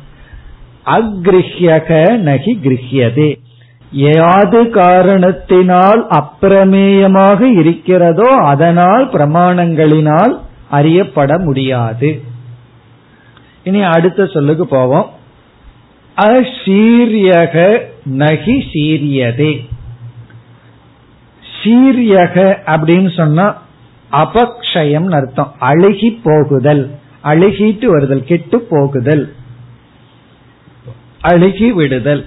அக்ரிஹியக 0.86 2.18
நகி 2.18 2.60
கிரகியதே. 2.64 3.36
யாது 3.96 4.70
காரணத்தினால் 4.70 6.08
அப்பிரமேயமாக 6.10 7.42
இருக்கிறதோ 7.42 8.36
அதனால் 8.36 9.10
பிரமாணங்களினால் 9.10 10.40
அறியப்பட 10.70 11.38
முடியாது. 11.38 12.24
இனி 13.64 13.82
அடுத்த 13.82 14.26
சொல்லுக்கு 14.26 14.68
போவோம். 14.68 15.10
அசீரியக 16.22 17.80
நகி 18.10 18.64
சீரியதே. 18.74 19.68
சீரியக 21.64 22.58
அப்படின்னு 22.66 23.16
சொன்னா 23.16 23.62
அபக்ஷயம் 24.12 25.10
அர்த்தம். 25.12 25.56
அழுகி 25.60 26.20
போகுதல். 26.24 26.96
அழுகிட்டு 27.24 27.86
வருதல். 27.86 28.24
கெட்டு 28.24 28.68
போகுதல். 28.70 29.34
அழுகி 31.22 31.74
விடுதல். 31.74 32.26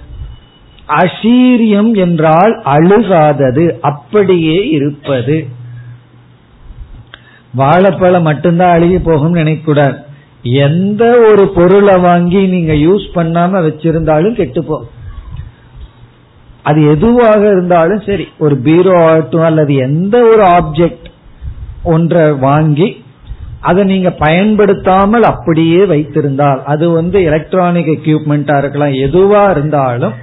அசீரியம் 0.97 1.91
என்றால் 1.95 2.53
அழுகாதது 2.65 3.65
அப்படியே 3.81 4.59
இருப்பது. 4.69 5.37
வாழைப்பழம் 7.55 8.21
மட்டும்தான் 8.21 8.75
அழுகி 8.75 8.99
போகும் 8.99 9.35
நினைக்கூடாது. 9.35 9.97
எந்த 10.43 11.03
ஒரு 11.29 11.43
பொருளை 11.47 11.95
வாங்கி 11.99 12.41
நீங்க 12.47 12.73
யூஸ் 12.73 13.05
பண்ணாம 13.15 13.61
வச்சிருந்தாலும் 13.65 14.37
கெட்டுப்போம் 14.39 14.87
அது 16.63 16.79
எதுவாக 16.89 17.41
இருந்தாலும் 17.47 18.01
சரி 18.05 18.25
ஒரு 18.37 18.55
பீரோ 18.57 18.93
ஆகட்டும் 19.03 19.41
அல்லது 19.41 19.75
எந்த 19.75 20.15
ஒரு 20.21 20.43
ஆப்ஜெக்ட் 20.57 21.07
ஒன்றை 21.83 22.25
வாங்கி 22.31 22.87
அதை 23.59 23.83
நீங்க 23.83 24.09
பயன்படுத்தாமல் 24.09 25.23
அப்படியே 25.23 25.85
வைத்திருந்தால் 25.85 26.63
அது 26.63 26.85
வந்து 26.89 27.23
எலக்ட்ரானிக் 27.23 27.91
எக்யூப்மெண்டா 27.97 28.57
இருக்கலாம் 28.57 28.95
எதுவா 29.07 29.43
இருந்தாலும் 29.51 30.15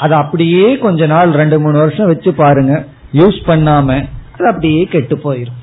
அதை 0.00 0.18
அப்படியே 0.18 0.78
கொஞ்ச 0.78 1.06
நாள் 1.06 1.30
ரெண்டு 1.30 1.60
மூணு 1.60 1.78
வருஷம் 1.78 2.06
வச்சு 2.06 2.34
பாருங்க. 2.34 2.84
யூஸ் 3.12 3.38
பண்ணாம 3.46 4.06
அது 4.34 4.46
அப்படியே 4.46 4.84
கெட்டு 4.84 5.16
போயிடும் 5.16 5.58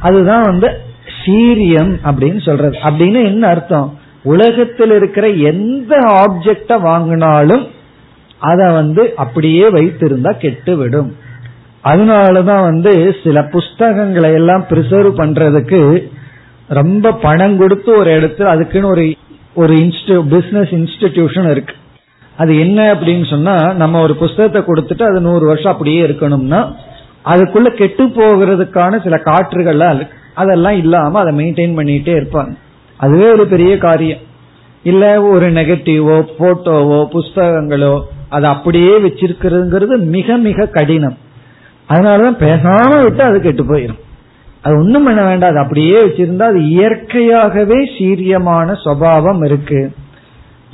அதுதான் 0.00 0.42
வந்து 0.42 0.80
சீரியம் 1.24 1.96
அப்படின்னு 2.04 2.42
சொல்றது. 2.42 2.78
அப்படின்னு 2.82 3.24
என்ன 3.24 3.46
அர்த்தம்? 3.46 3.98
உலகத்தில் 4.22 4.90
இருக்கிற 4.90 5.28
எந்த 5.28 5.96
ஆப்ஜெக்ட 5.98 6.68
வாங்கினாலும் 6.68 7.68
அதை 8.38 8.72
வந்து 8.72 9.12
அப்படியே 9.16 9.68
வைத்திருந்தா 9.68 10.36
கெட்டு 10.36 10.76
விடும் 10.76 11.16
அதனாலதான் 11.84 12.62
வந்து 12.62 13.16
சில 13.24 13.42
புஸ்தகங்களை 13.42 14.32
எல்லாம் 14.32 14.66
பிரிசர்வ் 14.68 15.20
பண்றதுக்கு 15.20 16.08
ரொம்ப 16.68 17.12
பணம் 17.12 17.58
கொடுத்து 17.58 17.96
ஒரு 17.96 18.10
இடத்துல 18.10 18.42
அதுக்குன்னு 18.42 18.86
ஒரு 18.86 19.14
ஒரு 19.54 19.74
இன்ஸ்டி 19.74 20.22
பிசினஸ் 20.22 20.68
இன்ஸ்டிடியூஷன் 20.68 21.50
இருக்கு. 21.50 21.74
அது 22.36 22.58
என்ன 22.58 22.94
அப்படின்னு 22.94 23.30
சொன்னா 23.30 23.72
நம்ம 23.72 24.00
ஒரு 24.00 24.14
புஸ்தகத்தை 24.16 24.60
கொடுத்துட்டு 24.62 25.02
அது 25.02 25.20
நூறு 25.20 25.46
வருஷம் 25.46 25.72
அப்படியே 25.72 26.06
இருக்கணும்னா 26.06 26.60
அதுக்குள்ள 27.24 27.68
கெட்டு 27.76 28.04
போகிறதுக்கான 28.04 29.02
சில 29.02 29.16
காற்றுகள்லாம் 29.24 29.94
இருக்கு 29.94 30.22
அதெல்லாம் 30.34 30.76
இல்லாம 30.76 31.18
அதை 31.18 31.32
மெயின்டைன் 31.36 31.76
பண்ணிட்டே 31.78 32.14
இருப்பாங்க. 32.20 32.52
அதுவே 32.96 33.32
ஒரு 33.32 33.46
பெரிய 33.46 33.78
காரியம். 33.78 34.22
இல்ல 34.82 35.22
ஒரு 35.22 35.52
நெகட்டிவோ 35.52 36.16
போட்டோவோ 36.38 36.98
புஸ்தகங்களோ 37.12 38.02
அதை 38.28 38.50
அப்படியே 38.50 38.98
வச்சிருக்கிறதுங்கிறது 38.98 39.96
மிக 39.98 40.36
மிக 40.36 40.66
கடினம். 40.66 41.16
அதனாலதான் 41.88 42.40
பேசாம 42.40 43.02
விட்டு 43.02 43.22
அது 43.22 43.40
கெட்டு 43.40 43.64
போயிடும் 43.64 44.00
அது 44.62 44.74
ஒண்ணும் 44.76 45.04
பண்ண 45.04 45.22
வேண்டாம். 45.22 45.50
அது 45.50 45.58
அப்படியே 45.58 45.98
வச்சிருந்தா 45.98 46.42
அது 46.42 46.60
இயற்கையாகவே 46.68 47.78
சீரியமான 47.98 48.76
சுவாவம் 48.84 49.44
இருக்கு. 49.44 49.80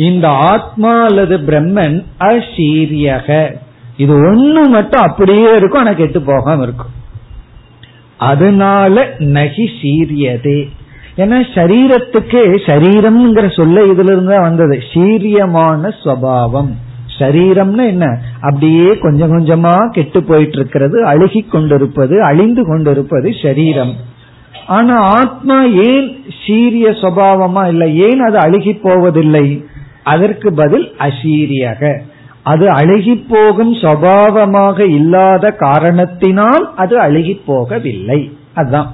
இந்த 0.01 0.29
ஆத்மா 0.29 1.05
அல்லது 1.05 1.39
பிரம்மன் 1.39 2.05
அசீரியக. 2.21 3.55
இது 3.97 4.15
ஒண்ணு 4.15 4.69
மட்டும் 4.69 5.01
அப்படியே 5.01 5.57
இருக்கும் 5.57 5.81
ஆனா 5.81 5.93
கெட்டு 5.93 6.23
போகாம 6.23 6.63
இருக்கும். 6.63 6.93
அதனால 8.17 9.09
நகி 9.19 9.71
சீரியதே. 9.83 10.69
ஏன்னா 11.17 11.39
சரீரத்துக்கு 11.55 12.43
சரீரம்ங்கிற 12.67 13.57
சொல்ல 13.57 13.85
இதுல 13.85 14.11
இருந்து 14.13 14.41
வந்தது. 14.41 14.79
சீரியமான 14.93 15.93
சுவாவம். 16.05 16.71
சரீரம்னு 17.19 17.87
என்ன? 17.87 18.19
அப்படியே 18.41 18.99
கொஞ்சம் 18.99 19.33
கொஞ்சமா 19.39 19.91
கெட்டு 19.91 20.25
போயிட்டு 20.25 20.59
இருக்கிறது 20.59 21.05
அழுகி 21.05 21.41
கொண்டிருப்பது 21.41 22.23
அழிந்து 22.23 22.67
கொண்டிருப்பது 22.67 23.33
சரீரம். 23.43 23.95
ஆனா 24.67 24.95
ஆத்மா 24.95 25.63
ஏன் 25.63 26.25
சீரிய 26.47 26.91
சுவாவமா 26.91 27.69
இல்லை? 27.69 27.99
ஏன் 27.99 28.21
அது 28.21 28.39
அழுகி 28.39 28.73
போவதில்லை? 28.83 29.65
அதற்கு 30.03 30.55
பதில் 30.55 30.95
அசீரியக. 30.99 32.01
அது 32.43 32.69
அழுகி 32.71 33.25
போகும் 33.29 33.75
சபாவமாக 33.75 34.89
இல்லாத 34.89 35.51
காரணத்தினால் 35.51 36.75
அது 36.77 36.99
அழுகி 36.99 37.41
போகவில்லை 37.47 38.33
அதுதான் 38.55 38.91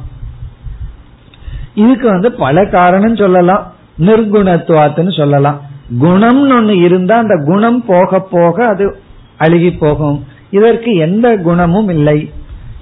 இதுக்கு 1.75 2.09
வந்து 2.09 2.33
பல 2.33 2.65
காரணம் 2.65 3.17
சொல்லலாம். 3.17 3.73
நிர்குணத்துவாத்துன்னு 3.99 5.17
சொல்லலாம். 5.19 5.61
குணம்னு 6.01 6.55
ஒண்ணு 6.57 6.71
இருந்தா 6.71 7.17
அந்த 7.17 7.43
குணம் 7.47 7.85
போக 7.87 8.21
போக 8.21 8.65
அது 8.67 8.97
அழுகி 9.39 9.71
போகும் 9.71 10.25
இதற்கு 10.51 10.95
எந்த 10.95 11.37
குணமும் 11.37 11.89
இல்லை. 11.89 12.31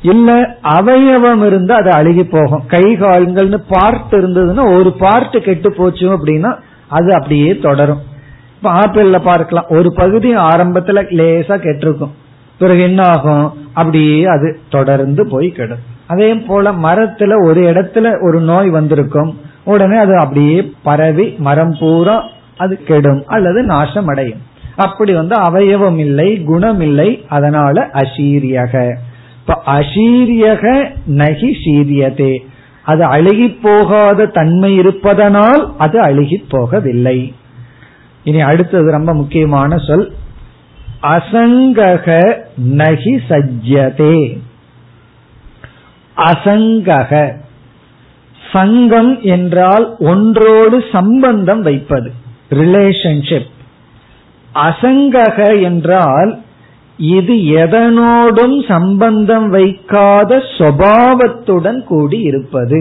இல்ல 0.03 0.57
அவயவம் 0.63 1.47
இருந்தா 1.47 1.75
அது 1.75 1.91
அழுகி 1.91 2.25
போகும் 2.25 2.65
கை 2.67 2.97
கால்கள்னு 2.97 3.61
பார்ட் 3.69 4.15
இருந்ததுன்னா 4.15 4.79
ஒரு 4.79 4.93
பார்ட் 4.93 5.45
கெட்டு 5.45 5.73
போச்சு 5.73 6.17
அப்படின்னா 6.17 6.57
அது 6.89 7.15
அப்படியே 7.15 7.59
தொடரும். 7.59 8.03
இப்ப 8.65 8.79
ஆப்பிள்ல 8.79 9.19
பார்க்கலாம். 9.19 9.65
ஒரு 9.69 9.93
பகுதி 9.93 10.37
ஆரம்பத்துல 10.37 10.99
லேசா 11.13 11.57
கெட்டிருக்கும். 11.57 12.13
பிறகு 12.59 12.81
என்ன 12.81 13.03
ஆகும் 13.03 13.53
அப்படியே 13.73 14.25
அது 14.25 14.59
தொடர்ந்து 14.69 15.29
போய் 15.29 15.49
கெடும். 15.51 15.79
அதே 16.07 16.35
போல 16.35 16.73
மரத்துல 16.73 17.45
ஒரு 17.45 17.61
இடத்துல 17.63 18.23
ஒரு 18.23 18.41
நோய் 18.41 18.71
வந்திருக்கும். 18.71 19.39
உடனே 19.65 19.97
அது 19.97 20.17
அப்படியே 20.17 20.73
பரவி 20.83 21.35
மரம் 21.39 21.77
பூரா 21.81 22.29
அது 22.57 22.85
கெடும் 22.85 23.23
அல்லது 23.27 23.63
நாசம் 23.63 24.07
அடையும் 24.07 24.43
அப்படி 24.77 25.13
வந்து 25.13 25.37
அவயவம் 25.37 25.99
இல்லை 25.99 26.43
குணம் 26.43 26.81
இல்லை. 26.81 27.25
அதனால 27.29 27.91
அசீரியக. 27.93 28.97
இப்ப 29.41 29.63
அசீரியக 29.67 30.91
நகி 31.11 31.51
சீரியதே. 31.65 32.37
அது 32.83 33.05
அழுகி 33.05 33.57
போகாத 33.63 34.27
தன்மை 34.27 34.75
இருப்பதனால் 34.75 35.73
அது 35.79 36.01
அழுகி 36.01 36.45
போகவில்லை. 36.51 37.33
இனி 38.25 38.41
அடுத்தது 38.41 38.91
ரொம்ப 38.91 39.15
முக்கியமான 39.15 39.79
சொல். 39.79 40.13
அசங்கக 41.03 42.35
நகி 42.73 43.15
சஜ்யதே 43.29 44.39
அசங்கக. 46.17 47.13
சங்கம் 48.53 49.21
என்றால் 49.23 49.97
ஒன்றோடு 49.99 50.85
சம்பந்தம் 50.93 51.63
வைப்பது. 51.63 52.13
ரிலேஷன்ஷிப் 52.51 53.51
அசங்கக 54.55 55.63
என்றால் 55.63 56.33
இது 56.97 57.35
எதனோடும் 57.35 58.59
சம்பந்தம் 58.69 59.49
வைக்காத 59.49 60.43
சுவாவத்துடன் 60.59 61.81
கூடி 61.85 62.19
இருப்பது. 62.21 62.79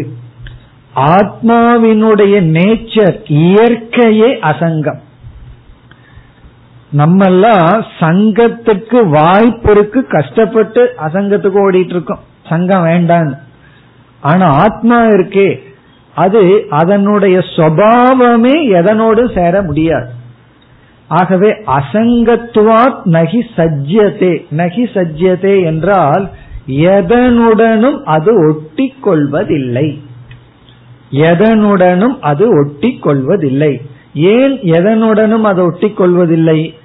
ஆத்மாவினுடைய 0.96 2.36
நேச்சர் 2.58 3.18
இயற்கையே 3.44 4.30
அசங்கம். 4.52 5.02
நம்மெல்லாம் 6.98 7.86
சங்கத்துக்கு 8.00 9.10
வாய்ப்பு 9.10 9.72
இருக்கு 9.72 10.08
கஷ்டப்பட்டு 10.08 10.94
அசங்கத்துக்கு 10.98 11.60
ஓடிட்டு 11.66 11.94
இருக்கோம் 11.96 12.20
சங்கம் 12.50 12.86
வேண்டான்னு. 12.86 13.38
ஆனா 14.22 14.46
ஆத்மா 14.46 15.04
இருக்கே. 15.04 15.60
அது 16.16 16.66
அதனுடைய 16.70 17.38
சுவாவமே 17.38 18.56
எதனோடு 18.72 19.40
சேர 19.40 19.62
முடியாது. 19.62 20.10
ஆகவே 21.08 21.50
அசங்கத்துவாத் 21.52 23.02
நகி 23.06 23.42
சஜ்யத்தே 23.56 24.46
நகி 24.58 24.84
சஜ்யத்தே 24.94 25.64
என்றால் 25.64 26.30
எதனுடனும் 26.68 28.04
அது 28.04 28.48
ஒட்டி 28.48 28.94
கொள்வதில்லை 29.02 30.02
எதனுடனும் 31.12 32.20
அது 32.20 32.48
ஒட்டி 32.60 32.98
கொள்வதில்லை 32.98 33.82
ஏன் 34.14 34.60
எதனுடனும் 34.60 35.42
அது 35.42 35.64
ஒட்டி 35.64 35.90
கொள்வதில்லை 35.92 36.76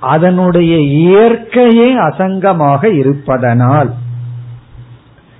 அதனுடைய 0.00 0.76
இயற்கையே 0.76 1.96
அசங்கமாக 1.96 2.84
இருப்பதனால். 2.84 3.94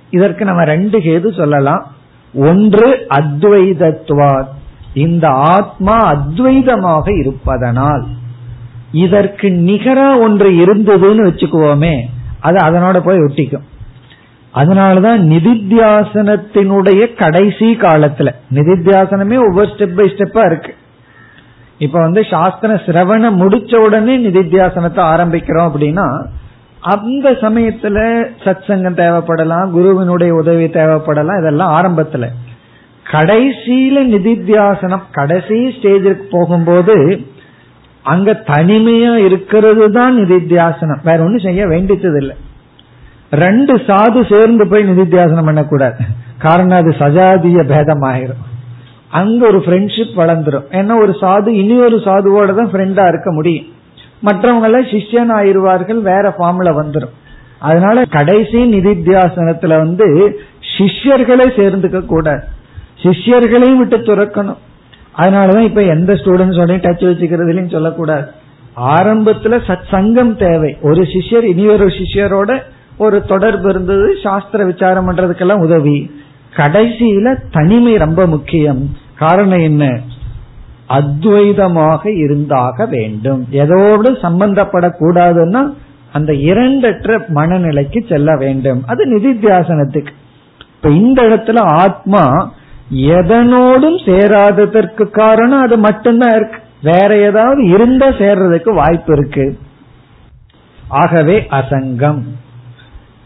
இதற்கு 0.09 0.45
நம்ம 0.45 0.63
ரெண்டு 0.63 0.99
கேது 0.99 1.35
சொல்லலாம். 1.35 1.91
ஒன்று 2.33 3.05
அத்வைதத்துவார் 3.09 4.45
இந்த 4.93 5.27
ஆத்மா 5.27 6.13
அத்வைதமாக 6.13 7.19
இருப்பதனால். 7.19 8.05
இதற்கு 8.91 9.49
நிகரா 9.49 10.19
ஒன்று 10.19 10.51
இருந்ததுன்னு 10.51 11.27
வச்சுக்குவோமே 11.27 12.01
அது 12.39 12.57
அதனோட 12.65 12.99
போய் 12.99 13.17
ஒட்டிக்கும். 13.17 13.69
அதனாலதான் 14.55 15.21
நிதித்தியாசனத்தினுடைய 15.33 17.15
கடைசி 17.15 17.75
காலத்துல 17.75 18.35
நிதித்தியாசனமே 18.53 19.37
ஒவ்வொரு 19.37 19.69
ஸ்டெப் 19.77 19.95
பை 19.95 20.09
ஸ்டெப்பா 20.09 20.45
இருக்கு. 20.45 20.75
இப்ப 21.85 21.97
வந்து 21.99 22.21
சாஸ்திர 22.29 22.73
சிரவணம் 22.85 23.39
முடிச்ச 23.41 23.75
உடனே 23.75 24.15
நிதித்தியாசனத்தை 24.27 25.01
ஆரம்பிக்கிறோம் 25.13 25.67
அப்படின்னா 25.69 26.07
அந்த 26.93 27.31
சமயத்துல 27.43 27.97
சத் 28.43 28.67
சங்கம் 28.67 28.99
தேவைப்படலாம் 29.01 29.69
குருவினுடைய 29.69 30.31
உதவி 30.33 30.67
தேவைப்படலாம் 30.77 31.39
இதெல்லாம் 31.41 31.73
ஆரம்பத்துல. 31.77 32.27
கடைசியில 33.05 34.03
நிதித்தியாசனம் 34.13 35.05
கடைசி 35.11 35.57
ஸ்டேஜுக்கு 35.75 36.25
போகும்போது 36.29 36.95
அங்க 38.03 38.31
தனிமையா 38.47 39.13
இருக்கிறது 39.27 39.85
தான் 39.91 40.15
நிதித்தியாசனம். 40.17 41.01
வேற 41.03 41.19
ஒன்றும் 41.23 41.45
செய்ய 41.47 41.67
வேண்டியது 41.67 42.19
இல்லை 42.21 42.37
ரெண்டு 43.45 43.73
சாது 43.89 44.21
சேர்ந்து 44.31 44.65
போய் 44.67 44.89
நிதித்தியாசனம் 44.91 45.49
பண்ணக்கூடாது. 45.49 45.99
காரணம் 46.45 46.79
அது 46.81 46.93
சஜாதிய 47.01 47.61
பேதம் 47.73 48.05
ஆயிரும் 48.11 48.41
அங்க 49.11 49.47
ஒரு 49.47 49.57
ஃப்ரெண்ட்ஷிப் 49.57 50.17
வளர்ந்துரும். 50.17 50.67
ஏன்னா 50.71 51.01
ஒரு 51.01 51.15
சாது 51.21 51.47
இனி 51.47 51.79
ஒரு 51.79 51.97
சாதுவோட 51.97 52.55
தான் 52.55 52.71
ஃப்ரெண்டா 52.71 53.07
இருக்க 53.07 53.31
முடியும். 53.31 53.65
மற்றவங்க 54.25 54.63
எல்லாம் 54.63 54.85
சிஷ்யன் 54.85 55.39
ஆயிருவார்கள் 55.39 56.01
வேற 56.01 56.33
ஃபார்ம்ல 56.37 56.69
வந்துடும் 56.81 57.13
அதனால 57.59 58.05
கடைசி 58.05 58.57
நிதித்தியாசனத்துல 58.73 59.67
வந்து 59.67 60.39
சிஷ்யர்களே 60.77 61.47
சேர்ந்துக்க 61.57 62.05
கூடாது. 62.05 62.43
சிஷ்யர்களையும் 63.01 63.77
விட்டு 63.77 63.97
துறக்கணும். 63.97 64.57
அதனாலதான் 65.17 65.63
இப்ப 65.63 65.81
எந்த 65.81 66.13
ஸ்டூடெண்ட்ஸோட 66.13 66.73
டச் 66.77 67.05
வச்சுக்கிறதுலையும் 67.05 67.71
சொல்லக்கூடாது. 67.71 68.27
ஆரம்பத்துல 68.77 69.59
சத் 69.67 69.89
சங்கம் 69.89 70.37
தேவை. 70.37 70.77
ஒரு 70.81 71.01
சிஷ்யர் 71.01 71.43
இனி 71.43 71.67
ஒரு 71.67 71.85
சிஷ்யரோட 71.85 72.61
ஒரு 72.97 73.23
தொடர்பு 73.23 73.69
இருந்தது 73.69 74.17
சாஸ்திர 74.23 74.65
விசாரம் 74.65 75.11
பண்றதுக்கெல்லாம் 75.11 75.63
உதவி. 75.63 76.11
கடைசியில 76.55 77.35
தனிமை 77.51 77.97
ரொம்ப 77.97 78.25
முக்கியம். 78.25 78.97
காரணம் 79.15 79.59
என்ன? 79.59 79.99
அத்வைதமாக 80.89 82.17
இருந்தாக 82.17 82.85
வேண்டும். 82.85 83.47
எதோடு 83.51 84.17
சம்பந்தப்படக்கூடாதுன்னா 84.21 85.73
அந்த 86.11 86.33
இரண்டற்ற 86.33 87.27
மனநிலைக்கு 87.27 88.07
செல்ல 88.09 88.37
வேண்டும். 88.37 88.83
அது 88.87 89.19
நிதித்தியாசனத்துக்கு. 89.19 90.11
இப்ப 90.75 90.89
இந்த 90.89 91.21
இடத்துல 91.21 91.59
ஆத்மா 91.59 92.53
எதனோடும் 92.95 94.05
சேராததற்கு 94.05 95.09
காரணம் 95.09 95.61
அது 95.61 95.77
மட்டும்தான் 95.77 96.35
இருக்கு. 96.35 96.59
வேற 96.83 97.17
ஏதாவது 97.17 97.67
இருந்த 97.67 98.09
சேர்றதுக்கு 98.09 98.73
வாய்ப்பு 98.73 99.17
இருக்கு. 99.17 99.57
ஆகவே 100.87 101.47
அசங்கம். 101.51 102.21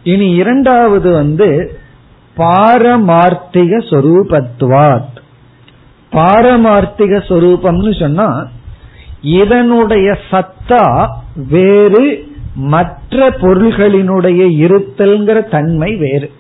இனி 0.04 0.32
இரண்டாவது 0.32 1.14
வந்து 1.14 1.80
பாரமார்த்திக 2.38 3.78
சொரூபத்துவாத் 3.90 5.18
பாரமார்த்திக 6.12 7.18
சொரூபம்னு 7.28 8.00
சொன்னா 8.00 8.48
இதனுடைய 9.22 10.18
சத்தா 10.32 11.08
வேறு 11.36 12.34
மற்ற 12.56 13.30
பொருள்களினுடைய 13.30 14.42
இருத்தல்ங்கிற 14.64 15.50
தன்மை 15.50 15.96
வேறு. 15.96 16.32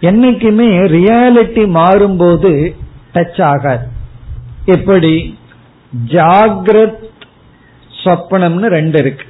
என்னைக்குமே 0.00 0.68
ரியாலிட்டி 0.94 1.68
மாறும்போது 1.68 2.74
டச் 3.14 3.42
ஆகாது. 3.42 3.86
எப்படி? 4.64 5.38
ஜாகிரத் 6.06 7.10
சொப்பனம்னு 8.04 8.66
ரெண்டு 8.66 8.98
இருக்கு. 8.98 9.24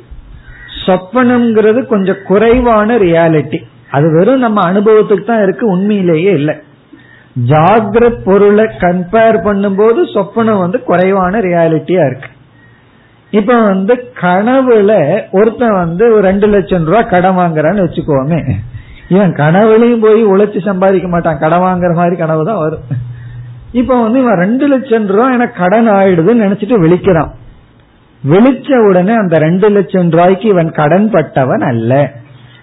சொப்பனம்ங்கிறது 0.87 1.87
கொஞ்சம் 1.87 2.23
குறைவான 2.27 2.99
ரியாலிட்டி. 2.99 3.71
அது 3.93 4.07
வெறும் 4.17 4.45
நம்ம 4.47 4.61
அனுபவத்துக்கு 4.73 5.25
தான் 5.25 5.43
இருக்கு 5.43 5.65
உண்மையிலேயே 5.67 6.33
இல்லை. 6.41 6.55
ஜாகிரத் 7.51 8.23
பொருளை 8.25 8.65
கம்பேர் 8.85 9.37
பண்ணும்போது 9.47 10.01
சொப்பனம் 10.15 10.63
வந்து 10.65 10.79
குறைவான 10.83 11.41
ரியாலிட்டியா 11.41 12.03
இருக்கு. 12.11 12.31
இப்ப 13.31 13.53
வந்து 13.61 13.95
கனவுல 14.21 14.93
ஒருத்தன் 15.31 15.79
வந்து 15.83 16.05
ஒரு 16.15 16.23
ரெண்டு 16.23 16.47
லட்சம் 16.47 16.85
ரூபாய் 16.85 17.11
கடன் 17.13 17.39
வாங்குறான்னு 17.39 17.85
வச்சுக்கோமே. 17.87 18.41
இவன் 19.09 19.33
கனவுலையும் 19.33 20.05
போய் 20.07 20.21
உழைச்சு 20.27 20.61
சம்பாதிக்க 20.65 21.09
மாட்டான். 21.09 21.39
கடன் 21.39 21.65
வாங்குற 21.67 21.93
மாதிரி 22.01 22.17
கனவு 22.17 22.43
தான் 22.45 22.63
வரும். 22.65 22.85
இப்ப 23.73 23.93
வந்து 24.03 24.19
இவன் 24.23 24.41
ரெண்டு 24.45 24.67
லட்சம் 24.69 25.07
ரூபாய் 25.07 25.37
எனக்கு 25.37 25.57
கடன் 25.63 25.89
ஆயிடுதுன்னு 25.99 26.45
நினைச்சிட்டு 26.47 26.79
விழிக்கிறான். 26.85 27.31
விழிச்ச 28.31 28.79
உடனே 28.89 29.15
அந்த 29.15 29.39
ரெண்டு 29.39 29.69
லட்சம் 29.71 30.11
ரூபாய்க்கு 30.11 30.49
இவன் 30.49 30.73
கடன் 30.81 31.09
பட்டவன் 31.11 31.65
அல்ல. 31.73 31.93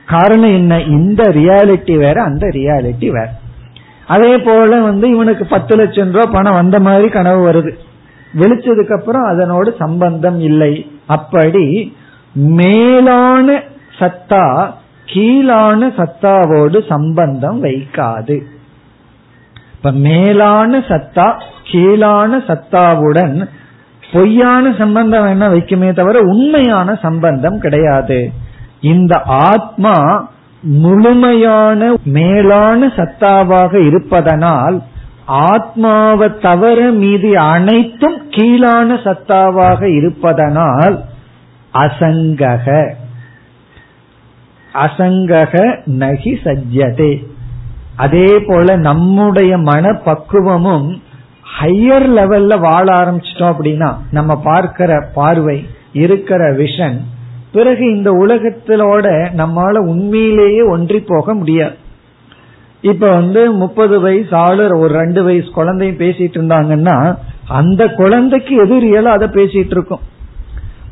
காரணம் 0.10 0.54
என்ன? 0.54 0.82
இந்த 0.82 1.24
ரியாலிட்டி 1.24 1.98
வேற 1.98 2.24
அந்த 2.24 2.48
ரியாலிட்டி 2.48 3.08
வேற. 3.10 3.30
அதே 4.08 4.38
போல 4.38 4.82
வந்து 4.82 5.10
இவனுக்கு 5.10 5.46
பத்து 5.46 5.76
லட்சம் 5.76 6.12
ரூபாய் 6.12 6.34
பணம் 6.34 6.54
வந்த 6.54 6.80
மாதிரி 6.80 7.08
கனவு 7.10 7.42
வருது. 7.52 7.72
வெளிச்சதுக்கு 8.40 9.00
அப்புறம் 9.00 9.24
அதனோடு 9.24 9.76
சம்பந்தம் 9.80 10.40
இல்லை. 10.40 10.92
அப்படி 11.06 11.96
மேலான 12.34 13.64
சத்தா 14.00 14.72
கீழான 15.06 15.88
சத்தாவோடு 15.98 16.80
சம்பந்தம் 16.88 17.64
வைக்காது. 17.64 18.38
இப்ப 19.76 19.92
மேலான 19.92 20.78
சத்தா 20.78 21.28
கீழான 21.72 22.44
சத்தாவுடன் 22.48 23.50
பொய்யான 24.12 24.74
சம்பந்தம் 24.78 25.28
என்ன 25.28 25.50
வைக்குமே 25.50 25.94
தவிர 25.94 26.20
உண்மையான 26.20 26.96
சம்பந்தம் 27.02 27.60
கிடையாது. 27.60 28.32
இந்த 28.82 29.22
ஆத்மா 29.24 30.28
முழுமையான 30.62 31.94
மேலான 32.04 32.88
சத்தாவாக 32.88 33.86
இருப்பதனால் 33.86 34.84
ஆத்மாவை 35.26 36.40
தவிர 36.42 36.92
மீதி 36.92 37.36
அனைத்தும் 37.36 38.30
கீழான 38.30 38.94
சத்தாவாக 38.94 39.84
இருப்பதனால் 39.84 41.04
அசங்கக. 41.74 42.94
அசங்கக 44.74 45.80
நகி 45.86 46.38
சஜ்ஜதே. 46.44 47.26
அதே 47.96 48.40
போல 48.40 48.78
நம்முடைய 48.78 49.58
மன 49.58 49.94
பக்குவமும் 49.94 51.02
ஹையர் 51.62 52.08
லெவல்ல 52.18 52.60
வாழ 52.60 52.94
ஆரம்பிச்சிட்டோம் 52.94 53.56
அப்படின்னா 53.58 53.96
நம்ம 54.12 54.36
பார்க்கிற 54.36 55.10
பார்வை 55.14 55.70
இருக்கிற 55.94 56.54
விஷன் 56.54 56.98
பிறகு 57.52 57.96
இந்த 57.96 58.12
உலகத்திலோட 58.12 59.28
நம்மால 59.38 59.78
உண்மையிலேயே 59.78 60.62
ஒன்றி 60.62 61.00
போக 61.00 61.34
முடியாது. 61.34 61.76
இப்ப 62.82 63.12
வந்து 63.12 63.52
முப்பது 63.52 64.00
வயசு 64.00 64.36
ஆளு 64.36 64.80
ஒரு 64.80 64.94
ரெண்டு 64.94 65.24
வயசு 65.24 65.52
குழந்தையும் 65.52 65.98
பேசிட்டு 65.98 66.38
இருந்தாங்கன்னா 66.38 67.18
அந்த 67.48 67.88
குழந்தைக்கு 67.88 68.56
எது 68.56 68.76
ரியலோ 68.76 69.04
அதை 69.04 69.28
பேசிட்டு 69.28 69.72
இருக்கும். 69.72 70.00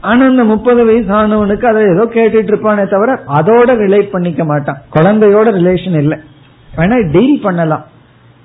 ஆனா 0.01 0.25
அந்த 0.25 0.43
முப்பது 0.43 0.85
வயசு 0.85 1.13
ஆனவனுக்கு 1.13 1.65
அதை 1.65 1.83
ஏதோ 1.83 2.05
கேட்டுட்டு 2.05 2.51
இருப்பானே 2.51 2.89
தவிர 2.89 3.19
அதோட 3.27 3.77
ரிலேட் 3.77 4.11
பண்ணிக்க 4.11 4.45
மாட்டான். 4.45 4.81
குழந்தையோட 4.95 5.53
ரிலேஷன் 5.59 5.97
இல்லை. 5.97 6.17
வேணா 6.77 7.11
டீல் 7.11 7.41
பண்ணலாம். 7.41 7.85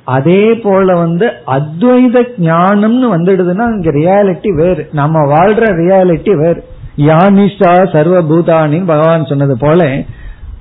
அதே 0.05 0.55
போல 0.55 0.95
வந்து 0.95 1.27
அத்வைத 1.47 2.29
ஞானம்னு 2.41 3.09
வந்துடுதுன்னா 3.17 3.67
இங்க 3.75 3.91
ரியாலிட்டி 3.91 4.55
வேறு. 4.55 4.89
நம்ம 4.93 5.19
வாழ்ற 5.35 5.67
ரியாலிட்டி 5.83 6.35
வேறு. 6.37 6.65
யானிஷா 6.97 7.73
சர்வபூதானின் 7.95 8.87
பகவான் 8.87 9.25
சொன்னது 9.25 9.57
போல 9.59 10.05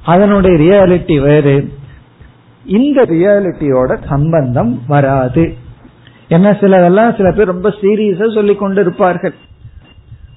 அதனுடைய 0.04 0.56
ரியாலிட்டி 0.58 1.22
வேறு. 1.22 1.74
இந்த 2.66 3.02
ரியாலிட்டியோட 3.02 3.98
சம்பந்தம் 4.08 4.82
வராது. 4.88 5.54
என்ன 6.28 6.52
சிலதெல்லாம் 6.52 7.16
சில 7.18 7.32
பேர் 7.32 7.48
ரொம்ப 7.48 7.70
சீரியஸா 7.82 8.34
சொல்லி 8.34 8.56
கொண்டு 8.56 8.82
இருப்பார்கள். 8.82 9.34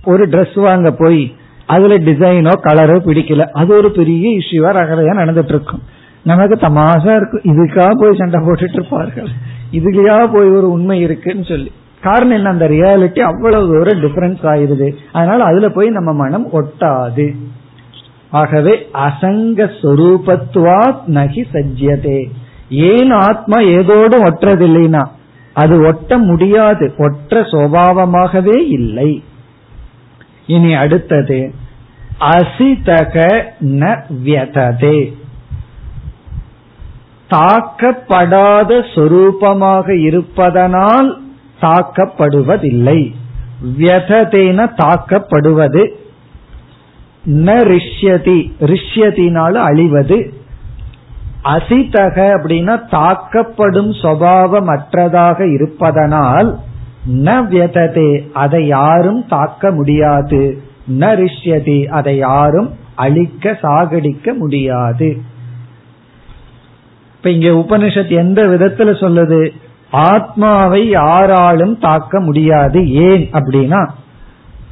ஒரு 0.05 0.27
ட்ரெஸ் 0.27 0.61
வாங்க 0.61 0.91
போய் 0.91 1.35
அதுல 1.67 1.95
டிசைனோ 1.99 2.53
கலரோ 2.63 2.97
பிடிக்கல. 3.07 3.47
அது 3.51 3.77
ஒரு 3.77 3.91
பெரிய 3.91 4.29
இஷ்யூவா 4.31 4.71
ரகலையா 4.81 5.15
நடந்துட்டு 5.21 5.55
இருக்கும் 5.55 5.83
நமக்கு 6.25 6.55
தமாசா 6.55 7.15
இருக்கும் 7.17 7.47
இதுக்காக 7.53 7.91
போய் 8.01 8.19
சண்டை 8.19 8.41
போட்டுட்டு 8.47 8.73
இருப்பார்கள் 8.73 9.29
இதுலயா 9.73 10.19
போய் 10.33 10.49
ஒரு 10.49 10.71
உண்மை 10.71 11.01
இருக்குன்னு 11.01 11.45
சொல்லி. 11.45 11.73
காரணம் 12.05 12.37
என்ன? 12.37 12.49
அந்த 12.49 12.69
ரியாலிட்டி 12.69 13.21
அவ்வளவு 13.21 13.67
தூரம் 13.73 14.01
டிஃபரன்ஸ் 14.01 14.45
ஆயிருது 14.45 14.95
அதனால 15.13 15.45
அதுல 15.45 15.69
போய் 15.69 15.89
நம்ம 15.89 16.13
மனம் 16.13 16.47
ஒட்டாது. 16.53 17.37
ஆகவே 18.31 18.89
அசங்க 18.93 19.71
சொரூபத்துவா 19.83 20.97
நகி 21.07 21.43
சஜ்யதே. 21.53 22.31
ஏன் 22.69 23.11
ஆத்மா 23.11 23.61
ஏதோடு 23.61 24.25
ஒற்றதில்லைனா? 24.25 25.05
அது 25.53 25.87
ஒட்ட 25.87 26.19
முடியாது. 26.19 26.95
ஒற்ற 26.99 27.41
சுவாவமாகவே 27.53 28.57
இல்லை. 28.69 29.23
இனி 30.47 30.75
அடுத்தது 30.75 31.55
அசிதக 32.21 33.43
ந 33.61 34.03
வியததே. 34.25 35.13
தாக்கப்படாத 37.31 38.71
சொரூபமாக 38.95 40.01
இருப்பதனால் 40.03 41.24
தாக்கப்படுவதில்லை. 41.65 43.15
வியததேன 43.79 44.71
தாக்கப்படுவது. 44.77 45.89
ந 47.27 47.51
ரிஷ்யதி 47.71 48.53
ரிஷ்யத்தினால 48.61 49.53
அழிவது. 49.53 50.33
அசிதக 51.45 52.17
அப்படின்னா 52.37 52.81
தாக்கப்படும் 52.91 53.91
சுவாவம் 54.03 54.69
அற்றதாக 54.69 55.53
இருப்பதனால் 55.53 56.59
ந 57.15 57.47
வியததே 57.47 58.33
அதை 58.33 58.67
யாரும் 58.67 59.25
தாக்க 59.29 59.71
முடியாது. 59.71 60.63
ந 60.99 61.03
ரிஷ்யதி 61.03 61.87
அதை 61.87 62.17
யாரும் 62.17 62.71
அழிக்க 62.95 63.59
சாகடிக்க 63.63 64.37
முடியாது. 64.37 65.19
இப்ப 67.17 67.31
இங்க 67.31 67.49
உபனிஷத் 67.49 68.11
எந்த 68.11 68.43
விதத்துல 68.43 68.91
சொல்லுது? 69.03 69.51
ஆத்மாவை 69.95 70.89
யாராலும் 70.89 71.79
தாக்க 71.79 72.21
முடியாது. 72.21 72.93
ஏன் 72.93 73.29
அப்படின்னா 73.33 73.89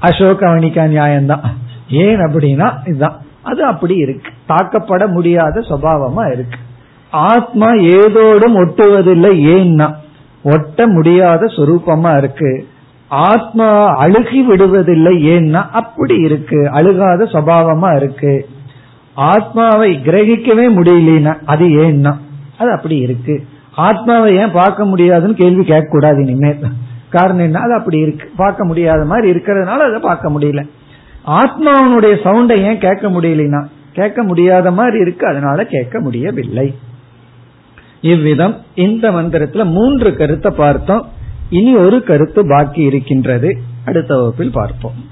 அசோக 0.00 0.46
அவனிக்கா 0.46 0.84
நியாயம்தான். 0.90 1.40
ஏன் 1.88 2.18
அப்படின்னா 2.18 2.88
இதுதான். 2.88 3.22
அது 3.42 3.64
அப்படி 3.64 3.94
இருக்கு. 3.94 4.30
தாக்கப்பட 4.48 5.06
முடியாத 5.06 5.60
சுவாவமா 5.60 6.32
இருக்கு. 6.32 6.58
ஆத்மா 7.10 7.72
ஏதோடும் 7.72 8.56
ஒட்டுவதில்லை. 8.56 9.32
ஏன்னா 9.46 9.94
ஒட்ட 10.42 10.86
முடியாத 10.86 11.46
சொரூபமா 11.46 12.16
இருக்கு. 12.16 12.68
ஆத்மா 13.08 13.86
அழுகி 13.86 14.50
விடுவதில்லை. 14.50 15.26
ஏன்னா 15.26 15.70
அப்படி 15.72 16.16
இருக்கு. 16.16 16.70
அழுகாத 16.70 17.24
சுவாவமா 17.24 17.96
இருக்கு. 17.96 18.48
ஆத்மாவை 19.14 19.96
கிரகிக்கவே 19.96 20.66
முடியலனா 20.68 21.38
அது 21.44 21.66
ஏன்னா 21.66 22.16
அது 22.58 22.72
அப்படி 22.72 22.96
இருக்கு. 22.96 23.46
ஆத்மாவை 23.74 24.36
ஏன் 24.36 24.50
பார்க்க 24.50 24.84
முடியாதுன்னு 24.84 25.34
கேள்வி 25.34 25.64
கேட்க 25.64 25.88
கூடாது 25.88 26.22
இனிமேல். 26.22 26.58
காரணம் 27.10 27.38
என்ன? 27.38 27.58
அது 27.58 27.74
அப்படி 27.74 27.98
இருக்கு. 27.98 28.30
பார்க்க 28.36 28.64
முடியாத 28.64 29.04
மாதிரி 29.04 29.30
இருக்கிறதுனால 29.30 29.76
அதை 29.76 30.00
பார்க்க 30.00 30.30
முடியல. 30.30 30.68
ஆத்மாவனுடைய 31.26 32.16
சவுண்டை 32.24 32.56
ஏன் 32.56 32.78
கேட்க 32.78 33.08
முடியலனா 33.08 33.64
கேட்க 33.92 34.22
முடியாத 34.22 34.70
மாதிரி 34.70 34.98
இருக்கு 34.98 35.26
அதனால 35.26 35.64
கேட்க 35.64 36.00
முடியவில்லை. 36.00 36.74
இவ்விதம் 38.00 38.56
இந்த 38.74 39.10
மந்திரத்துல 39.10 39.64
மூன்று 39.64 40.16
கருத்தை 40.16 40.52
பார்த்தோம். 40.56 41.08
இனி 41.50 41.76
ஒரு 41.76 42.02
கருத்து 42.02 42.46
பாக்கி 42.46 42.80
இருக்கின்றது. 42.80 43.58
அடுத்த 43.84 44.16
வகுப்பில் 44.16 44.52
பார்ப்போம். 44.52 45.11